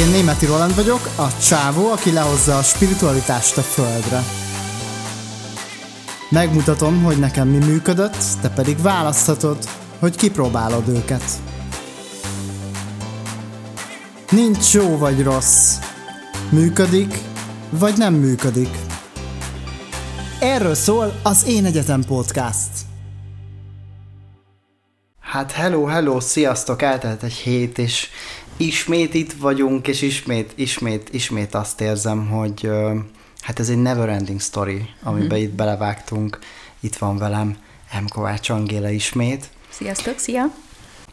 Én 0.00 0.10
Németi 0.10 0.46
Roland 0.46 0.74
vagyok, 0.74 1.08
a 1.16 1.38
csávó, 1.38 1.90
aki 1.90 2.12
lehozza 2.12 2.58
a 2.58 2.62
spiritualitást 2.62 3.56
a 3.56 3.60
földre. 3.60 4.22
Megmutatom, 6.30 7.02
hogy 7.02 7.18
nekem 7.18 7.48
mi 7.48 7.56
működött, 7.56 8.16
te 8.40 8.50
pedig 8.50 8.82
választhatod, 8.82 9.58
hogy 9.98 10.16
kipróbálod 10.16 10.88
őket. 10.88 11.24
Nincs 14.30 14.72
jó 14.74 14.96
vagy 14.96 15.22
rossz. 15.22 15.78
Működik, 16.50 17.14
vagy 17.70 17.96
nem 17.96 18.14
működik. 18.14 18.78
Erről 20.40 20.74
szól 20.74 21.20
az 21.22 21.46
Én 21.46 21.64
Egyetem 21.64 22.04
Podcast. 22.04 22.68
Hát 25.30 25.52
hello, 25.52 25.84
hello, 25.84 26.20
sziasztok, 26.20 26.82
eltelt 26.82 27.22
egy 27.22 27.32
hét, 27.32 27.78
és 27.78 28.08
ismét 28.60 29.14
itt 29.14 29.32
vagyunk, 29.32 29.88
és 29.88 30.02
ismét, 30.02 30.52
ismét, 30.54 31.08
ismét 31.12 31.54
azt 31.54 31.80
érzem, 31.80 32.28
hogy 32.28 32.70
hát 33.40 33.58
ez 33.58 33.68
egy 33.68 33.82
never 33.82 34.08
ending 34.08 34.40
story, 34.40 34.88
amiben 35.02 35.38
mm. 35.38 35.42
itt 35.42 35.50
belevágtunk. 35.50 36.38
Itt 36.80 36.96
van 36.96 37.18
velem 37.18 37.56
M. 38.00 38.04
Kovács 38.08 38.50
Angéla 38.50 38.88
ismét. 38.88 39.48
Sziasztok, 39.68 40.18
szia! 40.18 40.52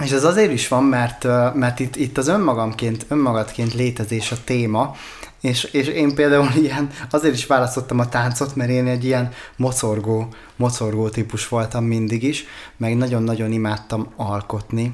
És 0.03 0.11
ez 0.11 0.23
azért 0.23 0.51
is 0.51 0.67
van, 0.67 0.83
mert, 0.83 1.23
mert 1.53 1.79
itt, 1.79 1.95
itt 1.95 2.17
az 2.17 2.27
önmagamként, 2.27 3.05
önmagadként 3.07 3.73
létezés 3.73 4.31
a 4.31 4.43
téma, 4.43 4.95
és, 5.41 5.63
és 5.63 5.87
én 5.87 6.15
például 6.15 6.49
ilyen, 6.63 6.89
azért 7.09 7.33
is 7.33 7.45
választottam 7.45 7.99
a 7.99 8.09
táncot, 8.09 8.55
mert 8.55 8.69
én 8.69 8.87
egy 8.87 9.05
ilyen 9.05 9.31
mocorgó, 9.55 10.27
mocorgó 10.55 11.09
típus 11.09 11.47
voltam 11.47 11.83
mindig 11.83 12.23
is, 12.23 12.45
meg 12.77 12.97
nagyon-nagyon 12.97 13.51
imádtam 13.51 14.13
alkotni 14.15 14.93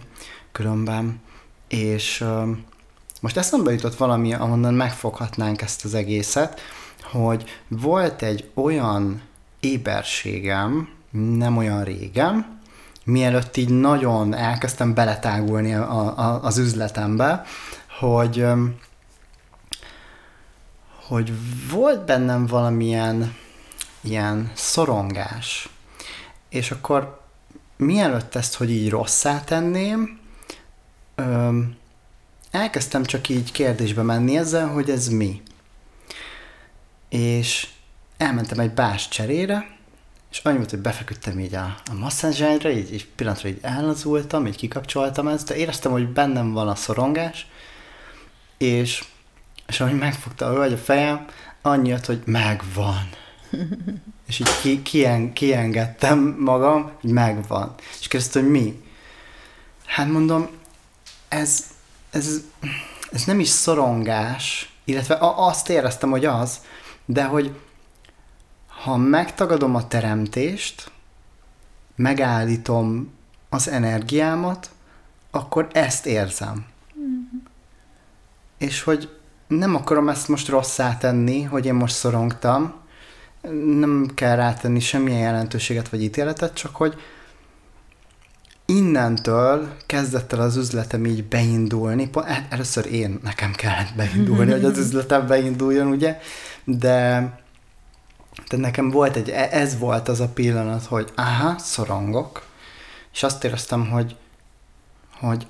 különben, 0.52 1.22
és 1.74 2.26
most 3.22 3.38
eszembe 3.38 3.72
jutott 3.72 3.96
valami, 3.96 4.34
ahonnan 4.34 4.74
megfoghatnánk 4.74 5.62
ezt 5.62 5.86
az 5.86 5.94
egészet, 5.94 6.60
hogy 7.02 7.44
volt 7.68 8.22
egy 8.22 8.50
olyan 8.54 9.22
éberségem, 9.60 10.90
nem 11.12 11.58
olyan 11.58 11.84
régen, 11.84 12.60
mielőtt 13.04 13.58
így 13.58 13.70
nagyon 13.70 14.34
elkezdtem 14.34 14.94
beletágulni 14.94 15.74
a, 15.74 16.18
a, 16.20 16.44
az 16.44 16.58
üzletembe, 16.58 17.44
hogy 18.00 18.46
hogy 21.08 21.34
volt 21.70 22.06
bennem 22.06 22.46
valamilyen 22.46 23.36
ilyen 24.02 24.52
szorongás, 24.54 25.70
és 26.50 26.72
akkor 26.72 27.22
mielőtt 27.78 28.36
ezt, 28.36 28.56
hogy 28.56 28.72
így 28.72 28.90
rosszá 28.90 29.44
tenném, 29.44 30.22
öm, 31.16 31.76
elkezdtem 32.52 33.04
csak 33.04 33.30
így 33.30 33.52
kérdésbe 33.52 34.02
menni 34.02 34.38
ezzel, 34.38 34.68
hogy 34.68 34.90
ez 34.90 35.08
mi. 35.08 35.42
És 37.10 37.68
elmentem 38.18 38.60
egy 38.60 38.72
bás 38.72 39.08
cserére, 39.08 39.74
és 40.32 40.40
annyi 40.44 40.58
volt, 40.58 40.70
hogy 40.70 40.80
befeküdtem 40.80 41.40
így 41.40 41.56
a, 41.56 41.76
a 41.92 41.94
masszázsányra, 42.00 42.70
így, 42.70 42.94
így 42.94 43.08
pillanatra 43.16 43.50
így 43.50 43.60
ellazultam, 43.62 44.48
így 44.48 44.56
kikapcsoltam 44.56 45.28
ezt, 45.28 45.48
de 45.48 45.56
éreztem, 45.56 45.92
hogy 45.92 46.08
bennem 46.08 46.52
van 46.52 46.68
a 46.68 46.76
szorongás, 46.76 47.48
és, 48.58 49.04
és 49.68 49.80
ahogy 49.80 49.98
megfogta 49.98 50.46
a 50.46 50.54
hölgy 50.54 50.74
a 50.74 50.78
fejem, 50.78 51.26
annyi 51.62 51.90
jött, 51.90 52.06
hogy 52.06 52.22
megvan. 52.26 53.10
és 54.28 54.40
így 54.40 54.60
ki, 54.62 54.82
kien, 54.82 55.34
kiengedtem 55.34 56.36
magam, 56.40 56.92
hogy 57.02 57.10
megvan. 57.10 57.76
És 58.00 58.08
kérdezte, 58.08 58.40
hogy 58.40 58.50
mi? 58.50 58.82
Hát 59.86 60.08
mondom, 60.08 60.50
ez, 61.34 61.66
ez, 62.10 62.42
ez 63.12 63.24
nem 63.24 63.40
is 63.40 63.48
szorongás, 63.48 64.74
illetve 64.84 65.18
azt 65.20 65.70
éreztem, 65.70 66.10
hogy 66.10 66.26
az, 66.26 66.62
de 67.06 67.24
hogy 67.24 67.60
ha 68.68 68.98
megtagadom 68.98 69.76
a 69.76 69.88
teremtést, 69.88 70.92
megállítom 71.96 73.14
az 73.50 73.68
energiámat, 73.68 74.70
akkor 75.32 75.68
ezt 75.72 76.06
érzem. 76.06 76.66
Mm-hmm. 77.00 77.38
És 78.58 78.82
hogy 78.82 79.10
nem 79.48 79.76
akarom 79.76 80.10
ezt 80.10 80.28
most 80.28 80.48
rosszá 80.48 80.98
tenni, 80.98 81.42
hogy 81.42 81.66
én 81.66 81.74
most 81.74 81.96
szorongtam, 81.96 82.74
nem 83.78 84.12
kell 84.14 84.36
rátenni 84.36 84.80
semmilyen 84.80 85.20
jelentőséget 85.20 85.90
vagy 85.90 86.04
ítéletet, 86.04 86.54
csak 86.54 86.76
hogy 86.76 87.02
innentől 88.66 89.76
kezdett 89.86 90.34
el 90.34 90.40
az 90.40 90.56
üzletem 90.56 91.06
így 91.06 91.24
beindulni. 91.24 92.10
Először 92.50 92.94
én, 92.94 93.20
nekem 93.24 93.52
kellett 93.52 93.96
beindulni, 93.96 94.52
hogy 94.52 94.66
az 94.66 94.78
üzletem 94.86 95.28
beinduljon, 95.28 95.88
ugye? 95.88 96.20
De 96.64 97.32
tehát 98.48 98.66
nekem 98.66 98.90
volt 98.90 99.16
egy, 99.16 99.30
e, 99.30 99.48
ez 99.52 99.78
volt 99.80 100.08
az 100.08 100.20
a 100.20 100.28
pillanat, 100.28 100.86
hogy 100.86 101.12
aha, 101.16 101.58
szorongok, 101.58 102.46
és 103.14 103.24
azt 103.24 103.44
éreztem, 103.44 103.90
hogy, 103.90 104.16
hogy 105.20 105.48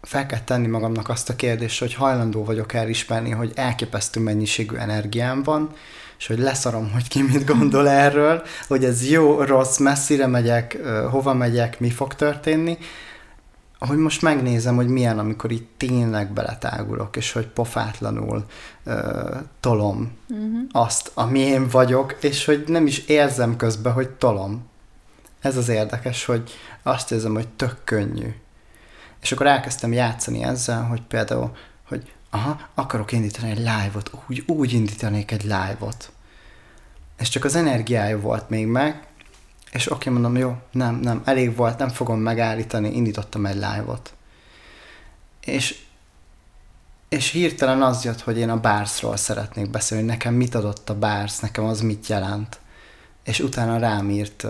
fel 0.00 0.26
kell 0.26 0.40
tenni 0.40 0.66
magamnak 0.66 1.08
azt 1.08 1.28
a 1.28 1.36
kérdést, 1.36 1.78
hogy 1.78 1.94
hajlandó 1.94 2.44
vagyok 2.44 2.72
elismerni, 2.72 3.30
hogy 3.30 3.52
elképesztő 3.54 4.20
mennyiségű 4.20 4.76
energiám 4.76 5.42
van, 5.42 5.70
és 6.18 6.26
hogy 6.26 6.38
leszarom, 6.38 6.92
hogy 6.92 7.08
ki 7.08 7.22
mit 7.22 7.44
gondol 7.46 7.88
erről, 7.88 8.42
hogy 8.68 8.84
ez 8.84 9.10
jó, 9.10 9.42
rossz, 9.42 9.78
messzire 9.78 10.26
megyek, 10.26 10.78
hova 11.10 11.34
megyek, 11.34 11.80
mi 11.80 11.90
fog 11.90 12.14
történni, 12.14 12.78
hogy 13.78 13.96
most 13.96 14.22
megnézem, 14.22 14.76
hogy 14.76 14.88
milyen, 14.88 15.18
amikor 15.18 15.50
itt 15.50 15.70
tényleg 15.76 16.32
beletágulok, 16.32 17.16
és 17.16 17.32
hogy 17.32 17.46
pofátlanul 17.46 18.44
uh, 18.84 18.94
tolom 19.60 20.12
uh-huh. 20.28 20.60
azt, 20.72 21.10
ami 21.14 21.38
én 21.38 21.68
vagyok, 21.68 22.16
és 22.20 22.44
hogy 22.44 22.64
nem 22.66 22.86
is 22.86 22.98
érzem 22.98 23.56
közben, 23.56 23.92
hogy 23.92 24.08
tolom. 24.10 24.66
Ez 25.40 25.56
az 25.56 25.68
érdekes, 25.68 26.24
hogy 26.24 26.50
azt 26.82 27.12
érzem, 27.12 27.34
hogy 27.34 27.48
tök 27.48 27.76
könnyű. 27.84 28.34
És 29.20 29.32
akkor 29.32 29.46
elkezdtem 29.46 29.92
játszani 29.92 30.42
ezzel, 30.42 30.82
hogy 30.82 31.02
például, 31.02 31.56
hogy 31.88 32.12
aha, 32.30 32.60
akarok 32.74 33.12
indítani 33.12 33.50
egy 33.50 33.58
live-ot, 33.58 34.10
úgy, 34.28 34.44
úgy 34.46 34.72
indítanék 34.72 35.30
egy 35.30 35.42
live-ot. 35.42 36.12
És 37.18 37.28
csak 37.28 37.44
az 37.44 37.54
energiája 37.54 38.20
volt 38.20 38.48
még 38.48 38.66
meg, 38.66 39.06
és 39.72 39.90
oké, 39.90 40.10
mondom, 40.10 40.36
jó, 40.36 40.56
nem, 40.72 40.94
nem, 40.94 41.22
elég 41.24 41.56
volt, 41.56 41.78
nem 41.78 41.88
fogom 41.88 42.20
megállítani, 42.20 42.94
indítottam 42.94 43.46
egy 43.46 43.54
live-ot. 43.54 44.12
És, 45.40 45.78
és 47.08 47.30
hirtelen 47.30 47.82
az 47.82 48.04
jött, 48.04 48.20
hogy 48.20 48.38
én 48.38 48.50
a 48.50 48.60
Bársról 48.60 49.16
szeretnék 49.16 49.70
beszélni, 49.70 50.04
nekem 50.04 50.34
mit 50.34 50.54
adott 50.54 50.90
a 50.90 50.98
Bársz, 50.98 51.40
nekem 51.40 51.64
az 51.64 51.80
mit 51.80 52.06
jelent. 52.06 52.60
És 53.24 53.40
utána 53.40 53.78
rám 53.78 54.10
írt 54.10 54.46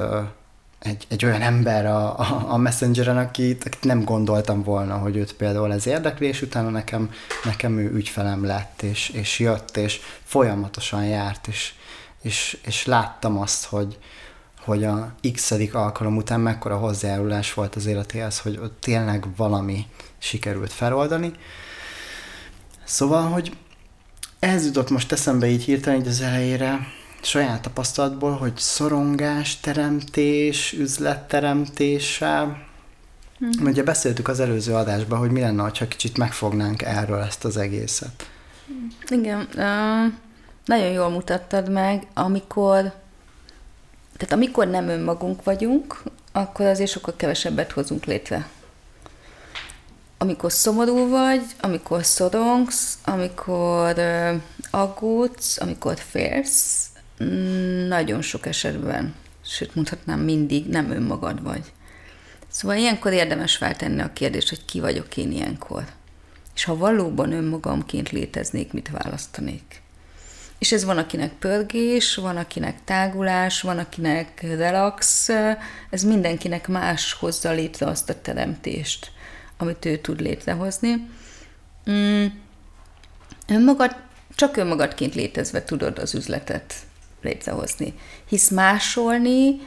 egy, 0.78 1.06
egy 1.08 1.24
olyan 1.24 1.42
ember 1.42 1.86
a, 1.86 2.18
a, 2.18 2.44
a 2.48 2.56
Messengeren, 2.56 3.16
akit, 3.16 3.64
akit 3.64 3.84
nem 3.84 4.04
gondoltam 4.04 4.62
volna, 4.62 4.96
hogy 4.96 5.16
őt 5.16 5.32
például 5.32 5.72
ez 5.72 5.86
érdekli, 5.86 6.26
és 6.26 6.42
utána 6.42 6.70
nekem, 6.70 7.10
nekem 7.44 7.78
ő 7.78 7.92
ügyfelem 7.92 8.44
lett, 8.44 8.82
és, 8.82 9.08
és 9.08 9.38
jött, 9.38 9.76
és 9.76 10.00
folyamatosan 10.24 11.04
járt, 11.04 11.46
és, 11.46 11.72
és, 12.22 12.58
és 12.64 12.86
láttam 12.86 13.38
azt, 13.38 13.64
hogy, 13.64 13.98
hogy 14.64 14.84
a 14.84 15.14
x 15.32 15.54
alkalom 15.72 16.16
után 16.16 16.40
mekkora 16.40 16.76
hozzájárulás 16.76 17.54
volt 17.54 17.74
az 17.74 17.86
életéhez, 17.86 18.38
hogy 18.38 18.58
ott 18.62 18.80
tényleg 18.80 19.26
valami 19.36 19.86
sikerült 20.18 20.72
feloldani. 20.72 21.32
Szóval, 22.84 23.22
hogy 23.22 23.56
ez 24.38 24.64
jutott 24.64 24.90
most 24.90 25.12
eszembe 25.12 25.46
így 25.46 25.64
hirtelen 25.64 26.00
így 26.00 26.06
az 26.06 26.20
elejére, 26.20 26.78
saját 27.22 27.62
tapasztalatból, 27.62 28.32
hogy 28.32 28.56
szorongás, 28.56 29.60
teremtés, 29.60 30.72
üzletteremtéssel, 30.72 32.66
Hmm. 33.38 33.66
Ugye 33.66 33.82
beszéltük 33.82 34.28
az 34.28 34.40
előző 34.40 34.74
adásban, 34.74 35.18
hogy 35.18 35.30
mi 35.30 35.40
lenne, 35.40 35.62
ha 35.62 35.88
kicsit 35.88 36.16
megfognánk 36.16 36.82
erről 36.82 37.20
ezt 37.20 37.44
az 37.44 37.56
egészet. 37.56 38.30
Igen, 39.08 39.38
uh, 39.38 40.12
nagyon 40.64 40.92
jól 40.92 41.08
mutattad 41.08 41.70
meg, 41.70 42.06
amikor 42.14 42.92
tehát 44.16 44.32
amikor 44.32 44.66
nem 44.66 44.88
önmagunk 44.88 45.44
vagyunk, 45.44 46.02
akkor 46.32 46.66
azért 46.66 46.90
sokkal 46.90 47.14
kevesebbet 47.16 47.72
hozunk 47.72 48.04
létre. 48.04 48.48
Amikor 50.18 50.52
szomorú 50.52 51.08
vagy, 51.08 51.42
amikor 51.60 52.04
szorongsz, 52.04 52.98
amikor 53.04 53.94
uh, 53.96 54.40
aggódsz, 54.70 55.60
amikor 55.60 55.98
félsz, 55.98 56.87
mm, 56.87 56.87
nagyon 57.88 58.22
sok 58.22 58.46
esetben, 58.46 59.14
sőt 59.44 59.74
mondhatnám 59.74 60.20
mindig, 60.20 60.66
nem 60.66 60.90
önmagad 60.90 61.42
vagy. 61.42 61.72
Szóval 62.48 62.76
ilyenkor 62.76 63.12
érdemes 63.12 63.56
feltenni 63.56 64.00
a 64.00 64.12
kérdést, 64.12 64.48
hogy 64.48 64.64
ki 64.64 64.80
vagyok 64.80 65.16
én 65.16 65.32
ilyenkor. 65.32 65.84
És 66.54 66.64
ha 66.64 66.76
valóban 66.76 67.32
önmagamként 67.32 68.10
léteznék, 68.10 68.72
mit 68.72 68.90
választanék? 68.90 69.82
És 70.58 70.72
ez 70.72 70.84
van, 70.84 70.98
akinek 70.98 71.32
pörgés, 71.32 72.14
van, 72.14 72.36
akinek 72.36 72.84
tágulás, 72.84 73.60
van, 73.60 73.78
akinek 73.78 74.40
relax, 74.42 75.28
ez 75.90 76.02
mindenkinek 76.02 76.68
más 76.68 77.12
hozza 77.12 77.50
létre 77.50 77.86
azt 77.86 78.10
a 78.10 78.20
teremtést, 78.20 79.10
amit 79.56 79.84
ő 79.84 79.96
tud 79.96 80.20
létrehozni. 80.20 81.10
Mm. 81.90 82.26
önmagad, 83.46 83.96
csak 84.34 84.56
önmagadként 84.56 85.14
létezve 85.14 85.64
tudod 85.64 85.98
az 85.98 86.14
üzletet 86.14 86.74
létrehozni. 87.22 87.94
Hisz 88.28 88.50
másolni, 88.50 89.60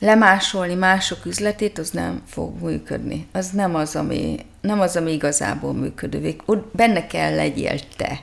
lemásolni 0.00 0.74
mások 0.74 1.26
üzletét, 1.26 1.78
az 1.78 1.90
nem 1.90 2.22
fog 2.26 2.62
működni. 2.62 3.26
Az 3.32 3.50
nem 3.50 3.74
az, 3.74 3.96
ami, 3.96 4.36
nem 4.60 4.80
az, 4.80 4.96
ami 4.96 5.12
igazából 5.12 5.72
működő. 5.72 6.36
Ott 6.44 6.70
benne 6.72 7.06
kell 7.06 7.34
legyél 7.34 7.78
te. 7.96 8.20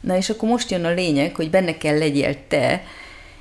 Na 0.00 0.16
és 0.16 0.30
akkor 0.30 0.48
most 0.48 0.70
jön 0.70 0.84
a 0.84 0.90
lényeg, 0.90 1.34
hogy 1.34 1.50
benne 1.50 1.76
kell 1.76 1.98
legyél 1.98 2.36
te, 2.48 2.82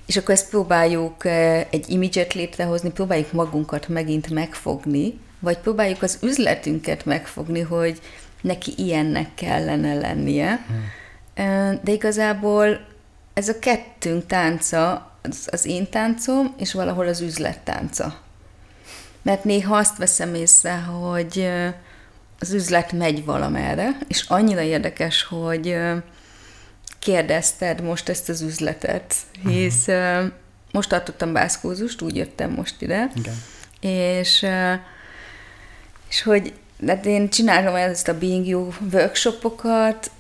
és 0.05 0.17
akkor 0.17 0.33
ezt 0.33 0.49
próbáljuk 0.49 1.25
eh, 1.25 1.65
egy 1.69 1.89
imidzset 1.89 2.33
létrehozni, 2.33 2.91
próbáljuk 2.91 3.31
magunkat 3.31 3.87
megint 3.87 4.29
megfogni, 4.29 5.19
vagy 5.39 5.57
próbáljuk 5.57 6.01
az 6.01 6.17
üzletünket 6.21 7.05
megfogni, 7.05 7.59
hogy 7.59 7.99
neki 8.41 8.73
ilyennek 8.77 9.33
kellene 9.35 9.93
lennie. 9.93 10.65
Hmm. 10.67 11.79
De 11.83 11.91
igazából 11.91 12.79
ez 13.39 13.49
a 13.49 13.59
kettőnk 13.59 14.25
tánca, 14.25 15.11
az, 15.21 15.47
az 15.51 15.65
én 15.65 15.89
táncom, 15.89 16.53
és 16.57 16.73
valahol 16.73 17.07
az 17.07 17.21
üzlet 17.21 17.59
tánca. 17.59 18.19
Mert 19.21 19.43
néha 19.43 19.77
azt 19.77 19.97
veszem 19.97 20.33
észre, 20.35 20.77
hogy 20.77 21.49
az 22.39 22.53
üzlet 22.53 22.91
megy 22.91 23.25
valamerre, 23.25 23.97
és 24.07 24.25
annyira 24.27 24.61
érdekes, 24.61 25.23
hogy 25.23 25.77
kérdezted 26.99 27.81
most 27.81 28.09
ezt 28.09 28.29
az 28.29 28.41
üzletet, 28.41 29.15
hisz 29.47 29.87
uh-huh. 29.87 30.31
most 30.71 30.89
tartottam 30.89 31.33
bászkózust, 31.33 32.01
úgy 32.01 32.15
jöttem 32.15 32.51
most 32.51 32.81
ide, 32.81 33.11
Igen. 33.15 33.35
és 33.79 34.45
és 36.09 36.21
hogy 36.21 36.53
de 36.77 36.99
én 37.03 37.29
csinálom 37.29 37.75
ezt 37.75 38.07
a 38.07 38.17
Being 38.17 38.47
You 38.47 38.67
workshopokat, 38.91 40.11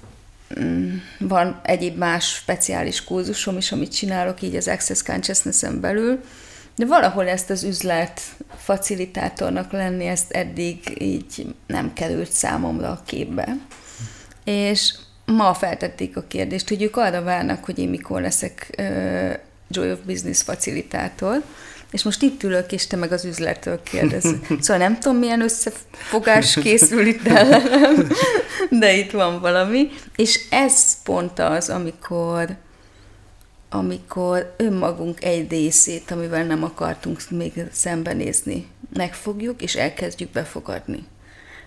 van 1.19 1.59
egyéb 1.63 1.97
más 1.97 2.33
speciális 2.33 3.03
kurzusom 3.03 3.57
is, 3.57 3.71
amit 3.71 3.95
csinálok 3.95 4.41
így 4.41 4.55
az 4.55 4.67
Access 4.67 5.03
Consciousness-en 5.03 5.79
belül, 5.79 6.19
de 6.75 6.85
valahol 6.85 7.27
ezt 7.27 7.49
az 7.49 7.63
üzlet 7.63 8.21
facilitátornak 8.57 9.71
lenni, 9.71 10.05
ezt 10.05 10.31
eddig 10.31 11.01
így 11.01 11.55
nem 11.67 11.93
került 11.93 12.31
számomra 12.31 12.89
a 12.89 13.01
képbe. 13.05 13.57
És 14.43 14.93
ma 15.25 15.53
feltették 15.53 16.17
a 16.17 16.23
kérdést, 16.27 16.67
hogy 16.67 16.81
ők 16.81 16.97
arra 16.97 17.21
várnak, 17.21 17.65
hogy 17.65 17.79
én 17.79 17.89
mikor 17.89 18.21
leszek 18.21 18.81
Joy 19.67 19.91
of 19.91 19.99
Business 20.05 20.41
facilitátor, 20.41 21.43
és 21.91 22.03
most 22.03 22.21
itt 22.21 22.43
ülök, 22.43 22.71
és 22.71 22.87
te 22.87 22.95
meg 22.95 23.11
az 23.11 23.25
üzlettől 23.25 23.83
kérdez. 23.83 24.23
Szóval 24.61 24.77
nem 24.77 24.99
tudom, 24.99 25.17
milyen 25.17 25.41
összefogás 25.41 26.53
készül 26.53 27.05
itt 27.05 27.27
ellenem, 27.27 28.11
de 28.69 28.93
itt 28.93 29.11
van 29.11 29.39
valami. 29.39 29.89
És 30.15 30.39
ez 30.49 31.01
pont 31.03 31.39
az, 31.39 31.69
amikor 31.69 32.57
amikor 33.71 34.53
önmagunk 34.57 35.23
egy 35.23 35.49
részét, 35.49 36.11
amivel 36.11 36.43
nem 36.43 36.63
akartunk 36.63 37.21
még 37.29 37.53
szembenézni, 37.71 38.67
megfogjuk, 38.93 39.61
és 39.61 39.75
elkezdjük 39.75 40.29
befogadni. 40.29 41.03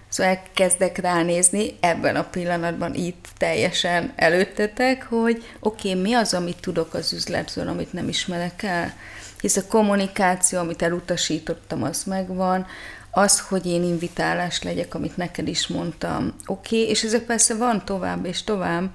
Szóval 0.08 0.32
elkezdek 0.32 0.98
ránézni 0.98 1.76
ebben 1.80 2.16
a 2.16 2.24
pillanatban 2.24 2.94
itt 2.94 3.28
teljesen 3.36 4.12
előttetek, 4.16 5.02
hogy 5.02 5.44
oké, 5.60 5.90
okay, 5.90 6.02
mi 6.02 6.12
az, 6.12 6.34
amit 6.34 6.60
tudok 6.60 6.94
az 6.94 7.12
üzletről, 7.12 7.68
amit 7.68 7.92
nem 7.92 8.08
ismerek 8.08 8.62
el? 8.62 8.94
Hisz 9.42 9.56
a 9.56 9.66
kommunikáció, 9.66 10.58
amit 10.58 10.82
elutasítottam, 10.82 11.82
az 11.82 12.04
megvan, 12.04 12.66
az, 13.10 13.40
hogy 13.40 13.66
én 13.66 13.82
invitálás 13.82 14.62
legyek, 14.62 14.94
amit 14.94 15.16
neked 15.16 15.48
is 15.48 15.66
mondtam, 15.66 16.34
oké, 16.46 16.80
okay, 16.80 16.88
és 16.88 17.02
ezek 17.02 17.22
persze 17.22 17.54
van 17.54 17.84
tovább 17.84 18.24
és 18.24 18.44
tovább, 18.44 18.90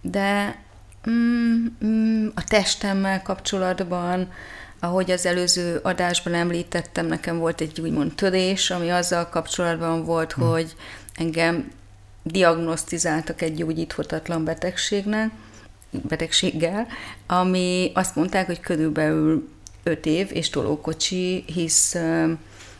de 0.00 0.58
mm, 1.10 1.66
mm, 1.84 2.26
a 2.34 2.44
testemmel 2.44 3.22
kapcsolatban, 3.22 4.32
ahogy 4.78 5.10
az 5.10 5.26
előző 5.26 5.80
adásban 5.82 6.34
említettem, 6.34 7.06
nekem 7.06 7.38
volt 7.38 7.60
egy 7.60 7.80
úgymond 7.80 8.14
törés, 8.14 8.70
ami 8.70 8.90
azzal 8.90 9.28
kapcsolatban 9.28 10.04
volt, 10.04 10.32
hmm. 10.32 10.48
hogy 10.48 10.74
engem 11.14 11.70
diagnosztizáltak 12.22 13.42
egy 13.42 13.54
gyógyíthatatlan 13.54 14.44
betegségnek, 14.44 15.30
betegséggel, 15.90 16.86
ami 17.26 17.90
azt 17.94 18.16
mondták, 18.16 18.46
hogy 18.46 18.60
körülbelül 18.60 19.53
öt 19.84 20.06
év 20.06 20.28
és 20.32 20.50
tolókocsi, 20.50 21.44
hisz 21.46 21.96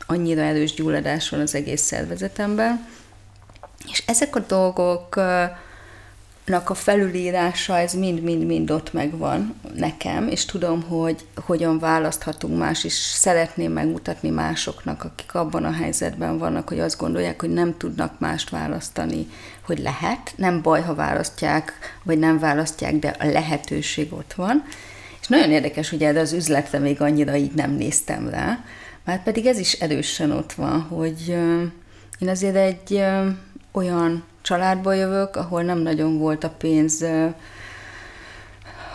annyira 0.06 0.41
erős 0.41 0.75
gyulladás 0.75 1.29
van 1.29 1.41
az 1.41 1.55
egész 1.55 1.83
szervezetemben. 1.83 2.87
És 3.91 4.03
ezek 4.06 4.37
a 4.37 4.41
dolgoknak 4.41 5.61
a 6.47 6.75
felülírása, 6.75 7.79
ez 7.79 7.95
mind-mind-mind 7.95 8.71
ott 8.71 8.93
megvan 8.93 9.55
nekem, 9.75 10.29
és 10.29 10.45
tudom, 10.45 10.83
hogy 10.83 11.27
hogyan 11.35 11.79
választhatunk 11.79 12.59
más, 12.59 12.85
és 12.85 12.93
szeretném 12.93 13.73
megmutatni 13.73 14.31
másoknak, 14.31 15.05
akik 15.05 15.35
abban 15.35 15.65
a 15.65 15.73
helyzetben 15.73 16.39
vannak, 16.39 16.69
hogy 16.69 16.81
azt 16.81 16.99
gondolják, 16.99 17.41
hogy 17.41 17.53
nem 17.53 17.77
tudnak 17.77 18.19
mást 18.19 18.51
választani, 18.51 19.27
hogy 19.67 19.79
lehet. 19.79 20.33
Nem 20.37 20.62
baj, 20.62 20.83
ha 20.83 20.95
választják, 20.95 21.73
vagy 22.03 22.19
nem 22.19 22.39
választják, 22.39 22.99
de 22.99 23.17
a 23.19 23.27
lehetőség 23.27 24.12
ott 24.12 24.33
van. 24.33 24.65
És 25.25 25.31
nagyon 25.31 25.50
érdekes, 25.50 25.91
hogy 25.91 26.03
erre 26.03 26.21
az 26.21 26.32
üzletre 26.32 26.79
még 26.79 27.00
annyira 27.00 27.37
így 27.37 27.53
nem 27.53 27.71
néztem 27.71 28.29
rá, 28.29 28.65
mert 29.05 29.23
pedig 29.23 29.47
ez 29.47 29.59
is 29.59 29.73
erősen 29.73 30.31
ott 30.31 30.53
van, 30.53 30.81
hogy 30.81 31.29
én 32.19 32.29
azért 32.29 32.56
egy 32.56 33.03
olyan 33.73 34.25
családból 34.43 34.94
jövök, 34.94 35.37
ahol 35.37 35.62
nem 35.62 35.79
nagyon 35.79 36.19
volt 36.19 36.44
a 36.44 36.50
pénz 36.50 37.03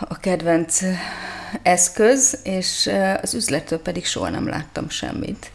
a 0.00 0.18
kedvenc 0.20 0.80
eszköz, 1.62 2.38
és 2.42 2.90
az 3.22 3.34
üzlettől 3.34 3.78
pedig 3.78 4.04
soha 4.04 4.28
nem 4.28 4.48
láttam 4.48 4.88
semmit. 4.88 5.50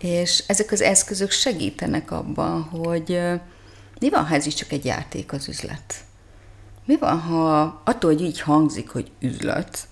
És 0.00 0.44
ezek 0.46 0.72
az 0.72 0.80
eszközök 0.80 1.30
segítenek 1.30 2.10
abban, 2.10 2.62
hogy 2.62 3.20
mi 4.00 4.10
van, 4.10 4.26
ha 4.26 4.34
ez 4.34 4.46
is 4.46 4.54
csak 4.54 4.72
egy 4.72 4.84
játék 4.84 5.32
az 5.32 5.48
üzlet? 5.48 5.94
Mi 6.84 6.96
van, 6.96 7.18
ha 7.18 7.60
attól, 7.84 8.12
hogy 8.12 8.22
így 8.22 8.40
hangzik, 8.40 8.88
hogy 8.88 9.10
üzlet, 9.20 9.88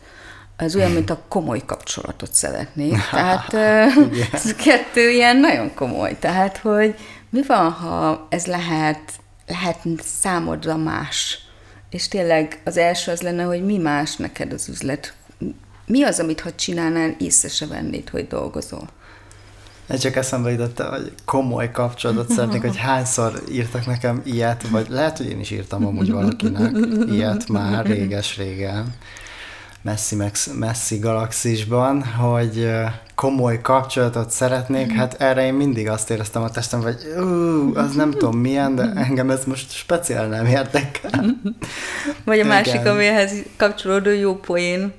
az 0.58 0.76
olyan, 0.76 0.90
mint 0.90 1.10
a 1.10 1.22
komoly 1.28 1.62
kapcsolatot 1.66 2.34
szeretnék. 2.34 2.96
Tehát 3.10 3.54
ez 4.32 4.54
kettő 4.54 5.10
ilyen 5.10 5.36
nagyon 5.36 5.74
komoly. 5.74 6.16
Tehát, 6.18 6.56
hogy 6.58 6.94
mi 7.30 7.42
van, 7.46 7.70
ha 7.70 8.26
ez 8.30 8.46
lehet, 8.46 9.12
lehet 9.46 9.78
számodra 10.02 10.76
más? 10.76 11.38
És 11.90 12.08
tényleg 12.08 12.60
az 12.64 12.76
első 12.76 13.10
az 13.10 13.20
lenne, 13.20 13.42
hogy 13.42 13.64
mi 13.64 13.78
más 13.78 14.16
neked 14.16 14.52
az 14.52 14.68
üzlet? 14.68 15.14
Mi 15.86 16.02
az, 16.02 16.20
amit 16.20 16.40
ha 16.40 16.54
csinálnál, 16.54 17.14
észre 17.18 17.48
se 17.48 17.66
vennéd, 17.66 18.08
hogy 18.08 18.26
dolgozol? 18.26 18.88
Én 19.90 19.98
csak 19.98 20.16
eszembe 20.16 20.50
jutott, 20.50 20.80
hogy 20.80 21.12
komoly 21.24 21.70
kapcsolatot 21.70 22.30
szeretnék, 22.30 22.60
hogy 22.60 22.76
hányszor 22.76 23.42
írtak 23.50 23.86
nekem 23.86 24.22
ilyet, 24.24 24.68
vagy 24.68 24.86
lehet, 24.88 25.16
hogy 25.16 25.26
én 25.26 25.40
is 25.40 25.50
írtam 25.50 25.86
amúgy 25.86 26.10
valakinek 26.20 26.76
ilyet 27.10 27.48
már 27.48 27.86
réges-régen 27.86 28.94
messzi, 29.82 30.16
messzi 30.52 30.98
galaxisban, 30.98 32.04
hogy 32.04 32.70
komoly 33.14 33.60
kapcsolatot 33.60 34.30
szeretnék, 34.30 34.92
hát 34.92 35.20
erre 35.20 35.46
én 35.46 35.54
mindig 35.54 35.88
azt 35.88 36.10
éreztem 36.10 36.42
a 36.42 36.50
testem, 36.50 36.82
hogy 36.82 36.96
ú, 37.16 37.76
az 37.76 37.94
nem 37.94 38.10
tudom 38.10 38.36
milyen, 38.36 38.74
de 38.74 38.92
engem 38.94 39.30
ez 39.30 39.44
most 39.44 39.72
speciál 39.72 40.26
nem 40.26 40.46
érdekel. 40.46 41.24
Vagy 42.24 42.40
a 42.40 42.44
másik, 42.44 42.86
amihez 42.86 43.32
kapcsolódó 43.56 44.10
jó 44.10 44.34
poén, 44.34 44.92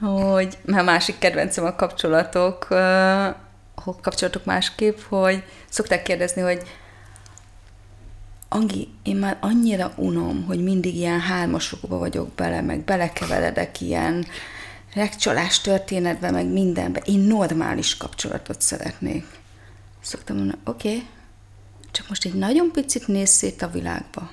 hogy 0.00 0.58
mert 0.64 0.84
másik 0.84 1.18
kedvencem 1.18 1.64
a 1.64 1.74
kapcsolatok, 1.74 2.66
kapcsolatok 4.02 4.44
másképp, 4.44 4.98
hogy 5.08 5.42
szokták 5.68 6.02
kérdezni, 6.02 6.42
hogy 6.42 6.62
Angi, 8.52 8.88
én 9.02 9.16
már 9.16 9.38
annyira 9.40 9.92
unom, 9.96 10.44
hogy 10.44 10.62
mindig 10.62 10.94
ilyen 10.94 11.20
hármasokba 11.20 11.98
vagyok 11.98 12.28
bele, 12.28 12.60
meg 12.60 12.80
belekeveredek 12.80 13.80
ilyen 13.80 14.26
legcsalás 14.94 15.60
történetbe, 15.60 16.30
meg 16.30 16.46
mindenbe. 16.46 17.02
Én 17.04 17.18
normális 17.18 17.96
kapcsolatot 17.96 18.60
szeretnék. 18.60 19.26
Szoktam 20.00 20.36
mondani, 20.36 20.58
oké, 20.64 20.88
okay, 20.88 21.06
csak 21.90 22.08
most 22.08 22.24
egy 22.24 22.34
nagyon 22.34 22.70
picit 22.72 23.06
nézz 23.06 23.30
szét 23.30 23.62
a 23.62 23.70
világba. 23.70 24.30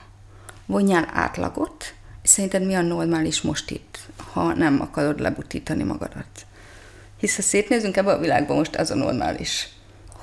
Vonjál 0.66 1.10
átlagot, 1.14 1.94
és 2.24 2.30
szerinted 2.30 2.66
mi 2.66 2.76
a 2.76 2.82
normális 2.82 3.42
most 3.42 3.72
itt, 3.72 4.00
ha 4.32 4.54
nem 4.54 4.82
akarod 4.82 5.20
lebutítani 5.20 5.84
magadat. 5.84 6.46
Hisz 7.20 7.36
ha 7.36 7.42
szétnézünk 7.42 7.98
ebbe 7.98 8.12
a 8.12 8.20
világba, 8.20 8.54
most 8.54 8.76
az 8.76 8.92
a 8.92 8.96
normális 8.96 9.70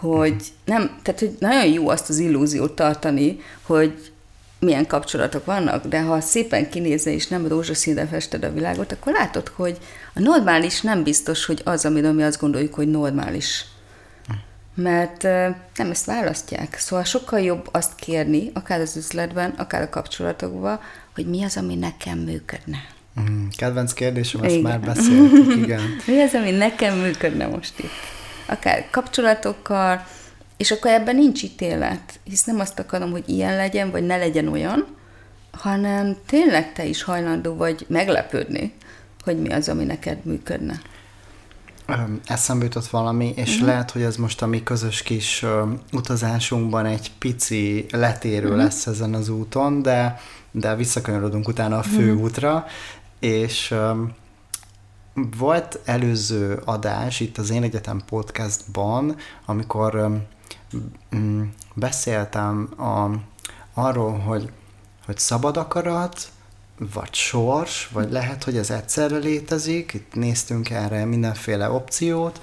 hogy 0.05 0.37
nem, 0.65 0.99
tehát 1.03 1.21
hogy 1.21 1.37
nagyon 1.39 1.67
jó 1.67 1.89
azt 1.89 2.09
az 2.09 2.19
illúziót 2.19 2.73
tartani, 2.73 3.41
hogy 3.63 4.13
milyen 4.59 4.87
kapcsolatok 4.87 5.45
vannak, 5.45 5.87
de 5.87 6.01
ha 6.01 6.21
szépen 6.21 6.71
kinézze 6.71 7.11
és 7.11 7.27
nem 7.27 7.49
rózsaszínre 7.49 8.07
fested 8.07 8.45
a 8.45 8.53
világot, 8.53 8.93
akkor 8.93 9.13
látod, 9.13 9.49
hogy 9.49 9.79
a 10.15 10.21
normális 10.21 10.81
nem 10.81 11.03
biztos, 11.03 11.45
hogy 11.45 11.61
az, 11.65 11.85
amiről 11.85 12.13
mi 12.13 12.23
azt 12.23 12.41
gondoljuk, 12.41 12.75
hogy 12.75 12.91
normális. 12.91 13.65
Mert 14.75 15.23
nem 15.77 15.91
ezt 15.91 16.07
választják. 16.07 16.77
Szóval 16.79 17.05
sokkal 17.05 17.41
jobb 17.41 17.69
azt 17.73 17.95
kérni, 17.95 18.51
akár 18.55 18.81
az 18.81 18.97
üzletben, 18.97 19.51
akár 19.51 19.83
a 19.83 19.89
kapcsolatokban, 19.89 20.81
hogy 21.15 21.27
mi 21.27 21.43
az, 21.43 21.57
ami 21.57 21.75
nekem 21.75 22.19
működne. 22.19 22.79
Mm, 23.21 23.47
kedvenc 23.57 23.93
kérdésem, 23.93 24.43
ezt 24.43 24.55
igen. 24.55 24.71
már 24.71 24.81
beszéltük, 24.81 25.57
igen. 25.57 25.81
mi 26.07 26.21
az, 26.21 26.35
ami 26.35 26.51
nekem 26.51 26.99
működne 26.99 27.47
most 27.47 27.79
itt? 27.79 28.24
Akár 28.47 28.89
kapcsolatokkal, 28.91 30.07
és 30.57 30.71
akkor 30.71 30.91
ebben 30.91 31.17
nincs 31.17 31.43
ítélet, 31.43 32.21
hisz 32.25 32.45
nem 32.45 32.61
azt 32.61 32.79
akarom, 32.79 33.11
hogy 33.11 33.29
ilyen 33.29 33.57
legyen, 33.57 33.91
vagy 33.91 34.07
ne 34.07 34.17
legyen 34.17 34.49
olyan, 34.49 34.87
hanem 35.53 36.17
tényleg 36.27 36.73
te 36.73 36.85
is 36.85 37.03
hajlandó 37.03 37.55
vagy 37.55 37.87
meglepődni, 37.89 38.75
hogy 39.25 39.41
mi 39.41 39.53
az, 39.53 39.69
ami 39.69 39.85
neked 39.85 40.25
működne. 40.25 40.81
Eszembe 42.27 42.65
jutott 42.65 42.87
valami, 42.87 43.33
és 43.37 43.53
uh-huh. 43.53 43.69
lehet, 43.69 43.91
hogy 43.91 44.03
ez 44.03 44.17
most 44.17 44.43
a 44.43 44.47
mi 44.47 44.63
közös 44.63 45.03
kis 45.03 45.43
uh, 45.43 45.69
utazásunkban 45.93 46.87
egy 46.87 47.11
pici 47.19 47.87
letérő 47.91 48.45
uh-huh. 48.45 48.63
lesz 48.63 48.87
ezen 48.87 49.15
az 49.15 49.29
úton, 49.29 49.83
de, 49.83 50.21
de 50.51 50.77
visszakanyarodunk 50.77 51.49
utána 51.49 51.79
a 51.79 51.83
főútra, 51.83 52.55
uh-huh. 52.55 52.71
és 53.19 53.71
um, 53.71 54.15
volt 55.15 55.81
előző 55.85 56.63
adás 56.65 57.21
itt 57.21 57.39
az 57.39 57.51
Én 57.51 57.63
Egyetem 57.63 58.03
podcastban, 58.07 59.17
amikor 59.45 59.95
um, 61.13 61.55
beszéltem 61.75 62.69
a, 62.77 63.11
arról, 63.81 64.19
hogy, 64.19 64.51
hogy 65.05 65.19
szabad 65.19 65.57
akarat, 65.57 66.29
vagy 66.79 67.15
sors, 67.15 67.89
vagy 67.93 68.11
lehet, 68.11 68.45
hogy 68.45 68.57
ez 68.57 68.71
egyszerre 68.71 69.17
létezik, 69.17 69.93
itt 69.93 70.15
néztünk 70.15 70.71
erre 70.71 71.05
mindenféle 71.05 71.71
opciót, 71.71 72.41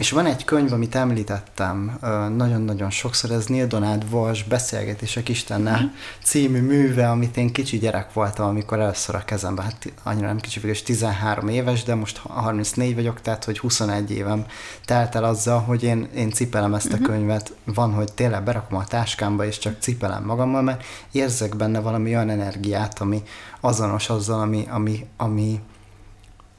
és 0.00 0.10
van 0.10 0.26
egy 0.26 0.44
könyv, 0.44 0.72
amit 0.72 0.94
említettem 0.94 1.98
nagyon-nagyon 2.36 2.90
sokszor, 2.90 3.30
ez 3.30 3.46
Neil 3.46 3.66
Donald 3.66 4.04
Walsh 4.10 4.48
Beszélgetések 4.48 5.28
Istennel 5.28 5.80
mm. 5.80 5.86
című 6.22 6.60
műve, 6.60 7.10
amit 7.10 7.36
én 7.36 7.52
kicsi 7.52 7.78
gyerek 7.78 8.12
voltam, 8.12 8.48
amikor 8.48 8.78
először 8.78 9.14
a 9.14 9.24
kezembe, 9.24 9.62
hát 9.62 9.92
annyira 10.02 10.26
nem 10.26 10.38
kicsi 10.38 10.60
vagyok, 10.60 10.76
13 10.76 11.48
éves, 11.48 11.82
de 11.82 11.94
most 11.94 12.16
34 12.16 12.94
vagyok, 12.94 13.20
tehát 13.20 13.44
hogy 13.44 13.58
21 13.58 14.10
évem 14.10 14.46
telt 14.84 15.14
el 15.14 15.24
azzal, 15.24 15.60
hogy 15.60 15.82
én, 15.82 16.08
én 16.14 16.30
cipelem 16.30 16.74
ezt 16.74 16.92
a 16.92 16.96
mm-hmm. 16.96 17.04
könyvet. 17.04 17.54
Van, 17.64 17.92
hogy 17.92 18.12
tényleg 18.12 18.42
berakom 18.42 18.78
a 18.78 18.84
táskámba, 18.84 19.44
és 19.44 19.58
csak 19.58 19.80
cipelem 19.80 20.24
magammal, 20.24 20.62
mert 20.62 20.84
érzek 21.12 21.56
benne 21.56 21.80
valami 21.80 22.14
olyan 22.14 22.30
energiát, 22.30 23.00
ami 23.00 23.22
azonos 23.60 24.08
azzal, 24.08 24.40
ami, 24.40 24.66
ami, 24.70 25.06
ami, 25.16 25.60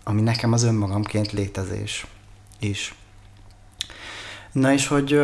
ami 0.04 0.22
nekem 0.22 0.54
az 0.54 0.64
önmagamként 0.64 1.32
létezés 1.32 2.06
is. 2.60 2.96
Na 4.52 4.74
és 4.74 4.88
hogy, 4.88 5.22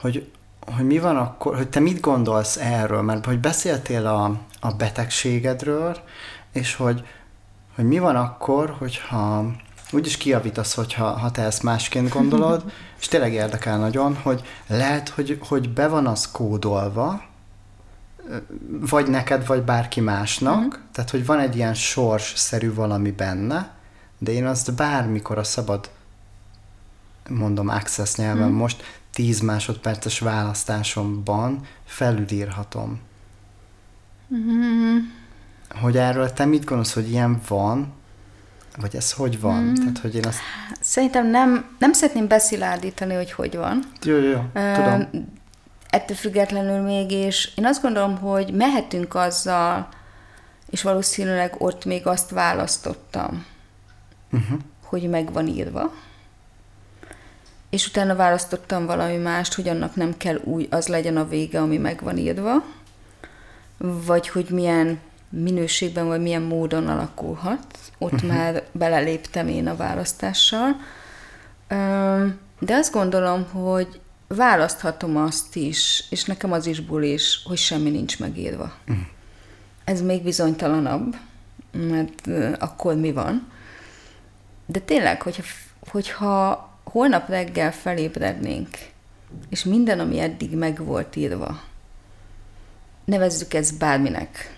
hogy, 0.00 0.30
hogy 0.74 0.86
mi 0.86 0.98
van 0.98 1.16
akkor, 1.16 1.56
hogy 1.56 1.68
te 1.68 1.80
mit 1.80 2.00
gondolsz 2.00 2.56
erről, 2.56 3.02
mert 3.02 3.24
hogy 3.24 3.38
beszéltél 3.38 4.06
a, 4.06 4.40
a 4.60 4.72
betegségedről, 4.72 5.96
és 6.52 6.74
hogy, 6.74 7.04
hogy 7.74 7.84
mi 7.84 7.98
van 7.98 8.16
akkor, 8.16 8.74
hogyha 8.78 9.50
úgyis 9.92 10.16
kiavítasz, 10.16 10.74
hogyha 10.74 11.04
ha 11.04 11.30
te 11.30 11.42
ezt 11.42 11.62
másként 11.62 12.08
gondolod, 12.08 12.72
és 13.00 13.08
tényleg 13.08 13.32
érdekel 13.32 13.78
nagyon, 13.78 14.16
hogy 14.16 14.42
lehet, 14.66 15.08
hogy, 15.08 15.38
hogy 15.48 15.70
be 15.70 15.88
van 15.88 16.06
az 16.06 16.30
kódolva, 16.30 17.22
vagy 18.80 19.08
neked, 19.08 19.46
vagy 19.46 19.62
bárki 19.62 20.00
másnak, 20.00 20.56
uh-huh. 20.56 20.74
tehát 20.92 21.10
hogy 21.10 21.26
van 21.26 21.38
egy 21.38 21.56
ilyen 21.56 21.74
sors-szerű 21.74 22.74
valami 22.74 23.10
benne, 23.10 23.70
de 24.18 24.32
én 24.32 24.46
azt 24.46 24.74
bármikor 24.74 25.38
a 25.38 25.44
szabad 25.44 25.90
mondom 27.28 27.68
access 27.68 28.14
nyelven 28.14 28.48
hmm. 28.48 28.56
most, 28.56 28.82
10 29.12 29.40
másodperces 29.40 30.18
választásomban 30.18 31.60
felülírhatom. 31.84 33.00
Hmm. 34.28 35.12
Hogy 35.80 35.96
erről 35.96 36.32
te 36.32 36.44
mit 36.44 36.64
gondolsz, 36.64 36.92
hogy 36.92 37.10
ilyen 37.10 37.40
van, 37.48 37.92
vagy 38.80 38.96
ez 38.96 39.12
hogy 39.12 39.40
van? 39.40 39.62
Hmm. 39.62 39.74
Tehát, 39.74 39.98
hogy 39.98 40.14
én 40.14 40.26
azt... 40.26 40.38
Szerintem 40.80 41.26
nem, 41.26 41.76
nem 41.78 41.92
szeretném 41.92 42.28
beszilárdítani, 42.28 43.14
hogy 43.14 43.32
hogy 43.32 43.56
van. 43.56 43.82
Jó, 44.02 44.16
jó, 44.16 44.28
jó. 44.28 44.40
tudom. 44.74 45.08
Uh, 45.12 45.20
ettől 45.90 46.16
függetlenül 46.16 46.80
mégis 46.80 47.52
én 47.56 47.66
azt 47.66 47.82
gondolom, 47.82 48.18
hogy 48.18 48.54
mehetünk 48.54 49.14
azzal, 49.14 49.88
és 50.70 50.82
valószínűleg 50.82 51.54
ott 51.58 51.84
még 51.84 52.06
azt 52.06 52.30
választottam, 52.30 53.44
uh-huh. 54.32 54.58
hogy 54.84 55.08
meg 55.08 55.32
van 55.32 55.46
írva 55.46 55.92
és 57.72 57.86
utána 57.86 58.16
választottam 58.16 58.86
valami 58.86 59.16
mást, 59.16 59.54
hogy 59.54 59.68
annak 59.68 59.94
nem 59.94 60.16
kell 60.16 60.40
új, 60.44 60.66
az 60.70 60.88
legyen 60.88 61.16
a 61.16 61.28
vége, 61.28 61.60
ami 61.60 61.76
meg 61.76 62.00
van 62.02 62.16
írva, 62.16 62.64
vagy 63.78 64.28
hogy 64.28 64.50
milyen 64.50 64.98
minőségben, 65.28 66.06
vagy 66.06 66.20
milyen 66.20 66.42
módon 66.42 66.88
alakulhat. 66.88 67.66
Ott 67.98 68.12
uh-huh. 68.12 68.30
már 68.30 68.62
beleléptem 68.72 69.48
én 69.48 69.66
a 69.66 69.76
választással. 69.76 70.76
De 72.58 72.74
azt 72.74 72.92
gondolom, 72.92 73.44
hogy 73.44 74.00
választhatom 74.28 75.16
azt 75.16 75.56
is, 75.56 76.04
és 76.10 76.24
nekem 76.24 76.52
az 76.52 76.66
is 76.66 76.80
bulés, 76.80 77.42
hogy 77.44 77.58
semmi 77.58 77.90
nincs 77.90 78.18
megírva. 78.18 78.72
Uh-huh. 78.88 79.04
Ez 79.84 80.02
még 80.02 80.22
bizonytalanabb, 80.22 81.16
mert 81.72 82.28
akkor 82.58 82.94
mi 82.94 83.12
van. 83.12 83.48
De 84.66 84.78
tényleg, 84.78 85.22
hogyha, 85.22 85.42
hogyha 85.90 86.70
holnap 86.84 87.28
reggel 87.28 87.72
felébrednénk, 87.72 88.68
és 89.48 89.64
minden, 89.64 90.00
ami 90.00 90.18
eddig 90.18 90.54
meg 90.54 90.84
volt 90.84 91.16
írva, 91.16 91.60
nevezzük 93.04 93.54
ezt 93.54 93.78
bárminek, 93.78 94.56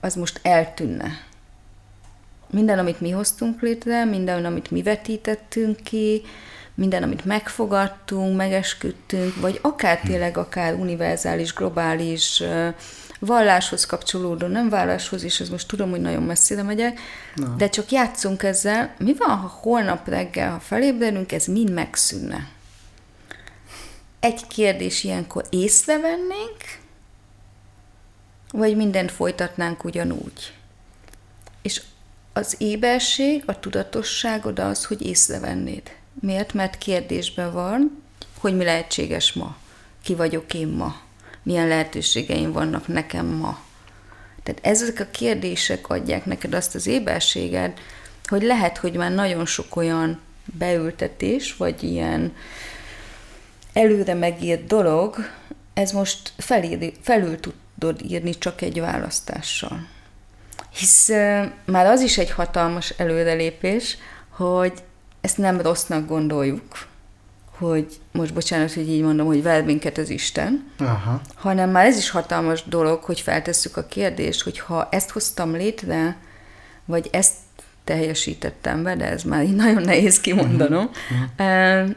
az 0.00 0.14
most 0.14 0.40
eltűnne. 0.42 1.26
Minden, 2.50 2.78
amit 2.78 3.00
mi 3.00 3.10
hoztunk 3.10 3.62
létre, 3.62 4.04
minden, 4.04 4.44
amit 4.44 4.70
mi 4.70 4.82
vetítettünk 4.82 5.76
ki, 5.76 6.22
minden, 6.74 7.02
amit 7.02 7.24
megfogadtunk, 7.24 8.36
megesküdtünk, 8.36 9.40
vagy 9.40 9.58
akár 9.62 10.00
tényleg, 10.00 10.36
akár 10.36 10.74
univerzális, 10.74 11.54
globális 11.54 12.42
valláshoz 13.18 13.86
kapcsolódó, 13.86 14.46
nem 14.46 14.68
valláshoz 14.68 15.22
is, 15.22 15.40
ez 15.40 15.48
most 15.48 15.68
tudom, 15.68 15.90
hogy 15.90 16.00
nagyon 16.00 16.22
messzire 16.22 16.62
megyek, 16.62 17.00
Na. 17.34 17.54
de 17.56 17.68
csak 17.68 17.90
játszunk 17.90 18.42
ezzel. 18.42 18.94
Mi 18.98 19.14
van, 19.14 19.36
ha 19.36 19.58
holnap 19.60 20.08
reggel, 20.08 20.50
ha 20.50 20.60
felébredünk, 20.60 21.32
ez 21.32 21.46
mind 21.46 21.70
megszűnne? 21.70 22.48
Egy 24.20 24.46
kérdés 24.46 25.04
ilyenkor 25.04 25.46
észrevennénk, 25.50 26.78
vagy 28.52 28.76
mindent 28.76 29.10
folytatnánk 29.10 29.84
ugyanúgy? 29.84 30.52
És 31.62 31.82
az 32.32 32.54
éberség, 32.58 33.42
a 33.46 33.58
tudatosságod 33.58 34.58
az, 34.58 34.84
hogy 34.84 35.06
észrevennéd. 35.06 35.82
Miért? 36.20 36.52
Mert 36.52 36.78
kérdésben 36.78 37.52
van, 37.52 38.02
hogy 38.38 38.56
mi 38.56 38.64
lehetséges 38.64 39.32
ma. 39.32 39.56
Ki 40.02 40.14
vagyok 40.14 40.54
én 40.54 40.68
ma 40.68 41.06
milyen 41.48 41.68
lehetőségeim 41.68 42.52
vannak 42.52 42.86
nekem 42.86 43.26
ma. 43.26 43.58
Tehát 44.42 44.60
ezek 44.66 45.00
a 45.00 45.10
kérdések 45.10 45.88
adják 45.88 46.24
neked 46.24 46.54
azt 46.54 46.74
az 46.74 46.86
éberséged, 46.86 47.78
hogy 48.24 48.42
lehet, 48.42 48.78
hogy 48.78 48.96
már 48.96 49.10
nagyon 49.10 49.46
sok 49.46 49.76
olyan 49.76 50.20
beültetés, 50.44 51.56
vagy 51.56 51.82
ilyen 51.82 52.34
előre 53.72 54.14
megírt 54.14 54.66
dolog, 54.66 55.16
ez 55.74 55.92
most 55.92 56.32
felír, 56.36 56.92
felül 57.00 57.38
tudod 57.40 58.02
írni 58.02 58.38
csak 58.38 58.60
egy 58.60 58.80
választással. 58.80 59.86
Hisz 60.72 61.08
már 61.64 61.86
az 61.86 62.00
is 62.00 62.18
egy 62.18 62.30
hatalmas 62.30 62.90
előrelépés, 62.90 63.96
hogy 64.28 64.72
ezt 65.20 65.38
nem 65.38 65.60
rossznak 65.60 66.08
gondoljuk, 66.08 66.86
hogy 67.58 67.86
most 68.12 68.34
bocsánat, 68.34 68.72
hogy 68.72 68.88
így 68.88 69.02
mondom, 69.02 69.26
hogy 69.26 69.42
vel 69.42 69.64
minket 69.64 69.98
az 69.98 70.10
Isten, 70.10 70.70
Aha. 70.78 71.20
hanem 71.34 71.70
már 71.70 71.86
ez 71.86 71.96
is 71.96 72.10
hatalmas 72.10 72.64
dolog, 72.64 73.02
hogy 73.02 73.20
feltesszük 73.20 73.76
a 73.76 73.86
kérdést, 73.86 74.42
hogy 74.42 74.58
ha 74.58 74.88
ezt 74.90 75.10
hoztam 75.10 75.54
létre, 75.54 76.16
vagy 76.84 77.08
ezt 77.12 77.32
teljesítettem 77.84 78.82
be, 78.82 78.96
de 78.96 79.04
ez 79.04 79.22
már 79.22 79.44
így 79.44 79.54
nagyon 79.54 79.82
nehéz 79.82 80.20
kimondanom, 80.20 80.90
uh-huh. 81.36 81.90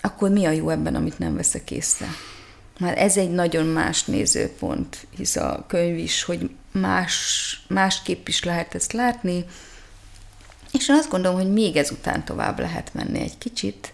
akkor 0.00 0.30
mi 0.30 0.44
a 0.44 0.50
jó 0.50 0.68
ebben, 0.68 0.94
amit 0.94 1.18
nem 1.18 1.36
veszek 1.36 1.70
észre? 1.70 2.06
Már 2.78 2.98
ez 2.98 3.16
egy 3.16 3.30
nagyon 3.30 3.66
más 3.66 4.04
nézőpont, 4.04 5.06
hisz 5.16 5.36
a 5.36 5.64
könyv 5.68 5.98
is, 5.98 6.22
hogy 6.22 6.50
más, 6.72 7.64
másképp 7.68 8.28
is 8.28 8.44
lehet 8.44 8.74
ezt 8.74 8.92
látni, 8.92 9.44
és 10.72 10.88
én 10.88 10.96
azt 10.96 11.10
gondolom, 11.10 11.38
hogy 11.38 11.52
még 11.52 11.76
ezután 11.76 12.24
tovább 12.24 12.58
lehet 12.58 12.94
menni 12.94 13.20
egy 13.20 13.38
kicsit, 13.38 13.92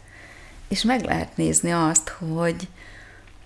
és 0.68 0.82
meg 0.82 1.04
lehet 1.04 1.36
nézni 1.36 1.70
azt, 1.70 2.08
hogy 2.08 2.68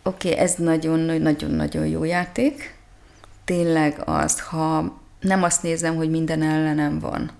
oké, 0.02 0.30
okay, 0.30 0.40
ez 0.40 0.54
nagyon-nagyon-nagyon 0.54 1.86
jó 1.86 2.04
játék, 2.04 2.74
tényleg 3.44 4.02
az, 4.04 4.40
ha 4.40 4.98
nem 5.20 5.42
azt 5.42 5.62
nézem, 5.62 5.96
hogy 5.96 6.10
minden 6.10 6.42
ellenem 6.42 6.98
van, 6.98 7.30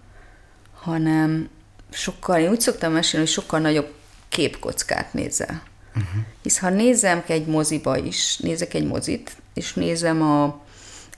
hanem 0.81 1.49
sokkal, 1.91 2.41
én 2.41 2.51
úgy 2.51 2.61
szoktam 2.61 2.93
mesélni, 2.93 3.27
hogy 3.27 3.35
sokkal 3.35 3.61
nagyobb 3.61 3.95
képkockát 4.29 5.13
nézel. 5.13 5.63
Uh-huh. 5.89 6.23
Hisz 6.43 6.59
ha 6.59 6.71
nézem 6.71 7.23
egy 7.27 7.47
moziba 7.47 7.97
is, 7.97 8.37
nézek 8.37 8.75
egy 8.75 8.87
mozit, 8.87 9.37
és 9.55 9.75
nézem 9.75 10.23
a 10.23 10.61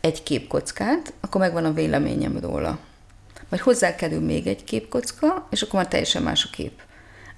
egy 0.01 0.23
képkockát, 0.23 1.13
akkor 1.21 1.41
megvan 1.41 1.65
a 1.65 1.73
véleményem 1.73 2.39
róla. 2.41 2.79
Vagy 3.49 3.61
hozzákerül 3.61 4.21
még 4.21 4.47
egy 4.47 4.65
képkocka, 4.65 5.47
és 5.51 5.63
akkor 5.63 5.75
már 5.75 5.89
teljesen 5.89 6.23
más 6.23 6.45
a 6.45 6.49
kép. 6.53 6.83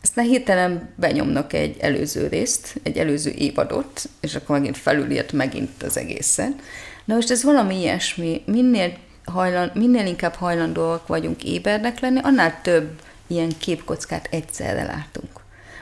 Aztán 0.06 0.24
hirtelen 0.24 0.88
benyomnak 0.94 1.52
egy 1.52 1.76
előző 1.80 2.26
részt, 2.26 2.74
egy 2.82 2.96
előző 2.96 3.30
évadot, 3.30 4.08
és 4.20 4.34
akkor 4.34 4.58
megint 4.58 4.76
felülírt 4.76 5.32
megint 5.32 5.82
az 5.82 5.96
egészen. 5.96 6.56
Na 7.04 7.14
most 7.14 7.30
ez 7.30 7.42
valami 7.42 7.80
ilyesmi, 7.80 8.42
minél, 8.44 8.92
hajlan, 9.24 9.70
minél 9.74 10.06
inkább 10.06 10.34
hajlandóak 10.34 11.06
vagyunk 11.06 11.44
ébernek 11.44 12.00
lenni, 12.00 12.20
annál 12.22 12.60
több 12.62 12.90
ilyen 13.26 13.50
képkockát 13.58 14.28
egyszerre 14.30 14.84
látunk. 14.84 15.30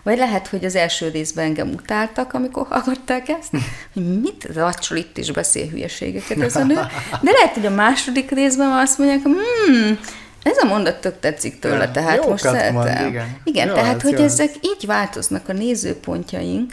Vagy 0.03 0.19
lehet, 0.19 0.47
hogy 0.47 0.65
az 0.65 0.75
első 0.75 1.09
részben 1.09 1.45
engem 1.45 1.71
utáltak, 1.71 2.33
amikor 2.33 2.67
hallgatták 2.67 3.29
ezt, 3.29 3.51
hogy 3.95 4.21
mit 4.21 4.49
racsol 4.55 4.97
itt 4.97 5.19
is 5.19 5.31
beszél 5.31 5.69
hülyeségeket 5.69 6.41
ez 6.41 6.57
a 6.57 6.65
nő. 6.65 6.75
De 7.21 7.31
lehet, 7.31 7.55
hogy 7.55 7.67
a 7.67 7.71
második 7.71 8.31
részben 8.31 8.71
azt 8.71 8.99
mondják, 8.99 9.23
hmm, 9.23 9.99
ez 10.45 10.59
a 10.59 10.67
mondat 10.67 11.01
tök 11.01 11.21
tetszik 11.21 11.59
tőle, 11.59 11.91
tehát 11.91 12.15
Jókat 12.15 12.31
most 12.31 12.43
szeretem. 12.43 12.75
Mond, 12.75 12.89
igen, 13.09 13.39
igen 13.45 13.69
jó, 13.69 13.75
tehát, 13.75 14.03
hogy 14.03 14.19
jó. 14.19 14.25
ezek 14.25 14.51
így 14.61 14.87
változnak 14.87 15.49
a 15.49 15.53
nézőpontjaink, 15.53 16.73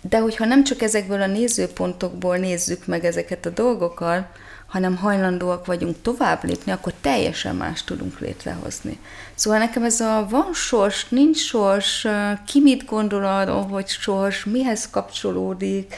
de 0.00 0.18
hogyha 0.18 0.44
nem 0.44 0.64
csak 0.64 0.82
ezekből 0.82 1.22
a 1.22 1.26
nézőpontokból 1.26 2.36
nézzük 2.36 2.86
meg 2.86 3.04
ezeket 3.04 3.46
a 3.46 3.50
dolgokat, 3.50 4.24
hanem 4.66 4.96
hajlandóak 4.96 5.66
vagyunk 5.66 5.96
tovább 6.02 6.44
lépni, 6.44 6.72
akkor 6.72 6.92
teljesen 7.00 7.56
más 7.56 7.84
tudunk 7.84 8.18
létrehozni. 8.18 8.98
Szóval 9.34 9.58
nekem 9.58 9.84
ez 9.84 10.00
a 10.00 10.26
van 10.30 10.52
sors, 10.52 11.08
nincs 11.08 11.38
sors, 11.38 12.06
ki 12.46 12.60
mit 12.60 12.84
gondol 12.84 13.24
arról, 13.24 13.66
hogy 13.66 13.88
sors, 13.88 14.44
mihez 14.44 14.90
kapcsolódik, 14.90 15.94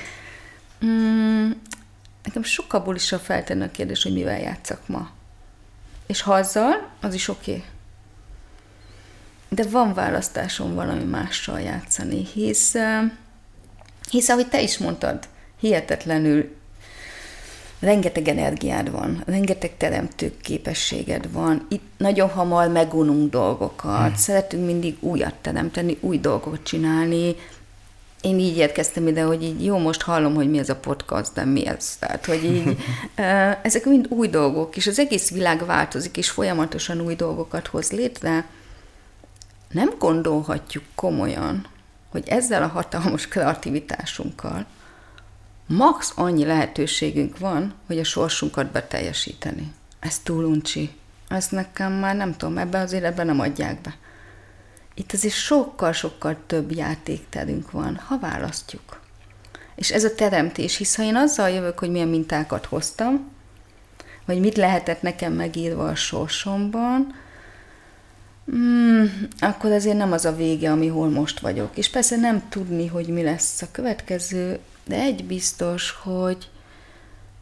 mm, 0.85 1.51
nekem 2.25 2.43
sokkal 2.43 2.95
is 2.95 3.13
a 3.13 3.19
feltenni 3.19 3.65
a 3.65 3.71
kérdés, 3.71 4.03
hogy 4.03 4.13
mivel 4.13 4.41
játszak 4.41 4.81
ma. 4.87 5.11
És 6.09 6.21
ha 6.21 6.35
azzal, 6.35 6.89
az 7.01 7.15
is 7.15 7.29
oké. 7.29 7.51
Okay. 7.51 7.65
De 9.49 9.63
van 9.71 9.95
választásom 9.95 10.75
valami 10.75 11.05
mással 11.05 11.61
játszani, 11.61 12.25
hisz, 12.25 12.75
hisz 14.11 14.29
ahogy 14.29 14.49
te 14.49 14.61
is 14.61 14.79
mondtad, 14.79 15.29
hihetetlenül 15.61 16.57
rengeteg 17.81 18.29
energiád 18.29 18.91
van, 18.91 19.23
rengeteg 19.27 19.77
teremtő 19.77 20.37
képességed 20.43 21.33
van, 21.33 21.67
itt 21.69 21.93
nagyon 21.97 22.29
hamar 22.29 22.69
megununk 22.69 23.31
dolgokat, 23.31 24.07
hmm. 24.07 24.17
szeretünk 24.17 24.67
mindig 24.67 24.97
újat 25.01 25.35
teremteni, 25.35 25.97
új 26.01 26.19
dolgot 26.19 26.63
csinálni, 26.63 27.37
én 28.21 28.39
így 28.39 28.57
érkeztem 28.57 29.07
ide, 29.07 29.23
hogy 29.23 29.43
így 29.43 29.65
jó, 29.65 29.79
most 29.79 30.03
hallom, 30.03 30.35
hogy 30.35 30.51
mi 30.51 30.59
ez 30.59 30.69
a 30.69 30.77
podcast, 30.77 31.33
de 31.35 31.45
mi 31.45 31.67
ez? 31.67 31.97
Tehát, 31.97 32.27
hogy 32.27 32.45
így 32.45 32.77
ezek 33.63 33.85
mind 33.85 34.07
új 34.09 34.29
dolgok, 34.29 34.77
és 34.77 34.87
az 34.87 34.99
egész 34.99 35.31
világ 35.31 35.67
változik, 35.67 36.17
és 36.17 36.31
folyamatosan 36.31 37.01
új 37.01 37.15
dolgokat 37.15 37.67
hoz 37.67 37.91
létre. 37.91 38.47
Nem 39.71 39.95
gondolhatjuk 39.99 40.85
komolyan, 40.95 41.67
hogy 42.11 42.29
ezzel 42.29 42.63
a 42.63 42.67
hatalmas 42.67 43.29
kreativitásunkkal 43.29 44.67
max 45.69 46.13
annyi 46.17 46.45
lehetőségünk 46.45 47.39
van, 47.39 47.75
hogy 47.87 47.99
a 47.99 48.05
sorsunkat 48.05 48.71
beteljesíteni. 48.71 49.73
Ez 50.01 50.19
túl 50.19 50.45
uncsi. 50.45 50.91
Ezt 51.29 51.53
nekem 51.53 51.93
már 51.93 52.17
nem 52.17 52.37
tudom, 52.37 52.59
ebben 52.59 52.83
az 52.83 52.93
életben 52.93 53.27
nem 53.27 53.41
adják 53.41 53.81
be. 53.81 53.97
Itt 54.99 55.13
azért 55.13 55.35
sokkal-sokkal 55.35 56.37
több 56.47 56.73
játékterünk 56.73 57.71
van, 57.71 57.97
ha 57.97 58.19
választjuk. 58.19 59.01
És 59.75 59.91
ez 59.91 60.05
a 60.05 60.15
teremtés, 60.15 60.77
hisz 60.77 60.97
ha 60.97 61.03
én 61.03 61.17
azzal 61.17 61.51
jövök, 61.51 61.79
hogy 61.79 61.91
milyen 61.91 62.09
mintákat 62.09 62.67
hoztam, 62.67 63.31
vagy 64.25 64.41
mit 64.41 64.57
lehetett 64.57 65.03
nekem 65.03 65.33
megírva 65.33 65.89
a 65.89 65.95
sorsomban, 65.95 67.15
mm, 68.57 69.05
akkor 69.39 69.73
azért 69.73 69.97
nem 69.97 70.13
az 70.13 70.25
a 70.25 70.37
vége, 70.37 70.71
ami 70.71 70.87
hol 70.87 71.09
most 71.09 71.41
vagyok. 71.41 71.77
És 71.77 71.91
persze 71.91 72.17
nem 72.17 72.49
tudni, 72.49 72.87
hogy 72.87 73.07
mi 73.07 73.23
lesz 73.23 73.63
a 73.63 73.69
következő, 73.71 74.59
de 74.87 74.97
egy 74.97 75.25
biztos, 75.25 75.91
hogy, 75.91 76.51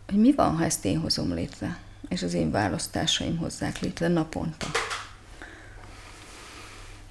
hogy 0.09 0.19
mi 0.19 0.33
van, 0.33 0.57
ha 0.57 0.64
ezt 0.64 0.85
én 0.85 0.99
hozom 0.99 1.35
létre, 1.35 1.79
és 2.09 2.23
az 2.23 2.35
én 2.35 2.51
választásaim 2.51 3.37
hozzák 3.37 3.81
létre 3.81 4.09
naponta. 4.09 4.66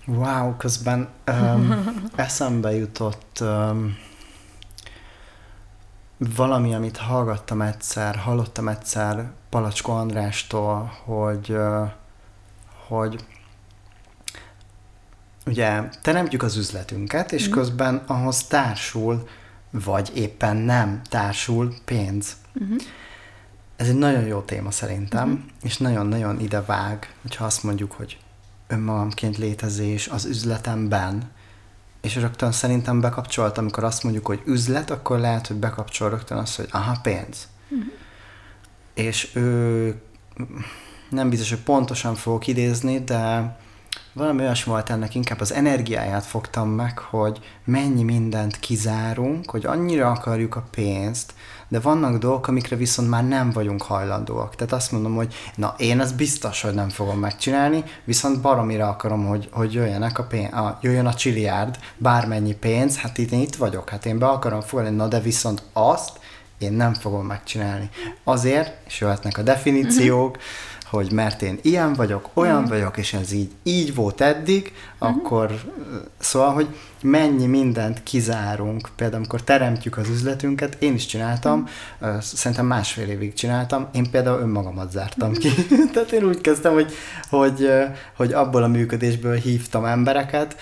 Wow, 0.07 0.57
közben 0.57 1.09
um, 1.27 1.85
eszembe 2.15 2.75
jutott 2.75 3.37
um, 3.41 3.97
valami, 6.17 6.73
amit 6.73 6.97
hallgattam 6.97 7.61
egyszer, 7.61 8.15
hallottam 8.15 8.67
egyszer 8.67 9.31
Palacsko 9.49 9.91
Andrástól, 9.91 10.91
hogy, 11.03 11.49
uh, 11.49 11.89
hogy 12.87 13.25
ugye 15.45 15.89
teremtjük 16.01 16.43
az 16.43 16.57
üzletünket, 16.57 17.31
és 17.31 17.47
mm. 17.47 17.51
közben 17.51 18.03
ahhoz 18.07 18.43
társul, 18.43 19.27
vagy 19.71 20.11
éppen 20.15 20.55
nem 20.57 21.01
társul 21.09 21.73
pénz. 21.85 22.35
Mm-hmm. 22.63 22.75
Ez 23.75 23.87
egy 23.87 23.97
nagyon 23.97 24.25
jó 24.25 24.41
téma 24.41 24.71
szerintem, 24.71 25.27
mm-hmm. 25.27 25.47
és 25.61 25.77
nagyon-nagyon 25.77 26.39
ide 26.39 26.61
vág, 26.61 27.13
hogyha 27.21 27.45
azt 27.45 27.63
mondjuk, 27.63 27.91
hogy 27.91 28.17
önmagamként 28.67 29.38
létezés 29.38 30.08
az 30.08 30.25
üzletemben, 30.25 31.32
és 32.01 32.15
rögtön 32.15 32.51
szerintem 32.51 33.01
bekapcsolt, 33.01 33.58
amikor 33.58 33.84
azt 33.84 34.04
mondjuk, 34.04 34.25
hogy 34.25 34.41
üzlet, 34.45 34.89
akkor 34.91 35.19
lehet, 35.19 35.47
hogy 35.47 35.56
bekapcsol 35.56 36.10
rögtön 36.10 36.38
azt, 36.38 36.56
hogy 36.56 36.67
aha, 36.71 36.97
pénz. 37.01 37.47
Uh-huh. 37.69 37.88
És 38.93 39.36
ő 39.36 40.01
nem 41.10 41.30
biztos, 41.30 41.49
hogy 41.49 41.60
pontosan 41.60 42.15
fogok 42.15 42.47
idézni, 42.47 42.99
de 42.99 43.56
valami 44.13 44.41
olyasmi 44.41 44.71
volt 44.71 44.89
ennek, 44.89 45.15
inkább 45.15 45.39
az 45.39 45.54
energiáját 45.54 46.25
fogtam 46.25 46.69
meg, 46.69 46.97
hogy 46.99 47.39
mennyi 47.63 48.04
mindent 48.04 48.60
kizárunk, 48.60 49.49
hogy 49.49 49.65
annyira 49.65 50.12
akarjuk 50.12 50.56
a 50.56 50.67
pénzt, 50.71 51.34
de 51.67 51.80
vannak 51.80 52.17
dolgok, 52.17 52.47
amikre 52.47 52.75
viszont 52.75 53.10
már 53.10 53.28
nem 53.28 53.51
vagyunk 53.51 53.82
hajlandóak. 53.82 54.56
Tehát 54.56 54.73
azt 54.73 54.91
mondom, 54.91 55.15
hogy 55.15 55.34
na 55.56 55.75
én 55.78 55.99
ez 55.99 56.12
biztos, 56.12 56.62
hogy 56.62 56.73
nem 56.73 56.89
fogom 56.89 57.19
megcsinálni, 57.19 57.84
viszont 58.04 58.41
baromira 58.41 58.88
akarom, 58.88 59.25
hogy, 59.25 59.49
hogy 59.51 59.73
jöjjenek 59.73 60.19
a 60.19 60.23
pénz, 60.23 60.54
a, 60.54 60.80
jöjjön 60.82 61.06
a 61.06 61.13
csiliárd, 61.13 61.80
bármennyi 61.97 62.56
pénz, 62.56 62.97
hát 62.97 63.17
itt 63.17 63.32
én 63.32 63.41
itt 63.41 63.56
vagyok, 63.56 63.89
hát 63.89 64.06
én 64.06 64.19
be 64.19 64.25
akarom 64.25 64.62
fogadni, 64.62 64.95
na 64.95 65.08
de 65.08 65.19
viszont 65.19 65.63
azt 65.73 66.19
én 66.58 66.73
nem 66.73 66.93
fogom 66.93 67.25
megcsinálni. 67.25 67.89
Azért, 68.23 68.78
és 68.88 68.99
jöhetnek 68.99 69.38
a 69.38 69.41
definíciók, 69.41 70.30
uh-huh 70.30 70.43
hogy 70.95 71.12
mert 71.12 71.41
én 71.41 71.60
ilyen 71.62 71.93
vagyok, 71.93 72.29
olyan 72.34 72.62
mm. 72.62 72.65
vagyok, 72.65 72.97
és 72.97 73.13
ez 73.13 73.31
így, 73.31 73.51
így 73.63 73.95
volt 73.95 74.21
eddig, 74.21 74.71
mm. 74.73 75.08
akkor 75.08 75.51
szóval, 76.17 76.53
hogy 76.53 76.67
mennyi 77.01 77.45
mindent 77.45 78.03
kizárunk. 78.03 78.89
Például, 78.95 79.17
amikor 79.17 79.41
teremtjük 79.41 79.97
az 79.97 80.10
üzletünket, 80.10 80.77
én 80.79 80.93
is 80.93 81.05
csináltam, 81.05 81.67
mm. 82.05 82.17
szerintem 82.19 82.65
másfél 82.65 83.08
évig 83.08 83.34
csináltam, 83.34 83.88
én 83.93 84.10
például 84.12 84.39
önmagamat 84.39 84.91
zártam 84.91 85.29
mm. 85.29 85.34
ki. 85.34 85.49
Tehát 85.93 86.12
én 86.12 86.23
úgy 86.23 86.41
kezdtem, 86.41 86.73
hogy, 86.73 86.93
hogy, 87.29 87.69
hogy 88.15 88.34
abból 88.34 88.63
a 88.63 88.67
működésből 88.67 89.36
hívtam 89.36 89.86
embereket, 89.86 90.55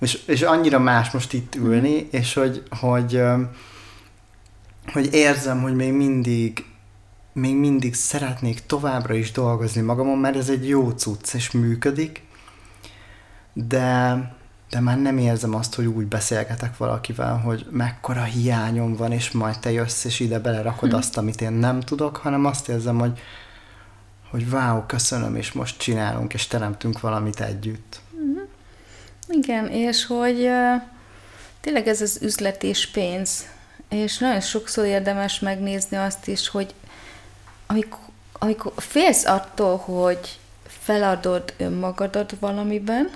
és, 0.00 0.22
és 0.26 0.42
annyira 0.42 0.78
más 0.78 1.10
most 1.10 1.32
itt 1.32 1.54
ülni, 1.54 2.08
és 2.10 2.34
hogy, 2.34 2.62
hogy, 2.80 3.22
hogy 4.92 5.14
érzem, 5.14 5.62
hogy 5.62 5.74
még 5.74 5.92
mindig 5.92 6.64
még 7.32 7.56
mindig 7.56 7.94
szeretnék 7.94 8.66
továbbra 8.66 9.14
is 9.14 9.32
dolgozni 9.32 9.80
magamon, 9.80 10.18
mert 10.18 10.36
ez 10.36 10.48
egy 10.48 10.68
jó 10.68 10.90
cucc, 10.90 11.34
és 11.34 11.50
működik, 11.50 12.22
de, 13.52 14.16
de 14.70 14.80
már 14.80 15.00
nem 15.00 15.18
érzem 15.18 15.54
azt, 15.54 15.74
hogy 15.74 15.86
úgy 15.86 16.06
beszélgetek 16.06 16.76
valakivel, 16.76 17.36
hogy 17.36 17.66
mekkora 17.70 18.22
hiányom 18.22 18.96
van, 18.96 19.12
és 19.12 19.30
majd 19.30 19.58
te 19.58 19.70
jössz, 19.70 20.04
és 20.04 20.20
ide 20.20 20.38
belerakod 20.38 20.90
hm. 20.90 20.96
azt, 20.96 21.16
amit 21.16 21.40
én 21.40 21.52
nem 21.52 21.80
tudok, 21.80 22.16
hanem 22.16 22.44
azt 22.44 22.68
érzem, 22.68 22.98
hogy, 22.98 23.20
hogy 24.30 24.46
wow, 24.50 24.86
köszönöm, 24.86 25.36
és 25.36 25.52
most 25.52 25.78
csinálunk, 25.78 26.34
és 26.34 26.46
teremtünk 26.46 27.00
valamit 27.00 27.40
együtt. 27.40 28.00
Mhm. 28.10 28.38
Igen, 29.28 29.66
és 29.66 30.06
hogy 30.06 30.40
uh, 30.40 30.82
tényleg 31.60 31.88
ez 31.88 32.00
az 32.00 32.18
üzlet 32.22 32.62
és 32.62 32.90
pénz, 32.90 33.46
és 33.88 34.18
nagyon 34.18 34.40
sokszor 34.40 34.84
érdemes 34.84 35.40
megnézni 35.40 35.96
azt 35.96 36.28
is, 36.28 36.48
hogy 36.48 36.74
amikor, 37.70 38.00
amikor 38.32 38.72
félsz 38.76 39.24
attól, 39.24 39.76
hogy 39.76 40.38
feladod 40.66 41.54
önmagadat 41.56 42.34
valamiben, 42.40 43.10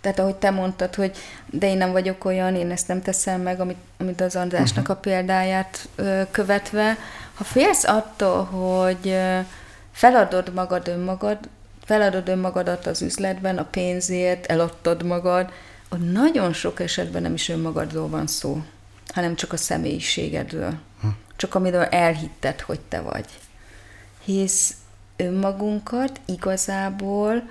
tehát 0.00 0.18
ahogy 0.18 0.34
te 0.34 0.50
mondtad, 0.50 0.94
hogy 0.94 1.16
de 1.46 1.68
én 1.68 1.76
nem 1.76 1.92
vagyok 1.92 2.24
olyan, 2.24 2.54
én 2.54 2.70
ezt 2.70 2.88
nem 2.88 3.02
teszem 3.02 3.40
meg, 3.40 3.60
amit, 3.60 3.76
amit 3.98 4.20
az 4.20 4.36
Andrásnak 4.36 4.82
uh-huh. 4.82 4.96
a 4.96 5.00
példáját 5.00 5.88
ö, 5.96 6.22
követve, 6.30 6.96
ha 7.34 7.44
félsz 7.44 7.84
attól, 7.84 8.44
hogy 8.44 9.08
ö, 9.08 9.38
feladod 9.92 10.54
magad 10.54 10.88
önmagad, 10.88 11.38
feladod 11.84 12.28
önmagadat 12.28 12.86
az 12.86 13.02
üzletben, 13.02 13.58
a 13.58 13.64
pénzért, 13.64 14.46
eladtad 14.46 15.02
magad, 15.02 15.50
ott 15.88 16.12
nagyon 16.12 16.52
sok 16.52 16.80
esetben 16.80 17.22
nem 17.22 17.34
is 17.34 17.48
önmagadról 17.48 18.08
van 18.08 18.26
szó, 18.26 18.62
hanem 19.14 19.34
csak 19.34 19.52
a 19.52 19.56
személyiségedről. 19.56 20.74
Uh-huh 20.96 21.12
csak 21.38 21.54
amiről 21.54 21.84
elhitted, 21.84 22.60
hogy 22.60 22.80
te 22.80 23.00
vagy. 23.00 23.24
Hisz 24.28 24.74
önmagunkat 25.16 26.20
igazából 26.26 27.48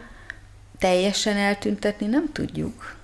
teljesen 0.80 1.38
eltüntetni 1.38 2.06
nem 2.06 2.32
tudjuk. 2.32 2.96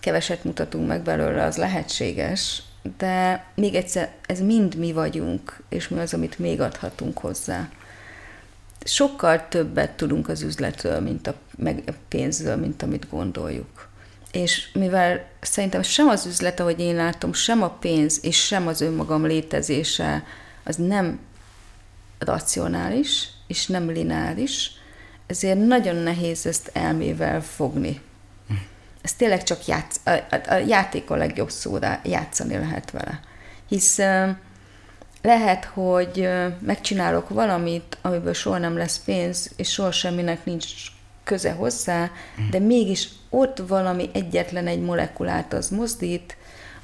Keveset 0.00 0.44
mutatunk 0.44 0.88
meg 0.88 1.02
belőle, 1.02 1.44
az 1.44 1.56
lehetséges, 1.56 2.62
de 2.98 3.44
még 3.54 3.74
egyszer, 3.74 4.12
ez 4.26 4.40
mind 4.40 4.76
mi 4.76 4.92
vagyunk, 4.92 5.62
és 5.68 5.88
mi 5.88 5.98
az, 5.98 6.14
amit 6.14 6.38
még 6.38 6.60
adhatunk 6.60 7.18
hozzá. 7.18 7.68
Sokkal 8.84 9.48
többet 9.48 9.90
tudunk 9.90 10.28
az 10.28 10.42
üzletről, 10.42 11.00
mint 11.00 11.26
a, 11.26 11.34
meg 11.56 11.82
a 11.86 11.92
pénzről, 12.08 12.56
mint 12.56 12.82
amit 12.82 13.08
gondoljuk. 13.10 13.88
És 14.32 14.72
mivel 14.72 15.26
szerintem 15.40 15.82
sem 15.82 16.08
az 16.08 16.26
üzlet, 16.26 16.60
ahogy 16.60 16.80
én 16.80 16.94
látom, 16.94 17.32
sem 17.32 17.62
a 17.62 17.70
pénz, 17.70 18.18
és 18.22 18.44
sem 18.44 18.66
az 18.66 18.80
önmagam 18.80 19.26
létezése, 19.26 20.24
az 20.64 20.76
nem 20.76 21.18
racionális, 22.24 23.28
és 23.46 23.66
nem 23.66 23.90
lineáris, 23.90 24.70
ezért 25.26 25.66
nagyon 25.66 25.96
nehéz 25.96 26.46
ezt 26.46 26.70
elmével 26.72 27.42
fogni. 27.42 28.00
Ez 29.02 29.12
tényleg 29.12 29.42
csak 29.42 29.66
játsz, 29.66 30.00
a, 30.04 30.10
a, 30.10 30.40
a 30.48 30.54
játék 30.54 31.10
a 31.10 31.16
legjobb 31.16 31.50
szóra, 31.50 32.00
játszani 32.04 32.56
lehet 32.56 32.90
vele. 32.90 33.20
Hisz 33.68 33.98
lehet, 35.22 35.64
hogy 35.64 36.28
megcsinálok 36.60 37.28
valamit, 37.28 37.98
amiből 38.02 38.32
soha 38.32 38.58
nem 38.58 38.76
lesz 38.76 39.00
pénz, 39.04 39.50
és 39.56 39.72
soha 39.72 39.90
semminek 39.92 40.44
nincs 40.44 40.66
köze 41.24 41.52
hozzá, 41.52 42.10
de 42.50 42.58
mégis 42.58 43.08
ott 43.30 43.58
valami 43.58 44.10
egyetlen 44.12 44.66
egy 44.66 44.80
molekulát 44.80 45.52
az 45.52 45.68
mozdít, 45.68 46.36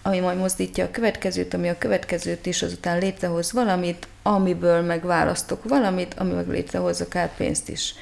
ami 0.02 0.18
majd 0.18 0.38
mozdítja 0.38 0.84
a 0.84 0.90
következőt, 0.90 1.54
ami 1.54 1.68
a 1.68 1.78
következőt 1.78 2.46
is, 2.46 2.62
azután 2.62 2.98
létrehoz 2.98 3.52
valamit, 3.52 4.08
amiből 4.22 4.80
megválasztok 4.80 5.68
valamit, 5.68 6.14
ami 6.18 6.32
meg 6.32 6.48
létrehoz 6.48 7.00
akár 7.00 7.36
pénzt 7.36 7.68
is. 7.68 7.94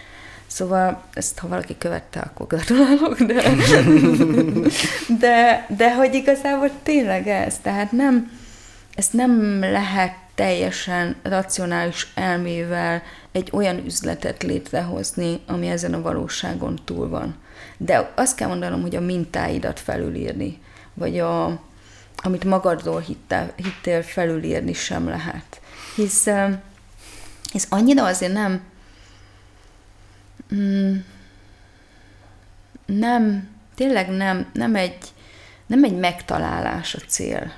Szóval 0.46 1.02
ezt, 1.12 1.38
ha 1.38 1.48
valaki 1.48 1.78
követte, 1.78 2.20
akkor 2.20 2.46
gratulálok, 2.46 3.22
de, 3.22 3.42
de, 5.24 5.66
de 5.76 5.94
hogy 5.94 6.14
igazából 6.14 6.70
tényleg 6.82 7.26
ez, 7.26 7.58
tehát 7.62 7.92
nem, 7.92 8.32
ezt 8.94 9.12
nem 9.12 9.60
lehet 9.60 10.12
teljesen 10.34 11.16
racionális 11.22 12.06
elmével 12.14 13.02
egy 13.32 13.48
olyan 13.52 13.84
üzletet 13.84 14.42
létrehozni, 14.42 15.40
ami 15.46 15.68
ezen 15.68 15.94
a 15.94 16.02
valóságon 16.02 16.78
túl 16.84 17.08
van. 17.08 17.36
De 17.76 18.12
azt 18.14 18.36
kell 18.36 18.48
mondanom, 18.48 18.80
hogy 18.80 18.96
a 18.96 19.00
mintáidat 19.00 19.80
felülírni, 19.80 20.58
vagy 20.94 21.18
a, 21.18 21.60
amit 22.16 22.44
magadról 22.44 23.00
hittél, 23.00 23.52
hittél 23.56 24.02
felülírni 24.02 24.72
sem 24.72 25.08
lehet. 25.08 25.60
Hisz 25.98 26.26
ez 27.52 27.66
annyira 27.68 28.04
azért 28.04 28.32
nem 28.32 28.62
mm, 30.54 30.96
nem, 32.86 33.48
tényleg 33.74 34.10
nem, 34.10 34.50
nem 34.52 34.74
egy, 34.74 34.98
nem 35.66 35.84
egy 35.84 35.96
megtalálás 35.96 36.94
a 36.94 36.98
cél. 36.98 37.52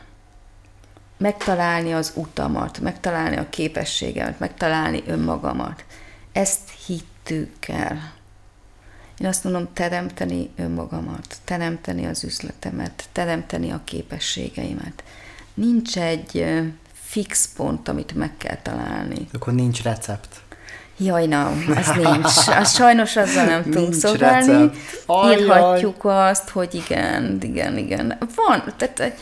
Megtalálni 1.17 1.93
az 1.93 2.13
utamat, 2.15 2.79
megtalálni 2.79 3.37
a 3.37 3.49
képességemet, 3.49 4.39
megtalálni 4.39 5.03
önmagamat. 5.07 5.85
Ezt 6.33 6.71
hittük 6.87 7.69
el. 7.69 8.13
Én 9.19 9.27
azt 9.27 9.45
mondom, 9.45 9.73
teremteni 9.73 10.51
önmagamat, 10.57 11.37
teremteni 11.45 12.07
az 12.07 12.25
üzletemet, 12.25 13.09
teremteni 13.13 13.71
a 13.71 13.81
képességeimet. 13.85 15.05
Nincs 15.55 15.99
egy 15.99 16.63
fix 17.11 17.49
pont, 17.57 17.89
amit 17.89 18.15
meg 18.15 18.37
kell 18.37 18.57
találni. 18.63 19.29
Akkor 19.33 19.53
nincs 19.53 19.83
recept. 19.83 20.41
Jaj, 20.97 21.27
nem, 21.27 21.75
az 21.77 21.89
nincs. 22.03 22.49
Az 22.59 22.75
sajnos 22.75 23.17
azzal 23.17 23.45
nem 23.45 23.63
tudunk 23.63 23.95
szolgálni. 23.95 24.71
Írhatjuk 25.31 26.05
azt, 26.05 26.49
hogy 26.49 26.75
igen, 26.75 27.39
igen, 27.43 27.79
igen. 27.79 28.19
Van, 28.35 28.75
tehát 28.77 29.19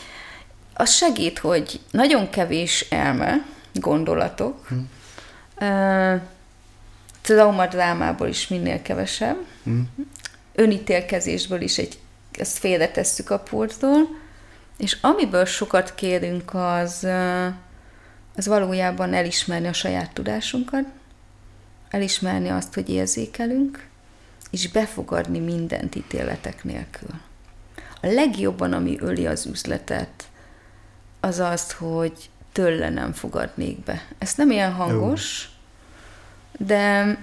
az 0.73 0.91
segít, 0.91 1.39
hogy 1.39 1.79
nagyon 1.91 2.29
kevés 2.29 2.85
elme, 2.89 3.45
gondolatok, 3.73 4.67
hm. 4.67 4.75
uh, 5.65 6.21
traumadrámából 7.21 8.27
is 8.27 8.47
minél 8.47 8.81
kevesebb, 8.81 9.37
hm. 9.63 9.79
önítélkezésből 10.55 11.61
is 11.61 11.77
egy, 11.77 11.99
ezt 12.31 12.57
félretesszük 12.57 13.29
a 13.29 13.39
pultról, 13.39 14.07
és 14.77 14.97
amiből 15.01 15.45
sokat 15.45 15.95
kérünk, 15.95 16.53
az, 16.53 17.07
az 18.39 18.47
valójában 18.47 19.13
elismerni 19.13 19.67
a 19.67 19.73
saját 19.73 20.11
tudásunkat, 20.13 20.85
elismerni 21.89 22.49
azt, 22.49 22.73
hogy 22.73 22.89
érzékelünk, 22.89 23.87
és 24.51 24.71
befogadni 24.71 25.39
mindent 25.39 25.95
ítéletek 25.95 26.63
nélkül. 26.63 27.09
A 28.01 28.07
legjobban, 28.07 28.73
ami 28.73 28.97
öli 28.99 29.27
az 29.27 29.45
üzletet, 29.45 30.23
az 31.19 31.39
az, 31.39 31.71
hogy 31.71 32.29
tőle 32.51 32.89
nem 32.89 33.13
fogadnék 33.13 33.83
be. 33.83 34.01
Ez 34.17 34.33
nem 34.35 34.51
ilyen 34.51 34.73
hangos, 34.73 35.49
de, 36.57 37.17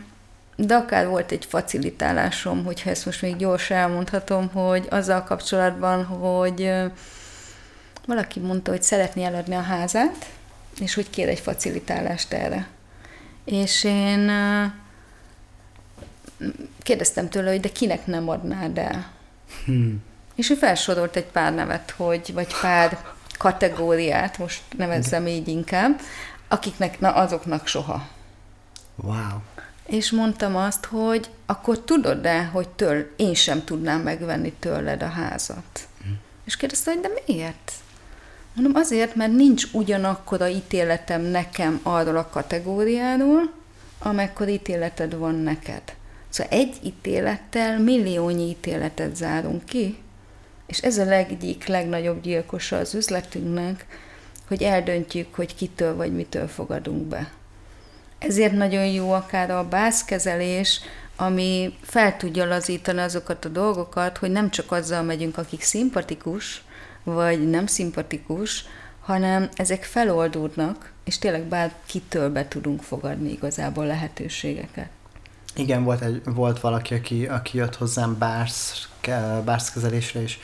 de 0.56 0.74
akár 0.74 1.08
volt 1.08 1.32
egy 1.32 1.44
facilitálásom, 1.44 2.64
hogyha 2.64 2.90
ezt 2.90 3.04
most 3.04 3.22
még 3.22 3.36
gyors 3.36 3.70
elmondhatom, 3.70 4.48
hogy 4.48 4.86
azzal 4.90 5.22
kapcsolatban, 5.22 6.04
hogy 6.04 6.72
valaki 8.06 8.40
mondta, 8.40 8.70
hogy 8.70 8.82
szeretné 8.82 9.24
eladni 9.24 9.54
a 9.54 9.62
házát, 9.62 10.26
és 10.80 10.94
hogy 10.94 11.10
kér 11.10 11.28
egy 11.28 11.40
facilitálást 11.40 12.32
erre. 12.32 12.68
És 13.44 13.84
én 13.84 14.30
kérdeztem 16.82 17.28
tőle, 17.28 17.50
hogy 17.50 17.60
de 17.60 17.68
kinek 17.68 18.06
nem 18.06 18.28
adnád 18.28 18.78
el? 18.78 19.10
Hmm. 19.64 20.02
És 20.34 20.50
ő 20.50 20.54
felsorolt 20.54 21.16
egy 21.16 21.24
pár 21.24 21.54
nevet, 21.54 21.90
hogy, 21.90 22.32
vagy 22.32 22.54
pár 22.60 22.98
kategóriát, 23.38 24.38
most 24.38 24.62
nevezzem 24.76 25.26
így 25.26 25.48
inkább, 25.48 26.00
akiknek, 26.48 27.00
na 27.00 27.12
azoknak 27.12 27.66
soha. 27.66 28.08
Wow. 28.96 29.38
És 29.86 30.10
mondtam 30.10 30.56
azt, 30.56 30.84
hogy 30.84 31.30
akkor 31.46 31.80
tudod-e, 31.80 32.44
hogy 32.44 32.68
től, 32.68 33.12
én 33.16 33.34
sem 33.34 33.64
tudnám 33.64 34.00
megvenni 34.00 34.52
tőled 34.52 35.02
a 35.02 35.08
házat? 35.08 35.88
Hmm. 36.02 36.18
És 36.44 36.56
kérdezte, 36.56 36.92
hogy 36.92 37.00
de 37.00 37.08
miért? 37.26 37.72
Mondom, 38.56 38.74
azért, 38.74 39.14
mert 39.14 39.32
nincs 39.32 39.64
ugyanakkor 39.72 40.42
a 40.42 40.48
ítéletem 40.48 41.22
nekem 41.22 41.80
arról 41.82 42.16
a 42.16 42.28
kategóriáról, 42.28 43.52
amekkor 43.98 44.48
ítéleted 44.48 45.16
van 45.16 45.34
neked. 45.34 45.82
Szóval 46.28 46.52
egy 46.52 46.76
ítélettel 46.82 47.78
milliónyi 47.78 48.48
ítéletet 48.48 49.16
zárunk 49.16 49.64
ki, 49.64 49.96
és 50.66 50.78
ez 50.78 50.98
a 50.98 51.04
legegyik 51.04 51.66
legnagyobb 51.66 52.20
gyilkosa 52.20 52.76
az 52.76 52.94
üzletünknek, 52.94 53.86
hogy 54.48 54.62
eldöntjük, 54.62 55.34
hogy 55.34 55.54
kitől 55.54 55.96
vagy 55.96 56.12
mitől 56.12 56.48
fogadunk 56.48 57.06
be. 57.06 57.30
Ezért 58.18 58.52
nagyon 58.52 58.86
jó 58.86 59.12
akár 59.12 59.50
a 59.50 59.68
bászkezelés, 59.68 60.80
ami 61.16 61.76
fel 61.82 62.16
tudja 62.16 62.44
lazítani 62.44 63.00
azokat 63.00 63.44
a 63.44 63.48
dolgokat, 63.48 64.18
hogy 64.18 64.30
nem 64.30 64.50
csak 64.50 64.72
azzal 64.72 65.02
megyünk, 65.02 65.38
akik 65.38 65.62
szimpatikus, 65.62 66.64
vagy 67.06 67.48
nem 67.50 67.66
szimpatikus, 67.66 68.64
hanem 69.00 69.48
ezek 69.54 69.84
feloldódnak, 69.84 70.92
és 71.04 71.18
tényleg 71.18 71.42
bárkitől 71.42 72.30
be 72.30 72.48
tudunk 72.48 72.82
fogadni 72.82 73.30
igazából 73.30 73.86
lehetőségeket. 73.86 74.88
Igen, 75.54 75.84
volt, 75.84 76.00
egy, 76.00 76.22
volt 76.24 76.60
valaki, 76.60 76.94
aki, 76.94 77.26
aki 77.26 77.58
jött 77.58 77.76
hozzám 77.76 78.18
bársz, 78.18 78.88
bárszkezelésre, 79.44 80.22
és, 80.22 80.38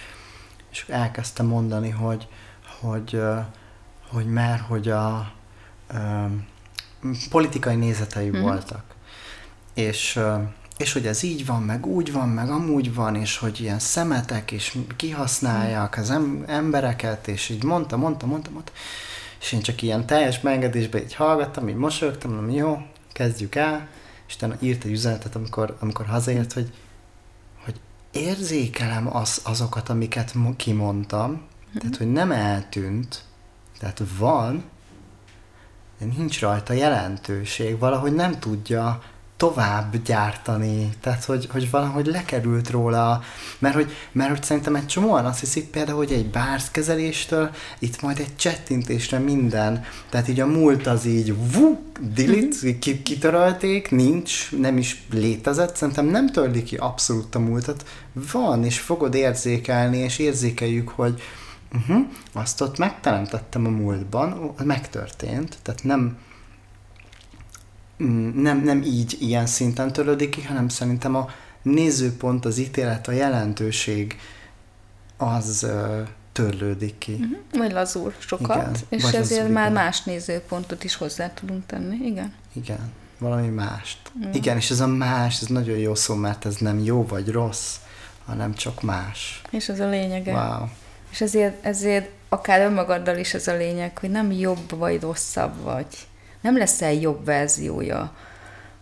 és 0.71 0.85
elkezdte 0.89 1.43
mondani, 1.43 1.91
hogy, 1.91 2.29
hogy, 2.81 3.21
hogy 4.09 4.27
már, 4.27 4.61
hogy 4.61 4.89
a, 4.89 5.15
a 5.17 5.33
politikai 7.31 7.77
nézetei 7.77 8.29
mm-hmm. 8.29 8.41
voltak. 8.41 8.85
És 9.75 10.21
és 10.83 10.93
hogy 10.93 11.07
ez 11.07 11.23
így 11.23 11.47
van, 11.47 11.63
meg 11.63 11.87
úgy 11.87 12.13
van, 12.13 12.29
meg 12.29 12.51
amúgy 12.51 12.95
van, 12.95 13.15
és 13.15 13.39
hogy 13.39 13.61
ilyen 13.61 13.79
szemetek, 13.79 14.51
és 14.51 14.79
kihasználják 14.97 15.99
az 15.99 16.15
embereket, 16.47 17.29
és 17.29 17.49
így 17.49 17.65
mondta, 17.65 17.97
mondta, 17.97 18.27
mondta, 18.27 18.51
mondta. 18.51 18.73
És 19.41 19.53
én 19.53 19.61
csak 19.61 19.83
ilyen 19.83 20.07
teljes 20.07 20.41
megengedésben 20.41 21.03
így 21.03 21.15
hallgattam, 21.15 21.69
így 21.69 21.75
mosolyogtam, 21.75 22.33
mondom, 22.33 22.55
jó, 22.55 22.83
kezdjük 23.13 23.55
el, 23.55 23.89
és 24.29 24.35
utána 24.35 24.57
írt 24.61 24.85
egy 24.85 24.91
üzenetet, 24.91 25.35
amikor, 25.35 25.77
amikor 25.81 26.07
hazaért, 26.07 26.53
hogy, 26.53 26.73
hogy 27.65 27.81
érzékelem 28.13 29.17
az, 29.17 29.41
azokat, 29.45 29.89
amiket 29.89 30.35
kimondtam, 30.57 31.31
mm-hmm. 31.31 31.79
tehát, 31.79 31.97
hogy 31.97 32.13
nem 32.13 32.33
eltűnt, 32.33 33.23
tehát 33.79 34.03
van, 34.19 34.65
de 35.99 36.05
nincs 36.17 36.41
rajta 36.41 36.73
jelentőség, 36.73 37.79
valahogy 37.79 38.13
nem 38.13 38.39
tudja 38.39 39.03
tovább 39.43 40.03
gyártani, 40.03 40.89
tehát 41.01 41.25
hogy, 41.25 41.49
hogy 41.51 41.71
valahogy 41.71 42.07
lekerült 42.07 42.71
róla, 42.71 43.23
mert 43.59 43.75
hogy, 43.75 43.93
mert 44.13 44.31
hogy 44.31 44.43
szerintem 44.43 44.75
egy 44.75 44.87
csomóan 44.87 45.25
azt 45.25 45.41
hiszik 45.41 45.71
például, 45.71 45.97
hogy 45.97 46.13
egy 46.13 46.31
bárszkezeléstől 46.31 47.51
itt 47.79 48.03
majd 48.03 48.19
egy 48.19 48.37
csettintésre 48.37 49.19
minden, 49.19 49.85
tehát 50.11 50.29
így 50.29 50.41
a 50.41 50.47
múlt 50.47 50.87
az 50.87 51.05
így 51.05 51.35
vú, 51.53 51.79
delete, 52.15 52.67
mm-hmm. 52.67 53.03
kitörölték, 53.03 53.91
nincs, 53.91 54.53
nem 54.53 54.79
is 54.79 55.03
létezett, 55.13 55.77
szerintem 55.77 56.07
nem 56.07 56.31
törli 56.31 56.63
ki 56.63 56.77
abszolút 56.77 57.35
a 57.35 57.39
múltat, 57.39 57.85
van, 58.33 58.65
és 58.65 58.79
fogod 58.79 59.15
érzékelni, 59.15 59.97
és 59.97 60.19
érzékeljük, 60.19 60.89
hogy 60.89 61.23
uh-huh, 61.75 62.07
azt 62.33 62.61
ott 62.61 62.79
megteremtettem 62.79 63.67
a 63.67 63.71
múltban, 63.71 64.55
megtörtént, 64.65 65.59
tehát 65.63 65.85
nem, 65.85 66.17
nem, 68.35 68.63
nem 68.65 68.83
így 68.83 69.17
ilyen 69.21 69.47
szinten 69.47 69.93
törődik 69.93 70.31
ki, 70.31 70.43
hanem 70.43 70.69
szerintem 70.69 71.15
a 71.17 71.29
nézőpont, 71.63 72.45
az 72.45 72.59
ítélet, 72.59 73.09
a 73.09 73.13
jelentőség 73.13 74.17
az 75.17 75.67
törlődik 76.33 76.99
ki. 76.99 77.13
Uh-huh. 77.13 77.39
Vagy 77.53 77.73
lazul 77.73 78.15
sokat, 78.19 78.57
igen. 78.57 78.73
és 78.89 79.03
Vagy 79.03 79.15
ezért 79.15 79.41
lazul, 79.41 79.55
már 79.55 79.71
igen. 79.71 79.83
más 79.83 80.03
nézőpontot 80.03 80.85
is 80.85 80.95
hozzá 80.95 81.33
tudunk 81.35 81.67
tenni, 81.67 82.07
igen. 82.07 82.33
Igen, 82.53 82.93
valami 83.19 83.49
mást. 83.49 83.99
Uh-huh. 84.19 84.35
Igen, 84.35 84.57
és 84.57 84.71
ez 84.71 84.81
a 84.81 84.87
más, 84.87 85.41
ez 85.41 85.47
nagyon 85.47 85.79
jó 85.79 85.95
szó, 85.95 86.15
mert 86.15 86.47
ez 86.47 86.57
nem 86.57 86.79
jó 86.79 87.07
vagy 87.07 87.29
rossz, 87.29 87.77
hanem 88.25 88.55
csak 88.55 88.83
más. 88.83 89.43
És 89.51 89.69
ez 89.69 89.81
a 89.81 89.89
lényege. 89.89 90.33
Wow. 90.33 90.69
És 91.11 91.21
ezért, 91.21 91.65
ezért 91.65 92.11
akár 92.29 92.61
önmagaddal 92.61 93.17
is 93.17 93.35
ez 93.35 93.49
a 93.49 93.57
lényeg, 93.57 93.99
hogy 93.99 94.11
nem 94.11 94.33
jobb 94.33 94.79
vagy 94.79 95.01
rosszabb 95.01 95.63
vagy. 95.63 95.87
Nem 96.43 96.57
leszel 96.57 96.93
jobb 96.93 97.25
verziója 97.25 98.17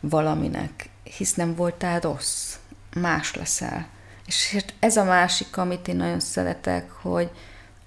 valaminek, 0.01 0.89
hisz 1.03 1.35
nem 1.35 1.55
voltál 1.55 2.01
rossz. 2.01 2.55
Más 2.95 3.35
leszel. 3.35 3.89
És 4.27 4.65
ez 4.79 4.97
a 4.97 5.05
másik, 5.05 5.57
amit 5.57 5.89
én 5.89 5.97
nagyon 5.97 6.21
szeretek, 6.21 6.91
hogy 6.91 7.31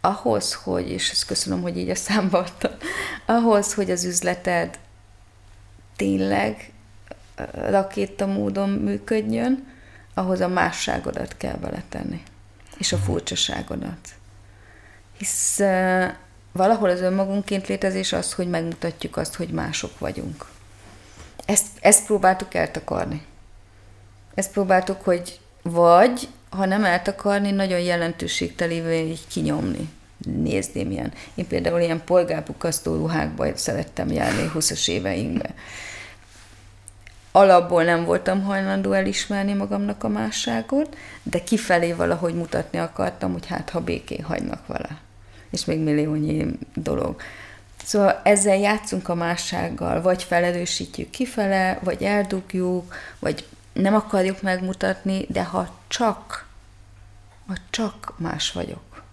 ahhoz, 0.01 0.53
hogy, 0.53 0.89
és 0.89 1.11
ezt 1.11 1.25
köszönöm, 1.25 1.61
hogy 1.61 1.77
így 1.77 1.89
a 1.89 1.95
számba 1.95 2.37
adtam, 2.37 2.71
ahhoz, 3.25 3.73
hogy 3.73 3.91
az 3.91 4.03
üzleted 4.03 4.79
tényleg 5.95 6.71
rakéta 7.53 8.25
módon 8.25 8.69
működjön, 8.69 9.67
ahhoz 10.13 10.39
a 10.39 10.47
másságodat 10.47 11.37
kell 11.37 11.55
beletenni, 11.55 12.23
és 12.77 12.91
a 12.91 12.97
furcsaságodat 12.97 14.15
hisz 15.17 15.59
valahol 16.53 16.89
az 16.89 17.01
önmagunként 17.01 17.67
létezés 17.67 18.13
az, 18.13 18.33
hogy 18.33 18.49
megmutatjuk 18.49 19.17
azt, 19.17 19.35
hogy 19.35 19.49
mások 19.49 19.99
vagyunk. 19.99 20.45
Ezt, 21.45 21.67
ezt 21.81 22.05
próbáltuk 22.05 22.53
eltakarni. 22.53 23.25
Ezt 24.33 24.51
próbáltuk, 24.51 25.01
hogy 25.01 25.39
vagy, 25.61 26.27
ha 26.49 26.65
nem 26.65 26.83
eltakarni, 26.83 27.51
nagyon 27.51 27.79
jelentőségtelévé 27.79 29.09
így 29.09 29.27
kinyomni. 29.27 29.89
Nézném 30.17 30.91
ilyen. 30.91 31.13
Én 31.35 31.47
például 31.47 31.79
ilyen 31.79 32.03
polgárbukasztó 32.03 32.95
ruhákba 32.95 33.57
szerettem 33.57 34.11
járni 34.11 34.51
20-as 34.55 34.89
éveinkben. 34.89 35.53
Alapból 37.31 37.83
nem 37.83 38.05
voltam 38.05 38.43
hajlandó 38.43 38.91
elismerni 38.91 39.53
magamnak 39.53 40.03
a 40.03 40.07
másságot, 40.07 40.97
de 41.23 41.43
kifelé 41.43 41.91
valahogy 41.91 42.33
mutatni 42.33 42.79
akartam, 42.79 43.31
hogy 43.31 43.45
hát 43.45 43.69
ha 43.69 43.79
békén 43.79 44.23
hagynak 44.23 44.67
vele 44.67 45.01
és 45.53 45.65
még 45.65 45.79
milliónyi 45.79 46.45
dolog. 46.73 47.21
Szóval 47.83 48.21
ezzel 48.23 48.57
játszunk 48.57 49.09
a 49.09 49.15
mássággal, 49.15 50.01
vagy 50.01 50.23
felerősítjük 50.23 51.09
kifele, 51.09 51.79
vagy 51.83 52.03
eldugjuk, 52.03 52.95
vagy 53.19 53.47
nem 53.73 53.95
akarjuk 53.95 54.41
megmutatni, 54.41 55.25
de 55.29 55.43
ha 55.43 55.79
csak, 55.87 56.47
ha 57.47 57.53
csak 57.69 58.13
más 58.17 58.51
vagyok. 58.51 59.03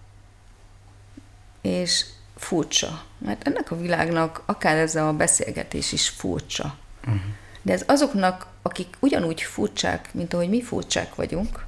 És 1.60 2.04
furcsa. 2.36 3.02
Mert 3.18 3.46
ennek 3.46 3.70
a 3.70 3.76
világnak 3.76 4.42
akár 4.46 4.76
ez 4.76 4.94
a 4.94 5.12
beszélgetés 5.12 5.92
is 5.92 6.08
furcsa. 6.08 6.76
Uh-huh. 7.00 7.20
De 7.62 7.72
ez 7.72 7.82
azoknak, 7.86 8.46
akik 8.62 8.96
ugyanúgy 9.00 9.42
furcsák, 9.42 10.14
mint 10.14 10.34
ahogy 10.34 10.48
mi 10.48 10.62
furcsák 10.62 11.14
vagyunk, 11.14 11.64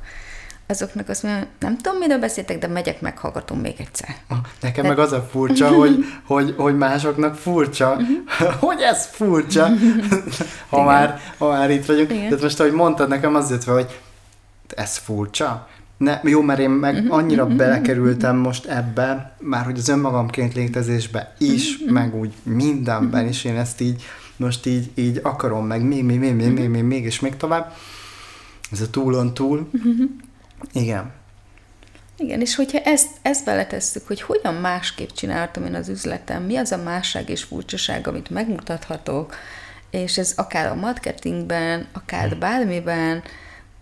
azoknak 0.67 1.09
azt 1.09 1.23
mondja, 1.23 1.47
nem 1.59 1.77
tudom, 1.79 1.99
miről 1.99 2.19
beszéltek, 2.19 2.59
de 2.59 2.67
megyek, 2.67 3.01
meghallgatom 3.01 3.59
még 3.59 3.75
egyszer. 3.79 4.17
Nekem 4.61 4.83
de... 4.83 4.89
meg 4.89 4.99
az 4.99 5.13
a 5.13 5.29
furcsa, 5.31 5.69
hogy, 5.81 6.05
hogy, 6.25 6.55
hogy 6.57 6.77
másoknak 6.77 7.35
furcsa, 7.35 7.97
mhm. 7.99 8.47
hogy 8.67 8.81
ez 8.81 9.07
furcsa, 9.07 9.69
ha, 10.71 10.83
már, 10.83 11.21
ha 11.39 11.49
már 11.49 11.71
itt 11.71 11.87
vagyunk. 11.87 12.11
Igen. 12.11 12.29
De 12.29 12.37
most, 12.43 12.61
ahogy 12.61 12.73
mondtad, 12.73 13.09
nekem 13.09 13.35
az 13.35 13.51
jött 13.51 13.65
fel, 13.65 13.75
hogy 13.75 14.01
ez 14.69 14.97
furcsa? 14.97 15.69
Ne, 15.97 16.21
jó, 16.23 16.41
mert 16.41 16.61
én 16.61 16.71
meg 16.71 16.95
uh-huh, 16.95 17.17
annyira 17.17 17.43
uh-huh, 17.43 17.59
belekerültem 17.59 18.37
most 18.37 18.67
ebbe, 18.67 19.37
már 19.39 19.65
hogy 19.65 19.79
az 19.79 19.89
önmagamként 19.89 20.55
létezésbe 20.55 21.35
is, 21.39 21.79
meg 21.87 22.15
úgy 22.15 22.33
mindenben 22.43 23.29
is 23.29 23.45
én 23.45 23.57
ezt 23.57 23.81
így, 23.81 24.03
most 24.37 24.67
így, 24.67 24.91
így 24.95 25.21
akarom, 25.23 25.67
meg 25.67 25.83
még, 25.83 26.05
még, 26.05 26.19
még, 26.19 26.35
még, 26.35 26.53
még, 26.53 26.69
még, 26.69 26.83
még, 26.83 27.05
és 27.05 27.21
még 27.21 27.37
tovább. 27.37 27.73
Ez 28.73 28.81
a 28.81 28.91
túlon 28.91 29.35
túl. 29.35 29.71
Igen. 30.73 31.13
Igen, 32.17 32.41
és 32.41 32.55
hogyha 32.55 32.79
ezt, 32.79 33.09
ezt 33.23 33.45
beletesszük, 33.45 34.07
hogy 34.07 34.23
hogyan 34.23 34.55
másképp 34.55 35.09
csináltam 35.09 35.65
én 35.65 35.75
az 35.75 35.89
üzletem, 35.89 36.43
mi 36.43 36.57
az 36.57 36.73
a 36.73 36.77
másság 36.77 37.29
és 37.29 37.43
furcsaság, 37.43 38.07
amit 38.07 38.31
megmutathatok, 38.31 39.35
és 39.91 40.19
ez 40.19 40.33
akár 40.37 40.67
a 40.67 40.75
marketingben, 40.75 41.87
akár 41.93 42.29
hmm. 42.29 42.39
bármiben, 42.39 43.23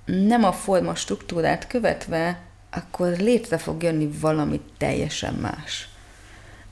nem 0.05 0.45
a 0.45 0.53
forma 0.53 0.95
struktúrát 0.95 1.66
követve, 1.66 2.40
akkor 2.71 3.09
létre 3.09 3.59
fog 3.59 3.83
jönni 3.83 4.11
valami 4.21 4.61
teljesen 4.79 5.35
más. 5.35 5.88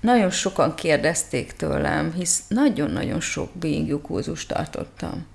Nagyon 0.01 0.31
sokan 0.31 0.75
kérdezték 0.75 1.53
tőlem, 1.53 2.13
hisz 2.13 2.43
nagyon-nagyon 2.49 3.21
sok 3.21 3.51
Being 3.53 3.89
You 3.89 4.01
kurzust 4.01 4.49
tartottam, 4.49 5.27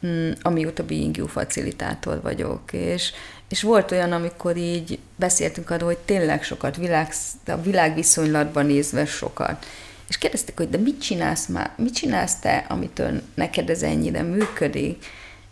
hmm, 0.00 0.32
amióta 0.42 0.84
Being 0.84 1.16
You 1.16 1.26
facilitátor 1.26 2.20
vagyok, 2.22 2.72
és, 2.72 3.12
és 3.50 3.62
volt 3.62 3.90
olyan, 3.90 4.12
amikor 4.12 4.56
így 4.56 4.98
beszéltünk 5.16 5.70
arról, 5.70 5.88
hogy 5.88 5.98
tényleg 5.98 6.42
sokat, 6.42 6.76
világ, 6.76 7.12
a 7.46 7.56
világviszonylatban 7.56 8.66
nézve 8.66 9.06
sokat. 9.06 9.66
És 10.08 10.18
kérdezték, 10.18 10.56
hogy 10.56 10.68
de 10.68 10.78
mit 10.78 11.00
csinálsz 11.00 11.46
már, 11.46 11.70
mit 11.76 11.94
csinálsz 11.94 12.38
te, 12.38 12.64
amitől 12.68 13.22
neked 13.34 13.70
ez 13.70 13.82
ennyire 13.82 14.22
működik? 14.22 15.04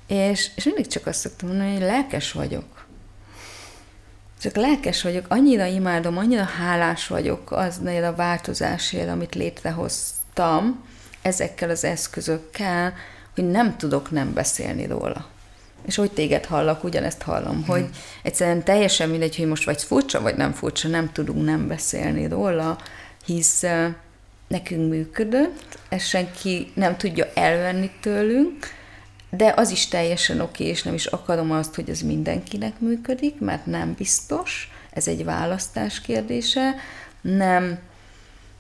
És, 0.07 0.51
és 0.55 0.65
mindig 0.65 0.87
csak 0.87 1.07
azt 1.07 1.19
szoktam 1.19 1.49
mondani, 1.49 1.73
hogy 1.73 1.81
lelkes 1.81 2.33
vagyok. 2.33 2.87
Csak 4.41 4.57
lelkes 4.57 5.03
vagyok, 5.03 5.25
annyira 5.29 5.65
imádom, 5.65 6.19
annyira 6.19 6.45
hálás 6.45 7.07
vagyok 7.07 7.53
azért 7.53 8.05
a 8.05 8.15
változásért, 8.15 9.09
amit 9.09 9.35
létrehoztam 9.35 10.85
ezekkel 11.23 11.71
az 11.71 11.85
eszközökkel, 11.85 12.95
hogy 13.35 13.51
nem 13.51 13.77
tudok 13.77 14.11
nem 14.11 14.33
beszélni 14.33 14.87
róla 14.87 15.27
és 15.87 15.97
hogy 15.97 16.11
téged 16.11 16.45
hallak, 16.45 16.85
ugyanezt 16.85 17.23
hallom, 17.23 17.55
hmm. 17.55 17.65
hogy 17.65 17.87
egyszerűen 18.23 18.65
teljesen 18.65 19.09
mindegy, 19.09 19.37
hogy 19.37 19.47
most 19.47 19.65
vagy 19.65 19.83
furcsa, 19.83 20.21
vagy 20.21 20.37
nem 20.37 20.53
furcsa, 20.53 20.89
nem 20.89 21.13
tudunk 21.13 21.45
nem 21.45 21.69
beszélni 21.69 22.29
róla, 22.29 22.79
hisz 23.25 23.65
nekünk 24.49 24.91
működött, 24.91 25.79
ezt 25.89 26.09
senki 26.09 26.73
nem 26.75 26.97
tudja 26.97 27.27
elvenni 27.35 27.91
tőlünk, 28.01 28.67
de 29.31 29.53
az 29.57 29.71
is 29.71 29.89
teljesen 29.89 30.41
oké, 30.41 30.65
és 30.65 30.83
nem 30.83 30.95
is 30.95 31.07
akarom 31.07 31.51
azt, 31.51 31.75
hogy 31.75 31.91
ez 31.91 32.01
mindenkinek 32.01 32.81
működik, 32.81 33.41
mert 33.41 33.67
nem 33.67 33.95
biztos, 33.99 34.71
ez 34.91 35.09
egy 35.09 35.25
választás 35.25 36.01
kérdése, 36.01 36.75
nem, 37.21 37.79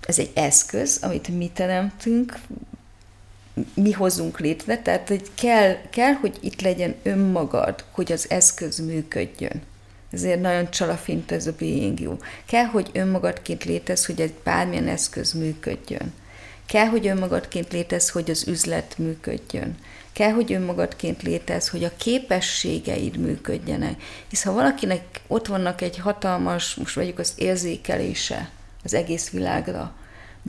ez 0.06 0.18
egy 0.18 0.30
eszköz, 0.34 0.98
amit 1.02 1.28
mi 1.28 1.50
teremtünk, 1.54 2.38
mi 3.74 3.92
hozunk 3.92 4.40
létre, 4.40 4.78
tehát 4.78 5.08
hogy 5.08 5.22
kell, 5.34 5.76
kell, 5.90 6.12
hogy 6.12 6.38
itt 6.40 6.60
legyen 6.60 6.94
önmagad, 7.02 7.84
hogy 7.90 8.12
az 8.12 8.30
eszköz 8.30 8.78
működjön. 8.78 9.62
Ezért 10.10 10.40
nagyon 10.40 10.70
csalafint 10.70 11.32
ez 11.32 11.46
a 11.46 11.54
being 11.58 12.00
you. 12.00 12.16
Kell, 12.46 12.64
hogy 12.64 12.90
önmagadként 12.92 13.64
létez, 13.64 14.06
hogy 14.06 14.20
egy 14.20 14.34
bármilyen 14.44 14.88
eszköz 14.88 15.32
működjön. 15.32 16.12
Kell, 16.66 16.86
hogy 16.86 17.06
önmagadként 17.06 17.72
létez, 17.72 18.10
hogy 18.10 18.30
az 18.30 18.48
üzlet 18.48 18.98
működjön. 18.98 19.76
Kell, 20.12 20.30
hogy 20.30 20.52
önmagadként 20.52 21.22
létez, 21.22 21.68
hogy 21.68 21.84
a 21.84 21.96
képességeid 21.96 23.16
működjenek. 23.16 24.02
Hisz 24.28 24.42
ha 24.42 24.52
valakinek 24.52 25.20
ott 25.26 25.46
vannak 25.46 25.80
egy 25.80 25.98
hatalmas, 25.98 26.74
most 26.74 26.94
vegyük 26.94 27.18
az 27.18 27.32
érzékelése 27.36 28.50
az 28.84 28.94
egész 28.94 29.30
világra, 29.30 29.94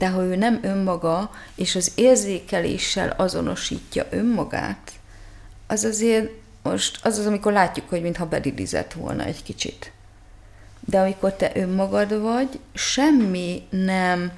de 0.00 0.08
ha 0.08 0.22
ő 0.22 0.36
nem 0.36 0.58
önmaga, 0.62 1.30
és 1.54 1.74
az 1.74 1.92
érzékeléssel 1.94 3.14
azonosítja 3.16 4.06
önmagát, 4.10 4.92
az 5.66 5.84
azért 5.84 6.30
most 6.62 6.98
az 7.02 7.18
az, 7.18 7.26
amikor 7.26 7.52
látjuk, 7.52 7.88
hogy 7.88 8.02
mintha 8.02 8.26
bedidizett 8.26 8.92
volna 8.92 9.24
egy 9.24 9.42
kicsit. 9.42 9.92
De 10.80 11.00
amikor 11.00 11.32
te 11.32 11.50
önmagad 11.54 12.20
vagy, 12.20 12.58
semmi 12.74 13.62
nem 13.70 14.32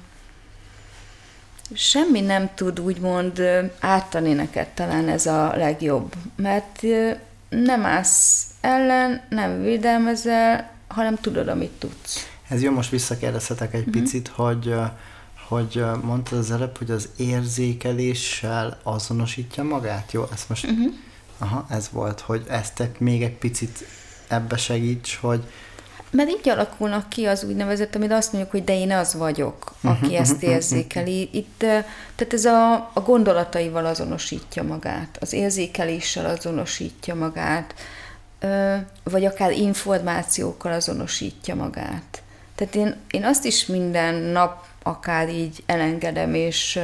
semmi 1.73 2.21
nem 2.21 2.49
tud 2.55 2.79
úgymond 2.79 3.41
ártani 3.79 4.33
neked, 4.33 4.67
talán 4.67 5.09
ez 5.09 5.25
a 5.25 5.53
legjobb. 5.55 6.13
Mert 6.35 6.81
nem 7.49 7.85
állsz 7.85 8.45
ellen, 8.61 9.21
nem 9.29 9.61
védelmezel, 9.61 10.71
hanem 10.87 11.15
tudod, 11.15 11.47
amit 11.47 11.71
tudsz. 11.71 12.27
Ez 12.49 12.61
jó, 12.61 12.71
most 12.71 12.89
visszakérdezhetek 12.89 13.73
egy 13.73 13.87
uh-huh. 13.87 14.01
picit, 14.01 14.27
hogy 14.27 14.75
hogy 15.53 15.83
mondtad 16.01 16.37
az 16.37 16.51
előbb, 16.51 16.77
hogy 16.77 16.91
az 16.91 17.09
érzékeléssel 17.17 18.79
azonosítja 18.83 19.63
magát? 19.63 20.11
Jó, 20.11 20.25
ezt 20.33 20.49
most... 20.49 20.65
Uh-huh. 20.65 20.93
Aha, 21.37 21.65
ez 21.69 21.89
volt, 21.91 22.19
hogy 22.19 22.45
ezt 22.49 22.79
egy, 22.79 22.95
még 22.99 23.23
egy 23.23 23.37
picit 23.37 23.85
ebbe 24.27 24.57
segíts, 24.57 25.17
hogy... 25.17 25.43
Mert 26.11 26.29
így 26.29 26.49
alakulnak 26.49 27.09
ki 27.09 27.25
az 27.25 27.43
úgynevezett, 27.43 27.95
amit 27.95 28.11
azt 28.11 28.31
mondjuk, 28.31 28.53
hogy 28.53 28.63
de 28.63 28.77
én 28.77 28.91
az 28.91 29.13
vagyok, 29.13 29.73
aki 29.81 30.05
uh-huh, 30.05 30.19
ezt 30.19 30.43
érzékeli. 30.43 31.29
Itt, 31.31 31.57
tehát 32.15 32.33
ez 32.33 32.45
a, 32.45 32.73
a 32.93 32.99
gondolataival 32.99 33.85
azonosítja 33.85 34.63
magát, 34.63 35.17
az 35.19 35.33
érzékeléssel 35.33 36.25
azonosítja 36.25 37.15
magát, 37.15 37.73
vagy 39.03 39.25
akár 39.25 39.51
információkkal 39.51 40.71
azonosítja 40.71 41.55
magát. 41.55 42.21
Tehát 42.55 42.75
én, 42.75 42.95
én 43.11 43.23
azt 43.23 43.45
is 43.45 43.65
minden 43.65 44.15
nap 44.15 44.65
akár 44.83 45.29
így 45.29 45.63
elengedem, 45.65 46.33
és 46.33 46.79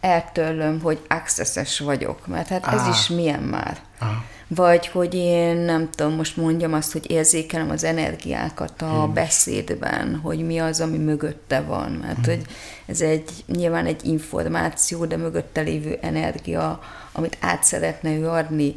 eltörlöm, 0.00 0.80
hogy 0.80 1.00
accesses 1.08 1.78
vagyok, 1.78 2.26
mert 2.26 2.48
hát 2.48 2.66
ez 2.66 2.80
ah. 2.80 2.88
is 2.88 3.08
milyen 3.08 3.42
már. 3.42 3.78
Ah. 3.98 4.08
Vagy 4.48 4.86
hogy 4.86 5.14
én 5.14 5.56
nem 5.56 5.90
tudom, 5.90 6.12
most 6.14 6.36
mondjam 6.36 6.72
azt, 6.72 6.92
hogy 6.92 7.10
érzékelem 7.10 7.70
az 7.70 7.84
energiákat 7.84 8.82
a 8.82 9.02
hmm. 9.02 9.12
beszédben, 9.12 10.20
hogy 10.22 10.46
mi 10.46 10.58
az, 10.58 10.80
ami 10.80 10.98
mögötte 10.98 11.60
van, 11.60 11.90
mert 11.92 12.26
hmm. 12.26 12.34
hogy 12.34 12.42
ez 12.86 13.00
egy 13.00 13.30
nyilván 13.46 13.86
egy 13.86 14.04
információ, 14.04 15.04
de 15.04 15.16
mögötte 15.16 15.60
lévő 15.60 15.98
energia, 16.00 16.80
amit 17.12 17.36
át 17.40 17.64
szeretne 17.64 18.10
ő 18.16 18.28
adni. 18.28 18.76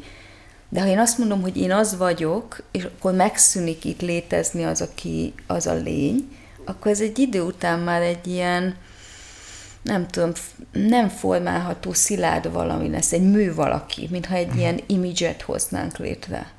De 0.69 0.81
ha 0.81 0.87
én 0.87 0.99
azt 0.99 1.17
mondom, 1.17 1.41
hogy 1.41 1.57
én 1.57 1.71
az 1.71 1.97
vagyok, 1.97 2.63
és 2.71 2.83
akkor 2.83 3.13
megszűnik 3.13 3.85
itt 3.85 4.01
létezni 4.01 4.63
az, 4.63 4.81
aki 4.81 5.33
az 5.47 5.67
a 5.67 5.73
lény, 5.73 6.27
akkor 6.67 6.91
ez 6.91 7.01
egy 7.01 7.19
idő 7.19 7.41
után 7.41 7.79
már 7.79 8.01
egy 8.01 8.27
ilyen, 8.27 8.75
nem 9.81 10.07
tudom, 10.07 10.31
nem 10.71 11.09
formálható 11.09 11.93
szilárd 11.93 12.51
valami 12.51 12.89
lesz, 12.89 13.11
egy 13.11 13.31
mű 13.31 13.53
valaki, 13.53 14.07
mintha 14.11 14.35
egy 14.35 14.45
uh-huh. 14.45 14.59
ilyen 14.59 14.79
imidzset 14.85 15.41
hoznánk 15.41 15.97
létre. 15.97 16.51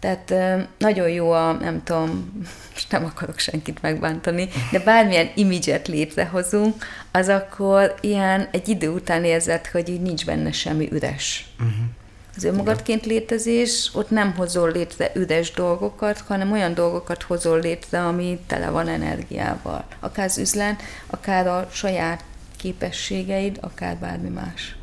Tehát 0.00 0.34
nagyon 0.78 1.08
jó 1.08 1.30
a, 1.30 1.52
nem 1.52 1.82
tudom, 1.84 2.32
most 2.72 2.92
nem 2.92 3.04
akarok 3.04 3.38
senkit 3.38 3.82
megbántani, 3.82 4.48
de 4.72 4.78
bármilyen 4.78 5.30
imidzset 5.34 5.88
létrehozunk, 5.88 6.84
az 7.12 7.28
akkor 7.28 7.94
ilyen 8.00 8.48
egy 8.52 8.68
idő 8.68 8.88
után 8.88 9.24
érzed, 9.24 9.66
hogy 9.66 9.88
így 9.88 10.02
nincs 10.02 10.24
benne 10.24 10.52
semmi 10.52 10.88
üres. 10.92 11.46
Uh-huh 11.58 11.97
az 12.38 12.44
önmagadként 12.44 13.06
létezés, 13.06 13.90
ott 13.94 14.10
nem 14.10 14.34
hozol 14.34 14.70
létre 14.72 15.10
üres 15.14 15.50
dolgokat, 15.52 16.18
hanem 16.20 16.52
olyan 16.52 16.74
dolgokat 16.74 17.22
hozol 17.22 17.60
létre, 17.60 18.06
ami 18.06 18.38
tele 18.46 18.70
van 18.70 18.88
energiával. 18.88 19.84
Akár 20.00 20.24
az 20.24 20.38
üzlet, 20.38 20.82
akár 21.06 21.46
a 21.46 21.68
saját 21.70 22.24
képességeid, 22.56 23.58
akár 23.60 23.96
bármi 23.96 24.28
más. 24.28 24.76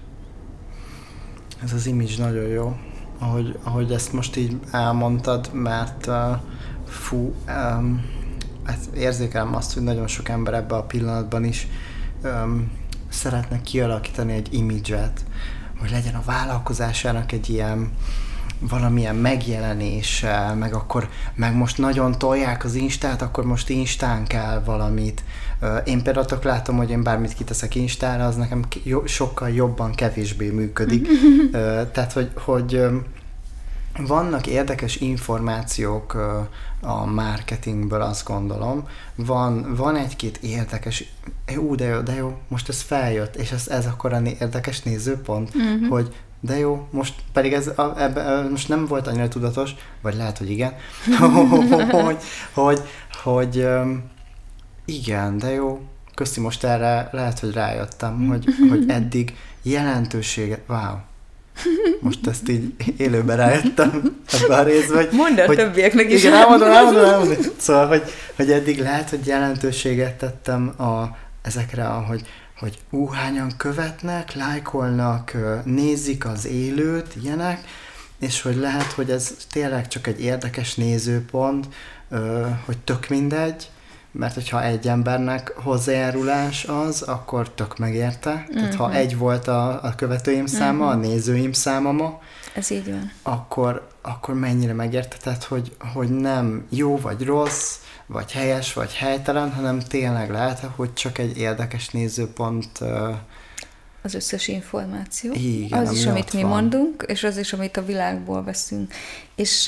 Ez 1.64 1.74
az 1.74 1.86
image 1.86 2.14
nagyon 2.18 2.48
jó, 2.48 2.76
ahogy, 3.20 3.58
ahogy 3.64 3.92
ezt 3.92 4.14
most 4.14 4.36
így 4.36 4.58
elmondtad, 4.72 5.50
mert 5.54 6.08
uh, 6.08 6.16
fú, 6.88 7.34
um, 7.48 8.06
hát 8.64 8.80
érzékelem 8.96 9.56
azt, 9.56 9.74
hogy 9.74 9.84
nagyon 9.84 10.08
sok 10.08 10.30
ember 10.30 10.54
ebben 10.54 10.78
a 10.78 10.84
pillanatban 10.84 11.44
is 11.44 11.68
um, 12.24 12.72
szeretne 13.10 13.62
kialakítani 13.62 14.34
egy 14.34 14.54
imidzset, 14.54 15.26
hogy 15.86 15.94
legyen 15.94 16.16
a 16.16 16.24
vállalkozásának 16.26 17.32
egy 17.32 17.50
ilyen 17.50 17.92
valamilyen 18.60 19.16
megjelenése, 19.16 20.54
meg 20.54 20.74
akkor, 20.74 21.10
meg 21.36 21.56
most 21.56 21.78
nagyon 21.78 22.18
tolják 22.18 22.64
az 22.64 22.76
Instát, 22.76 23.22
akkor 23.22 23.46
most 23.46 23.70
Instán 23.70 24.28
kell 24.28 24.62
valamit. 24.66 25.24
Én 25.84 26.04
például 26.04 26.40
látom, 26.42 26.78
hogy 26.78 26.90
én 26.90 27.04
bármit 27.04 27.34
kiteszek 27.34 27.76
Instára, 27.76 28.26
az 28.26 28.36
nekem 28.36 28.66
sokkal 29.06 29.50
jobban 29.50 29.96
kevésbé 29.96 30.50
működik. 30.50 31.08
Tehát, 31.94 32.14
hogy, 32.14 32.32
hogy 32.36 32.82
vannak 33.98 34.48
érdekes 34.48 34.96
információk 34.96 36.14
a 36.82 37.06
marketingből, 37.06 38.02
azt 38.02 38.28
gondolom. 38.28 38.88
Van, 39.16 39.76
van 39.76 39.96
egy-két 39.96 40.38
érdekes, 40.38 41.04
ú, 41.58 41.76
de 41.76 41.86
jó, 41.86 42.00
de 42.00 42.14
jó, 42.14 42.38
most 42.48 42.70
ez 42.70 42.82
feljött, 42.82 43.36
és 43.36 43.52
ez, 43.52 43.68
ez 43.68 43.86
akkor 43.86 44.14
a 44.14 44.22
érdekes 44.22 44.82
nézőpont, 44.82 45.56
uh-huh. 45.56 45.90
hogy 45.90 46.16
de 46.40 46.58
jó, 46.58 46.88
most 46.92 47.14
pedig 47.34 47.54
ez 47.54 47.68
a, 47.68 47.94
ebbe, 47.98 48.48
most 48.50 48.70
nem 48.70 48.86
volt 48.86 49.08
annyira 49.08 49.28
tudatos, 49.28 49.76
vagy 50.02 50.16
lehet, 50.16 50.38
hogy 50.38 50.50
igen, 50.50 50.74
hogy, 51.92 52.18
hogy, 52.54 52.82
hogy 53.24 53.68
igen, 54.86 55.38
de 55.38 55.50
jó, 55.50 55.82
köszi 56.14 56.40
most 56.40 56.64
erre, 56.64 57.10
lehet, 57.12 57.40
hogy 57.40 57.54
rájöttem, 57.54 58.28
hogy, 58.28 58.46
hogy 58.70 58.90
eddig 58.98 59.36
jelentőséget, 59.62 60.62
wow, 60.68 60.96
most 62.00 62.28
ezt 62.28 62.50
így 62.50 62.74
élőben 62.98 63.38
rájöttem 63.38 64.18
ebbe 64.44 64.56
a 64.56 64.64
részbe, 64.64 64.96
hogy... 64.96 65.10
Mondd 65.12 65.40
a 65.40 65.56
többieknek 65.56 66.12
is. 66.12 66.24
Igen, 66.24 66.34
elmondom, 66.34 66.68
elmondom, 66.68 67.04
elmondom. 67.04 67.38
Szóval, 67.58 67.88
hogy, 67.88 68.04
hogy 68.36 68.52
eddig 68.52 68.80
lehet, 68.80 69.10
hogy 69.10 69.26
jelentőséget 69.26 70.18
tettem 70.18 70.68
a, 70.68 71.18
ezekre, 71.42 71.84
hogy, 71.84 72.22
hogy 72.60 72.78
ú, 72.90 73.08
hányan 73.08 73.52
követnek, 73.58 74.34
lájkolnak, 74.34 75.34
nézik 75.64 76.26
az 76.26 76.48
élőt, 76.48 77.16
ilyenek, 77.24 77.68
és 78.20 78.42
hogy 78.42 78.56
lehet, 78.56 78.92
hogy 78.92 79.10
ez 79.10 79.36
tényleg 79.52 79.88
csak 79.88 80.08
egy 80.08 80.22
érdekes 80.22 80.76
nézőpont, 80.76 81.68
hogy 82.66 82.78
tök 82.78 83.08
mindegy, 83.10 83.70
mert 84.18 84.34
hogyha 84.34 84.64
egy 84.64 84.88
embernek 84.88 85.54
hozzájárulás 85.56 86.66
az, 86.66 87.02
akkor 87.02 87.50
tök 87.50 87.78
megérte. 87.78 88.32
Uh-huh. 88.32 88.56
Tehát 88.56 88.76
ha 88.76 88.88
mhm. 88.88 88.96
egy 88.96 89.18
volt 89.18 89.48
a, 89.48 89.84
a 89.84 89.96
követőim 89.96 90.46
száma, 90.46 90.86
uh-huh. 90.86 91.02
a 91.02 91.08
nézőim 91.08 91.52
száma 91.52 91.92
ma, 91.92 92.22
ez 92.56 92.72
így 92.72 92.90
van. 92.92 93.12
Akkor, 93.22 93.88
akkor 94.02 94.36
mennyire 94.36 94.74
megérte, 94.74 95.18
tehát 95.18 95.44
hogy, 95.44 95.76
hogy 95.94 96.10
nem 96.10 96.66
jó 96.70 96.98
vagy 96.98 97.24
rossz, 97.24 97.76
vagy 98.06 98.32
helyes, 98.32 98.74
vagy 98.74 98.94
helytelen, 98.94 99.54
hanem 99.54 99.80
tényleg 99.80 100.32
lehet, 100.32 100.60
hogy 100.76 100.94
csak 100.94 101.18
egy 101.18 101.38
érdekes 101.38 101.90
nézőpont 101.90 102.80
az 104.02 104.14
összes 104.14 104.48
információ. 104.48 105.34
Igen, 105.34 105.80
az 105.80 105.92
is, 105.92 106.06
amit 106.06 106.34
mi 106.34 106.42
van. 106.42 106.52
mondunk, 106.52 107.06
és 107.08 107.24
az 107.24 107.38
is, 107.38 107.54
amit 107.54 107.78
a 107.78 107.86
világból 107.86 108.44
veszünk. 108.44 108.94
És 109.36 109.68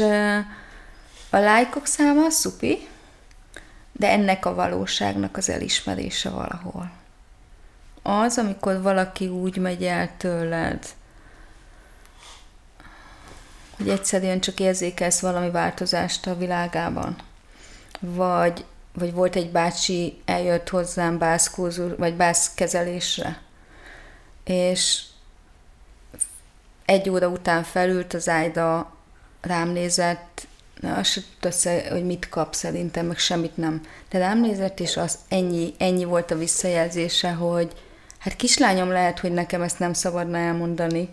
a 1.30 1.38
lájkok 1.38 1.86
száma 1.86 2.30
szupi, 2.30 2.88
de 3.98 4.10
ennek 4.10 4.46
a 4.46 4.54
valóságnak 4.54 5.38
az 5.38 5.50
elismerése 5.50 6.30
valahol. 6.30 6.92
Az, 8.02 8.38
amikor 8.38 8.82
valaki 8.82 9.28
úgy 9.28 9.58
megy 9.58 9.84
el 9.84 10.10
tőled, 10.18 10.86
hogy 13.78 13.90
egyszerűen 13.90 14.40
csak 14.40 14.60
érzékelsz 14.60 15.20
valami 15.20 15.50
változást 15.50 16.28
a 16.28 16.38
világában. 16.38 17.16
Vagy, 18.00 18.66
vagy 18.94 19.14
volt 19.14 19.36
egy 19.36 19.52
bácsi, 19.52 20.22
eljött 20.26 20.70
hozzám 20.70 21.18
bászkózó, 21.18 21.88
vagy 21.98 22.14
bászkezelésre, 22.14 23.42
és 24.44 25.04
egy 26.86 27.10
óra 27.10 27.28
után 27.28 27.64
felült 27.64 28.14
az 28.14 28.30
ágyra, 28.30 28.94
rám 29.42 29.70
nézett, 29.70 30.48
azt 30.82 31.12
sem 31.12 31.24
tudod, 31.40 31.88
hogy 31.90 32.06
mit 32.06 32.30
kap 32.30 32.54
szerintem, 32.54 33.06
meg 33.06 33.18
semmit 33.18 33.58
nem. 33.58 33.82
De 34.10 34.18
rám 34.18 34.40
nézett, 34.40 34.80
és 34.80 34.98
az 34.98 35.18
ennyi, 35.30 35.74
ennyi 35.78 36.04
volt 36.04 36.32
a 36.32 36.38
visszajelzése, 36.38 37.32
hogy 37.32 37.72
hát 38.18 38.36
kislányom 38.36 38.90
lehet, 38.90 39.20
hogy 39.20 39.32
nekem 39.32 39.62
ezt 39.62 39.80
nem 39.80 39.94
szabadna 39.94 40.38
elmondani, 40.38 41.10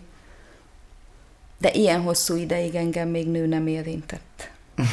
de 1.57 1.71
ilyen 1.71 2.01
hosszú 2.01 2.35
ideig 2.35 2.75
engem 2.75 3.09
még 3.09 3.27
nő 3.27 3.45
nem 3.45 3.67
érintett. 3.67 4.49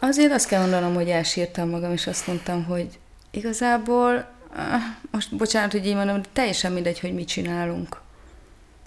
Azért 0.00 0.32
azt 0.32 0.48
kell 0.48 0.60
mondanom, 0.60 0.94
hogy 0.94 1.08
elsírtam 1.08 1.68
magam, 1.68 1.92
és 1.92 2.06
azt 2.06 2.26
mondtam, 2.26 2.64
hogy 2.64 2.98
igazából, 3.30 4.30
ah, 4.56 4.80
most 5.10 5.36
bocsánat, 5.36 5.72
hogy 5.72 5.86
így 5.86 5.94
mondom, 5.94 6.22
de 6.22 6.28
teljesen 6.32 6.72
mindegy, 6.72 7.00
hogy 7.00 7.14
mit 7.14 7.28
csinálunk 7.28 8.00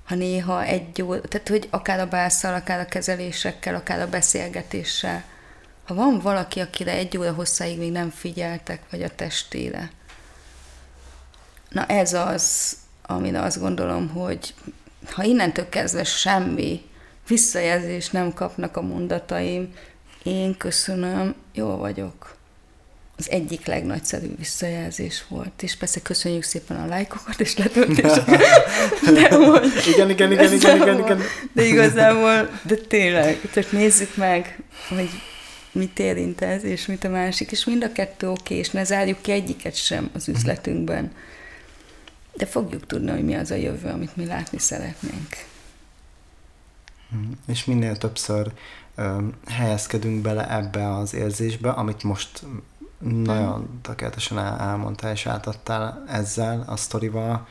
ha 0.03 0.15
néha 0.15 0.63
egy 0.63 1.01
óra, 1.01 1.21
tehát 1.21 1.47
hogy 1.47 1.67
akár 1.69 1.99
a 1.99 2.07
básszal, 2.07 2.53
akár 2.53 2.79
a 2.79 2.85
kezelésekkel, 2.85 3.75
akár 3.75 3.99
a 3.99 4.09
beszélgetéssel, 4.09 5.23
ha 5.83 5.93
van 5.93 6.19
valaki, 6.19 6.59
akire 6.59 6.91
egy 6.91 7.17
óra 7.17 7.33
hosszáig 7.33 7.77
még 7.77 7.91
nem 7.91 8.09
figyeltek, 8.09 8.81
vagy 8.89 9.03
a 9.03 9.15
testére, 9.15 9.91
na 11.69 11.85
ez 11.85 12.13
az, 12.13 12.77
amire 13.01 13.41
azt 13.41 13.59
gondolom, 13.59 14.09
hogy 14.09 14.53
ha 15.11 15.23
innentől 15.23 15.69
kezdve 15.69 16.03
semmi 16.03 16.81
visszajelzést 17.27 18.11
nem 18.11 18.33
kapnak 18.33 18.77
a 18.77 18.81
mondataim, 18.81 19.73
én 20.23 20.57
köszönöm, 20.57 21.35
jó 21.53 21.75
vagyok. 21.75 22.35
Az 23.18 23.30
egyik 23.30 23.66
legnagyszerűbb 23.66 24.38
visszajelzés 24.38 25.24
volt. 25.28 25.64
És 25.64 25.76
persze 25.76 26.01
köszönjük 26.01 26.43
szépen 26.43 26.78
a 26.78 26.86
lájkokat 26.86 27.39
és 27.39 27.57
letöltéseket. 27.57 28.41
De 29.14 29.36
hogy, 29.36 29.72
igen, 29.93 30.09
igen, 30.09 30.32
igen, 30.32 30.53
igen, 30.53 30.82
igen, 30.82 30.99
igen. 30.99 31.22
De 31.53 31.64
igazából, 31.64 32.59
de 32.64 32.76
tényleg, 32.76 33.39
csak 33.53 33.72
nézzük 33.72 34.16
meg, 34.16 34.59
hogy 34.89 35.09
mit 35.72 35.99
érint 35.99 36.41
ez, 36.41 36.64
és 36.64 36.86
mit 36.86 37.03
a 37.03 37.09
másik, 37.09 37.51
és 37.51 37.66
mind 37.66 37.84
a 37.84 37.91
kettő 37.91 38.30
oké, 38.30 38.41
okay, 38.41 38.57
és 38.57 38.70
ne 38.70 38.84
zárjuk 38.84 39.22
ki 39.22 39.32
egyiket 39.32 39.76
sem 39.76 40.09
az 40.14 40.28
üzletünkben. 40.28 41.11
De 42.34 42.45
fogjuk 42.45 42.86
tudni, 42.86 43.11
hogy 43.11 43.26
mi 43.26 43.36
az 43.36 43.51
a 43.51 43.55
jövő, 43.55 43.89
amit 43.89 44.16
mi 44.16 44.26
látni 44.26 44.59
szeretnénk. 44.59 45.45
És 47.47 47.66
minél 47.66 47.97
többször 47.97 48.51
helyezkedünk 49.47 50.22
bele 50.22 50.51
ebbe 50.51 50.95
az 50.95 51.14
érzésbe, 51.14 51.70
amit 51.70 52.03
most 52.03 52.43
nagyon 53.03 53.79
tökéletesen 53.81 54.37
elmondtál 54.37 55.11
és 55.11 55.25
átadtál 55.25 56.03
ezzel 56.07 56.63
a 56.67 56.75
sztorival, 56.75 57.47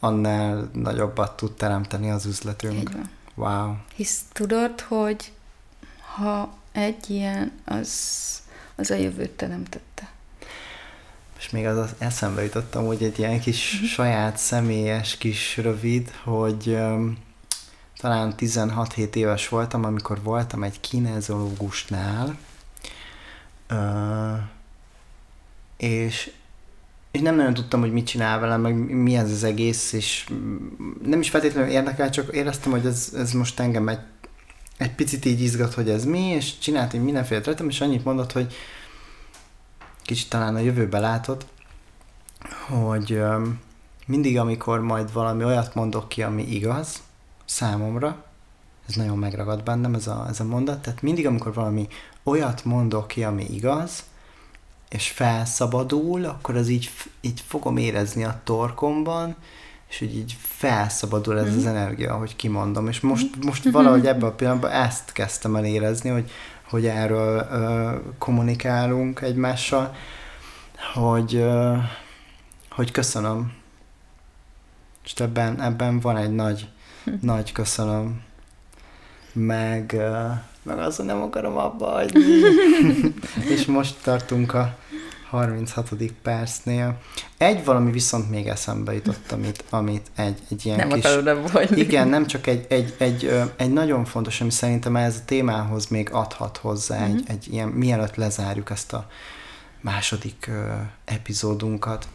annál 0.00 0.70
nagyobbat 0.72 1.36
tud 1.36 1.52
teremteni 1.52 2.10
az 2.10 2.26
üzletünk. 2.26 2.90
Wow. 3.34 3.74
Hisz 3.94 4.20
tudod, 4.32 4.80
hogy 4.80 5.32
ha 6.14 6.54
egy 6.72 7.10
ilyen, 7.10 7.52
az, 7.64 7.92
az 8.76 8.90
a 8.90 8.94
jövőt 8.94 9.30
teremtette. 9.30 10.12
És 11.38 11.50
még 11.50 11.66
az, 11.66 11.76
az 11.76 11.94
eszembe 11.98 12.42
jutottam, 12.42 12.86
hogy 12.86 13.02
egy 13.02 13.18
ilyen 13.18 13.40
kis 13.40 13.76
mm-hmm. 13.76 13.86
saját 13.86 14.36
személyes 14.36 15.16
kis 15.16 15.56
rövid, 15.56 16.10
hogy 16.24 16.66
um, 16.66 17.18
talán 17.98 18.34
16-7 18.38 19.14
éves 19.14 19.48
voltam, 19.48 19.84
amikor 19.84 20.22
voltam 20.22 20.62
egy 20.62 20.80
kinezológusnál, 20.80 22.36
uh, 23.70 24.38
és, 25.76 26.32
és 27.10 27.20
nem 27.20 27.36
nagyon 27.36 27.54
tudtam, 27.54 27.80
hogy 27.80 27.92
mit 27.92 28.06
csinál 28.06 28.40
velem, 28.40 28.60
meg 28.60 28.74
mi 28.76 29.16
ez 29.16 29.30
az 29.30 29.44
egész, 29.44 29.92
és 29.92 30.30
nem 31.02 31.20
is 31.20 31.30
feltétlenül 31.30 31.70
érdekel, 31.70 32.10
csak 32.10 32.34
éreztem, 32.34 32.72
hogy 32.72 32.86
ez, 32.86 33.12
ez 33.16 33.32
most 33.32 33.60
engem 33.60 33.88
egy, 33.88 34.00
egy 34.76 34.94
picit 34.94 35.24
így 35.24 35.40
izgat, 35.40 35.74
hogy 35.74 35.88
ez 35.90 36.04
mi, 36.04 36.20
és 36.20 36.58
csinált 36.58 36.94
így 36.94 37.02
mindenféle 37.02 37.40
trettem, 37.40 37.68
és 37.68 37.80
annyit 37.80 38.04
mondott, 38.04 38.32
hogy 38.32 38.54
kicsit 40.02 40.28
talán 40.28 40.54
a 40.54 40.58
jövőbe 40.58 40.98
látod, 40.98 41.46
hogy 42.68 43.22
mindig, 44.06 44.38
amikor 44.38 44.80
majd 44.80 45.12
valami 45.12 45.44
olyat 45.44 45.74
mondok 45.74 46.08
ki, 46.08 46.22
ami 46.22 46.42
igaz 46.42 47.02
számomra, 47.44 48.24
ez 48.88 48.94
nagyon 48.94 49.18
megragad 49.18 49.62
bennem 49.62 49.94
ez 49.94 50.06
a, 50.06 50.26
ez 50.28 50.40
a 50.40 50.44
mondat, 50.44 50.82
tehát 50.82 51.02
mindig, 51.02 51.26
amikor 51.26 51.54
valami 51.54 51.88
olyat 52.22 52.64
mondok 52.64 53.06
ki, 53.06 53.24
ami 53.24 53.44
igaz, 53.50 54.04
és 54.94 55.10
felszabadul, 55.10 56.24
akkor 56.24 56.56
az 56.56 56.68
így, 56.68 56.90
így 57.20 57.42
fogom 57.46 57.76
érezni 57.76 58.24
a 58.24 58.40
torkomban, 58.44 59.36
és 59.88 59.98
hogy 59.98 60.16
így 60.16 60.36
felszabadul 60.40 61.38
ez 61.38 61.44
mm. 61.44 61.56
az 61.56 61.62
mhm. 61.62 61.76
energia, 61.76 62.16
hogy 62.16 62.36
kimondom. 62.36 62.88
És 62.88 63.00
most, 63.00 63.36
mhm. 63.36 63.46
most 63.46 63.70
valahogy 63.70 64.06
ebben 64.12 64.28
a 64.28 64.32
pillanatban 64.32 64.70
ezt 64.70 65.12
kezdtem 65.12 65.56
el 65.56 65.64
érezni, 65.64 66.10
hogy, 66.10 66.30
hogy 66.70 66.86
erről 66.86 67.48
ö, 67.50 67.90
kommunikálunk 68.18 69.20
egymással, 69.20 69.94
hogy, 70.94 71.34
ö, 71.34 71.76
hogy 72.70 72.90
köszönöm. 72.90 73.52
És 75.04 75.12
ebben, 75.12 75.62
ebben 75.62 76.00
van 76.00 76.16
egy 76.16 76.34
nagy, 76.34 76.68
hm. 77.04 77.12
nagy 77.20 77.52
köszönöm. 77.52 78.22
Meg, 79.32 79.92
ö, 79.92 80.26
meg 80.62 80.78
azon 80.78 81.06
nem 81.06 81.22
akarom 81.22 81.56
abba 81.56 81.90
hagyni. 81.90 82.20
és 83.54 83.64
most 83.64 84.02
tartunk 84.02 84.54
a 84.54 84.76
36. 85.34 86.12
percnél. 86.22 86.98
Egy 87.38 87.64
valami 87.64 87.90
viszont 87.90 88.30
még 88.30 88.46
eszembe 88.46 88.94
jutott, 88.94 89.32
amit, 89.32 89.64
amit 89.70 90.10
egy, 90.14 90.42
egy 90.50 90.66
ilyen 90.66 90.76
nem 90.76 90.88
kis... 90.88 91.02
Nem. 91.22 91.46
Igen, 91.74 92.08
nem 92.08 92.26
csak 92.26 92.46
egy, 92.46 92.66
egy, 92.68 92.94
egy, 92.98 93.42
egy 93.56 93.72
nagyon 93.72 94.04
fontos, 94.04 94.40
ami 94.40 94.50
szerintem 94.50 94.96
ez 94.96 95.16
a 95.20 95.24
témához 95.24 95.86
még 95.86 96.08
adhat 96.12 96.56
hozzá 96.56 96.96
uh-huh. 97.00 97.14
egy, 97.14 97.22
mhm. 97.22 97.30
egy 97.30 97.52
ilyen, 97.52 97.68
mielőtt 97.68 98.14
lezárjuk 98.14 98.70
ezt 98.70 98.92
a 98.92 99.06
második 99.80 100.46
uh, 100.48 100.80
epizódunkat, 101.04 102.08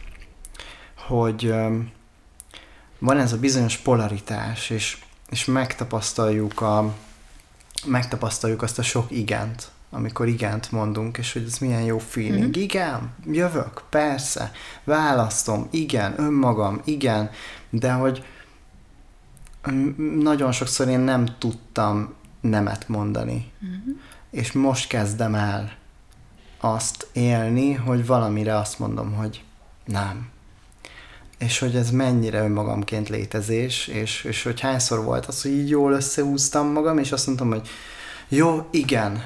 hogy 0.96 1.44
um, 1.44 1.92
van 2.98 3.18
ez 3.18 3.32
a 3.32 3.38
bizonyos 3.38 3.76
polaritás, 3.76 4.70
és, 4.70 4.98
és 5.30 5.44
megtapasztaljuk 5.44 6.60
a 6.60 6.94
megtapasztaljuk 7.86 8.62
azt 8.62 8.78
a 8.78 8.82
sok 8.82 9.10
igent, 9.10 9.70
amikor 9.90 10.28
igent 10.28 10.72
mondunk, 10.72 11.18
és 11.18 11.32
hogy 11.32 11.44
ez 11.46 11.58
milyen 11.58 11.82
jó 11.82 11.98
feeling. 11.98 12.42
Mm-hmm. 12.42 12.62
Igen, 12.62 13.10
jövök, 13.26 13.82
persze, 13.88 14.52
választom, 14.84 15.68
igen, 15.70 16.14
önmagam, 16.20 16.80
igen, 16.84 17.30
de 17.70 17.92
hogy 17.92 18.24
nagyon 20.20 20.52
sokszor 20.52 20.88
én 20.88 21.00
nem 21.00 21.26
tudtam 21.38 22.14
nemet 22.40 22.88
mondani. 22.88 23.52
Mm-hmm. 23.64 23.90
És 24.30 24.52
most 24.52 24.88
kezdem 24.88 25.34
el 25.34 25.72
azt 26.60 27.06
élni, 27.12 27.72
hogy 27.72 28.06
valamire 28.06 28.56
azt 28.56 28.78
mondom, 28.78 29.12
hogy 29.12 29.44
nem. 29.84 30.28
És 31.38 31.58
hogy 31.58 31.76
ez 31.76 31.90
mennyire 31.90 32.42
önmagamként 32.42 33.08
létezés, 33.08 33.86
és, 33.86 34.24
és 34.24 34.42
hogy 34.42 34.60
hányszor 34.60 35.04
volt 35.04 35.26
az, 35.26 35.42
hogy 35.42 35.50
így 35.50 35.68
jól 35.68 35.92
összehúztam 35.92 36.66
magam, 36.66 36.98
és 36.98 37.12
azt 37.12 37.26
mondtam, 37.26 37.48
hogy 37.48 37.68
jó, 38.28 38.66
igen, 38.70 39.22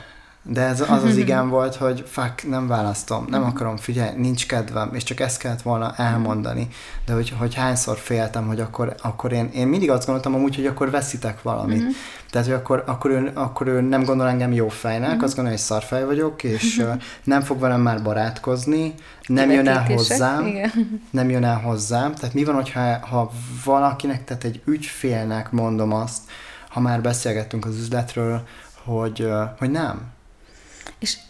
de 0.46 0.60
ez 0.60 0.80
az 0.80 1.02
az 1.04 1.16
igen 1.24 1.48
volt, 1.48 1.74
hogy 1.74 2.04
fuck, 2.06 2.48
nem 2.48 2.66
választom, 2.66 3.26
nem 3.28 3.40
mhm. 3.40 3.50
akarom, 3.50 3.76
figyelj, 3.76 4.16
nincs 4.16 4.46
kedvem, 4.46 4.94
és 4.94 5.02
csak 5.02 5.20
ezt 5.20 5.38
kellett 5.38 5.62
volna 5.62 5.94
elmondani. 5.96 6.68
De 7.06 7.12
hogy, 7.12 7.34
hogy 7.38 7.54
hányszor 7.54 7.96
féltem, 7.96 8.46
hogy 8.46 8.60
akkor, 8.60 8.94
akkor 9.02 9.32
én, 9.32 9.50
én 9.54 9.66
mindig 9.66 9.90
azt 9.90 10.04
gondoltam 10.04 10.34
amúgy, 10.34 10.54
hogy 10.56 10.66
akkor 10.66 10.90
veszitek 10.90 11.42
valamit. 11.42 11.82
Mm-hmm. 11.82 11.90
Tehát, 12.30 12.46
hogy 12.46 12.56
akkor, 12.56 12.84
akkor, 12.86 13.10
ő, 13.10 13.30
akkor 13.34 13.66
ő 13.66 13.80
nem 13.80 14.04
gondol 14.04 14.28
engem 14.28 14.52
jó 14.52 14.68
fejnek, 14.68 15.08
mm-hmm. 15.08 15.22
azt 15.22 15.34
gondolja, 15.34 15.58
hogy 15.58 15.66
szarfej 15.66 16.04
vagyok, 16.04 16.42
és 16.42 16.78
uh, 16.78 16.92
nem 17.24 17.40
fog 17.40 17.60
velem 17.60 17.80
már 17.80 18.02
barátkozni, 18.02 18.94
nem 19.26 19.50
jön 19.50 19.68
el 19.68 19.84
hozzám, 19.84 20.46
igen. 20.46 21.00
nem 21.10 21.30
jön 21.30 21.44
el 21.44 21.60
hozzám. 21.60 22.14
Tehát 22.14 22.34
mi 22.34 22.44
van, 22.44 22.54
hogyha 22.54 23.06
ha 23.06 23.30
valakinek, 23.64 24.24
tehát 24.24 24.44
egy 24.44 24.62
ügyfélnek 24.64 25.50
mondom 25.50 25.92
azt, 25.92 26.20
ha 26.68 26.80
már 26.80 27.00
beszélgettünk 27.00 27.64
az 27.64 27.76
üzletről, 27.76 28.42
hogy, 28.84 29.28
hogy 29.58 29.70
nem, 29.70 30.12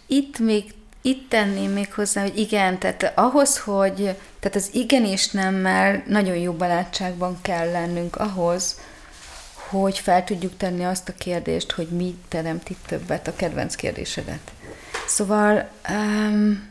itt 0.06 0.38
még 0.38 0.74
itt 1.06 1.28
tenném 1.28 1.70
még 1.70 1.92
hozzá, 1.92 2.22
hogy 2.22 2.38
igen, 2.38 2.78
tehát 2.78 3.12
ahhoz, 3.14 3.58
hogy, 3.58 3.94
tehát 4.40 4.54
az 4.54 4.68
igen 4.72 5.04
és 5.04 5.30
nemmel 5.30 6.02
nagyon 6.06 6.36
jó 6.36 6.52
barátságban 6.52 7.38
kell 7.42 7.70
lennünk 7.70 8.16
ahhoz, 8.16 8.80
hogy 9.68 9.98
fel 9.98 10.24
tudjuk 10.24 10.56
tenni 10.56 10.84
azt 10.84 11.08
a 11.08 11.12
kérdést, 11.18 11.72
hogy 11.72 11.88
mi 11.88 12.16
teremt 12.28 12.68
itt 12.68 12.86
többet, 12.86 13.28
a 13.28 13.36
kedvenc 13.36 13.74
kérdésedet. 13.74 14.52
Szóval, 15.06 15.68
um, 15.88 16.68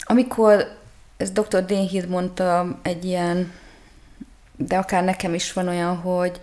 amikor 0.00 0.78
ez 1.16 1.30
dr. 1.30 1.64
Dénhír 1.64 2.08
mondta 2.08 2.78
egy 2.82 3.04
ilyen, 3.04 3.52
de 4.56 4.76
akár 4.76 5.04
nekem 5.04 5.34
is 5.34 5.52
van 5.52 5.68
olyan, 5.68 5.96
hogy 5.96 6.40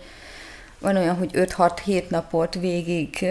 van 0.78 0.96
olyan, 0.96 1.16
hogy 1.16 1.30
5-6-7 1.32 2.08
napot 2.08 2.54
végig 2.54 3.26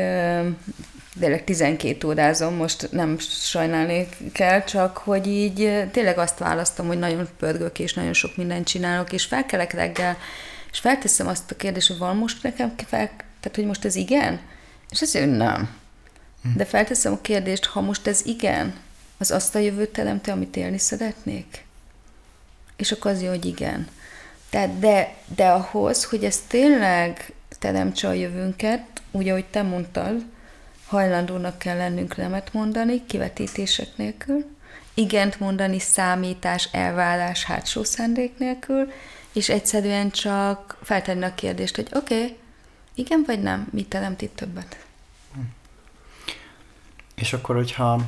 tényleg 1.20 1.44
12 1.44 2.08
órázom, 2.08 2.56
most 2.56 2.92
nem 2.92 3.20
sajnálni 3.20 4.08
kell, 4.32 4.64
csak 4.64 4.98
hogy 4.98 5.28
így 5.28 5.90
tényleg 5.92 6.18
azt 6.18 6.38
választom, 6.38 6.88
hogy 6.88 7.00
nagyon 7.00 7.28
pörgök, 7.38 7.80
és 7.80 7.94
nagyon 7.94 8.14
sok 8.14 8.36
mindent 8.36 8.68
csinálok, 8.68 9.14
és 9.14 9.26
felkelek 9.26 9.74
reggel, 9.74 10.18
és 10.72 10.80
felteszem 10.80 11.28
azt 11.28 11.52
a 11.52 11.56
kérdést, 11.56 11.88
hogy 11.88 11.98
van 11.98 12.18
most 12.18 12.44
nekem 12.44 12.74
fel, 12.78 13.08
tehát 13.40 13.56
hogy 13.56 13.66
most 13.66 13.86
ez 13.86 13.96
igen? 13.96 14.40
És 14.90 15.02
ez 15.02 15.14
jön 15.14 15.30
nem. 15.30 15.70
Hm. 16.44 16.50
De 16.56 16.66
felteszem 16.66 17.14
a 17.14 17.22
kérdést, 17.22 17.66
ha 17.66 17.82
most 17.82 18.08
ez 18.08 18.22
igen, 18.26 18.74
az 19.18 19.32
azt 19.32 19.56
a 19.56 19.60
jövőt 19.60 19.90
teremte, 19.90 20.32
amit 20.32 20.56
élni 20.56 20.78
szeretnék? 20.78 21.66
És 22.76 22.92
akkor 22.92 23.12
az 23.12 23.22
jön, 23.22 23.30
hogy 23.30 23.46
igen. 23.46 23.88
Tehát 24.50 24.80
de, 24.80 25.16
de 25.36 25.48
ahhoz, 25.48 26.04
hogy 26.04 26.24
ez 26.24 26.40
tényleg 26.48 27.34
teremtse 27.60 28.08
a 28.08 28.14
jövőnket, 28.14 28.82
úgy, 29.12 29.30
ahogy 29.30 29.46
te 29.46 29.62
mondtad, 29.62 30.24
hajlandónak 30.92 31.58
kell 31.58 31.78
lennünk 31.78 32.18
nemet 32.18 32.54
mondani, 32.54 33.06
kivetítések 33.06 33.88
nélkül, 33.96 34.46
igent 34.94 35.40
mondani 35.40 35.80
számítás, 35.80 36.70
elvárás, 36.72 37.44
hátsó 37.44 37.84
szándék 37.84 38.38
nélkül, 38.38 38.92
és 39.34 39.50
egyszerűen 39.50 40.10
csak 40.10 40.78
feltenni 40.84 41.24
a 41.24 41.36
kérdést, 41.36 41.76
hogy 41.76 41.88
oké, 41.94 42.16
okay, 42.16 42.38
igen 42.94 43.24
vagy 43.26 43.42
nem, 43.42 43.68
mit 43.72 43.90
teremt 43.90 44.22
itt 44.22 44.36
többet? 44.36 44.86
És 47.16 47.34
akkor, 47.34 47.56
hogyha 47.56 48.02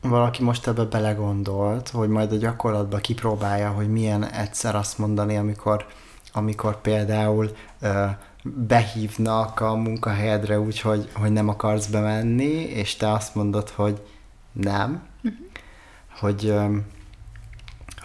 valaki 0.00 0.42
most 0.42 0.66
ebbe 0.66 0.84
belegondolt, 0.84 1.88
hogy 1.88 2.08
majd 2.08 2.32
a 2.32 2.36
gyakorlatban 2.36 3.00
kipróbálja, 3.00 3.70
hogy 3.70 3.88
milyen 3.88 4.24
egyszer 4.24 4.74
azt 4.74 4.98
mondani, 4.98 5.36
amikor, 5.36 5.86
amikor 6.32 6.80
például 6.80 7.56
behívnak 8.54 9.60
a 9.60 9.74
munkahelyedre 9.74 10.60
úgy, 10.60 10.80
hogy, 10.80 11.08
hogy 11.14 11.32
nem 11.32 11.48
akarsz 11.48 11.86
bemenni, 11.86 12.52
és 12.52 12.96
te 12.96 13.12
azt 13.12 13.34
mondod, 13.34 13.68
hogy 13.68 14.02
nem, 14.52 15.02
uh-huh. 15.22 15.40
hogy 16.20 16.54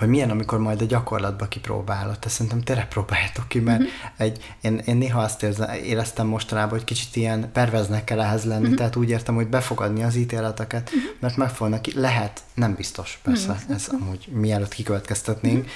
hogy 0.01 0.09
milyen, 0.09 0.29
amikor 0.29 0.59
majd 0.59 0.81
a 0.81 0.85
gyakorlatba 0.85 1.47
kipróbálod. 1.47 2.19
Te 2.19 2.29
szerintem 2.29 2.61
tényleg 2.61 2.87
próbáljátok 2.87 3.47
ki, 3.47 3.59
mert 3.59 3.79
uh-huh. 3.79 3.95
egy, 4.17 4.55
én, 4.61 4.77
én 4.85 4.97
néha 4.97 5.21
azt 5.21 5.43
érzem, 5.43 5.69
éreztem 5.83 6.27
mostanában, 6.27 6.69
hogy 6.69 6.83
kicsit 6.83 7.15
ilyen 7.15 7.51
perveznek 7.51 8.03
kell 8.03 8.21
ehhez 8.21 8.43
lenni, 8.43 8.61
uh-huh. 8.61 8.77
tehát 8.77 8.95
úgy 8.95 9.09
értem, 9.09 9.35
hogy 9.35 9.47
befogadni 9.47 10.03
az 10.03 10.15
ítéleteket, 10.15 10.89
uh-huh. 10.89 11.11
mert 11.19 11.37
meg 11.37 11.49
fognak, 11.49 11.93
lehet, 11.93 12.41
nem 12.53 12.75
biztos, 12.75 13.19
persze, 13.23 13.51
uh-huh. 13.51 13.75
ez 13.75 13.87
amúgy 13.91 14.27
mielőtt 14.31 14.73
kikövetkeztetnénk, 14.73 15.57
uh-huh 15.57 15.71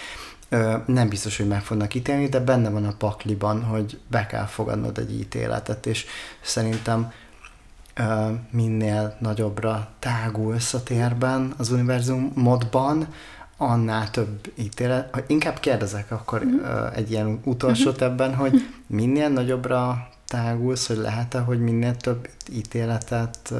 nem 0.85 1.09
biztos, 1.09 1.37
hogy 1.37 1.47
meg 1.47 1.61
fognak 1.61 1.93
ítélni, 1.93 2.27
de 2.27 2.39
benne 2.39 2.69
van 2.69 2.85
a 2.85 2.95
pakliban, 2.97 3.63
hogy 3.63 3.99
be 4.07 4.25
kell 4.25 4.45
fogadnod 4.45 4.97
egy 4.97 5.19
ítéletet, 5.19 5.85
és 5.85 6.05
szerintem 6.41 7.11
minél 8.49 9.15
nagyobbra 9.19 9.87
tágulsz 9.99 10.73
a 10.73 10.83
térben, 10.83 11.53
az 11.57 11.71
univerzum 11.71 12.31
modban, 12.35 13.07
annál 13.57 14.11
több 14.11 14.51
ítélet. 14.55 15.23
Inkább 15.27 15.59
kérdezek 15.59 16.11
akkor 16.11 16.41
uh-huh. 16.41 16.97
egy 16.97 17.11
ilyen 17.11 17.39
utolsót 17.43 17.93
uh-huh. 17.93 18.11
ebben, 18.11 18.35
hogy 18.35 18.69
minél 18.87 19.29
nagyobbra 19.29 20.07
tágulsz, 20.27 20.87
hogy 20.87 20.97
lehet-e, 20.97 21.39
hogy 21.39 21.59
minél 21.59 21.95
több 21.95 22.29
ítéletet 22.51 23.53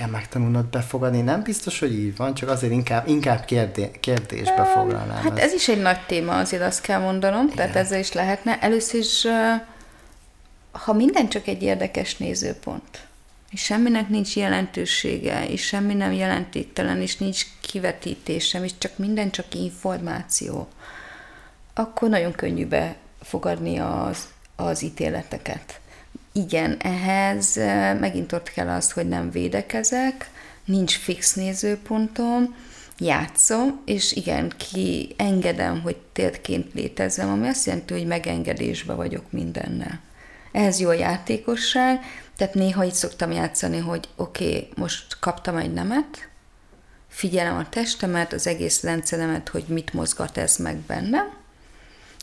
kell 0.00 0.08
megtanulnod 0.08 0.66
befogadni. 0.66 1.20
Nem 1.20 1.42
biztos, 1.42 1.78
hogy 1.78 1.92
így 1.92 2.16
van, 2.16 2.34
csak 2.34 2.48
azért 2.48 2.72
inkább, 2.72 3.08
inkább 3.08 3.44
kérdé, 3.44 3.90
kérdésbe 4.00 4.64
foglalnám. 4.64 5.22
Hát 5.22 5.38
ez. 5.38 5.44
ez 5.44 5.52
is 5.52 5.68
egy 5.68 5.80
nagy 5.80 6.00
téma, 6.06 6.38
azért 6.38 6.62
azt 6.62 6.80
kell 6.80 7.00
mondanom, 7.00 7.44
Igen. 7.44 7.56
tehát 7.56 7.76
ezzel 7.76 7.98
is 7.98 8.12
lehetne. 8.12 8.60
Először 8.60 9.00
is, 9.00 9.26
ha 10.70 10.92
minden 10.92 11.28
csak 11.28 11.46
egy 11.46 11.62
érdekes 11.62 12.16
nézőpont, 12.16 13.06
és 13.50 13.60
semminek 13.62 14.08
nincs 14.08 14.36
jelentősége, 14.36 15.48
és 15.48 15.66
semmi 15.66 15.94
nem 15.94 16.12
jelentéktelen, 16.12 17.00
és 17.00 17.16
nincs 17.16 17.46
kivetítés 17.60 18.54
és 18.62 18.72
csak 18.78 18.98
minden 18.98 19.30
csak 19.30 19.54
információ, 19.54 20.68
akkor 21.74 22.08
nagyon 22.08 22.32
könnyű 22.32 22.66
befogadni 22.66 23.78
az, 23.78 24.28
az 24.56 24.82
ítéleteket. 24.82 25.79
Igen, 26.32 26.76
ehhez 26.80 27.56
megint 28.00 28.32
ott 28.32 28.50
kell 28.50 28.68
az, 28.68 28.92
hogy 28.92 29.08
nem 29.08 29.30
védekezek, 29.30 30.30
nincs 30.64 30.96
fix 30.96 31.34
nézőpontom, 31.34 32.54
játszom, 32.98 33.80
és 33.84 34.12
igen, 34.12 34.52
ki 34.56 35.14
engedem, 35.16 35.80
hogy 35.80 35.96
térként 36.12 36.74
létezem, 36.74 37.30
ami 37.30 37.48
azt 37.48 37.66
jelenti, 37.66 37.94
hogy 37.94 38.06
megengedésbe 38.06 38.94
vagyok 38.94 39.32
mindennel. 39.32 40.00
Ez 40.52 40.80
jó 40.80 40.88
a 40.88 40.92
játékosság, 40.92 42.00
tehát 42.36 42.54
néha 42.54 42.84
így 42.84 42.92
szoktam 42.92 43.30
játszani, 43.30 43.78
hogy 43.78 44.08
oké, 44.16 44.46
okay, 44.46 44.68
most 44.76 45.18
kaptam 45.20 45.56
egy 45.56 45.72
nemet, 45.72 46.28
figyelem 47.08 47.56
a 47.56 47.68
testemet, 47.68 48.32
az 48.32 48.46
egész 48.46 48.82
rendszeremet, 48.82 49.48
hogy 49.48 49.64
mit 49.68 49.92
mozgat 49.92 50.36
ez 50.36 50.56
meg 50.56 50.76
bennem. 50.76 51.38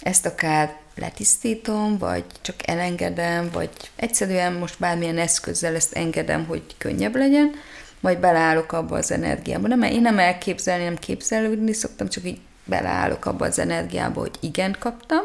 Ezt 0.01 0.25
akár 0.25 0.75
letisztítom, 0.97 1.97
vagy 1.97 2.25
csak 2.41 2.55
elengedem, 2.65 3.49
vagy 3.53 3.69
egyszerűen 3.95 4.53
most 4.53 4.79
bármilyen 4.79 5.17
eszközzel 5.17 5.75
ezt 5.75 5.93
engedem, 5.93 6.45
hogy 6.45 6.63
könnyebb 6.77 7.15
legyen, 7.15 7.51
majd 7.99 8.19
beleállok 8.19 8.71
abba 8.71 8.97
az 8.97 9.11
energiába. 9.11 9.67
Nem, 9.67 9.81
én 9.81 10.01
nem 10.01 10.19
elképzelni, 10.19 10.83
nem 10.83 10.97
képzelődni 10.97 11.73
szoktam, 11.73 12.09
csak 12.09 12.25
így 12.25 12.39
beleállok 12.65 13.25
abba 13.25 13.45
az 13.45 13.59
energiába, 13.59 14.19
hogy 14.19 14.37
igen 14.39 14.75
kaptam, 14.79 15.21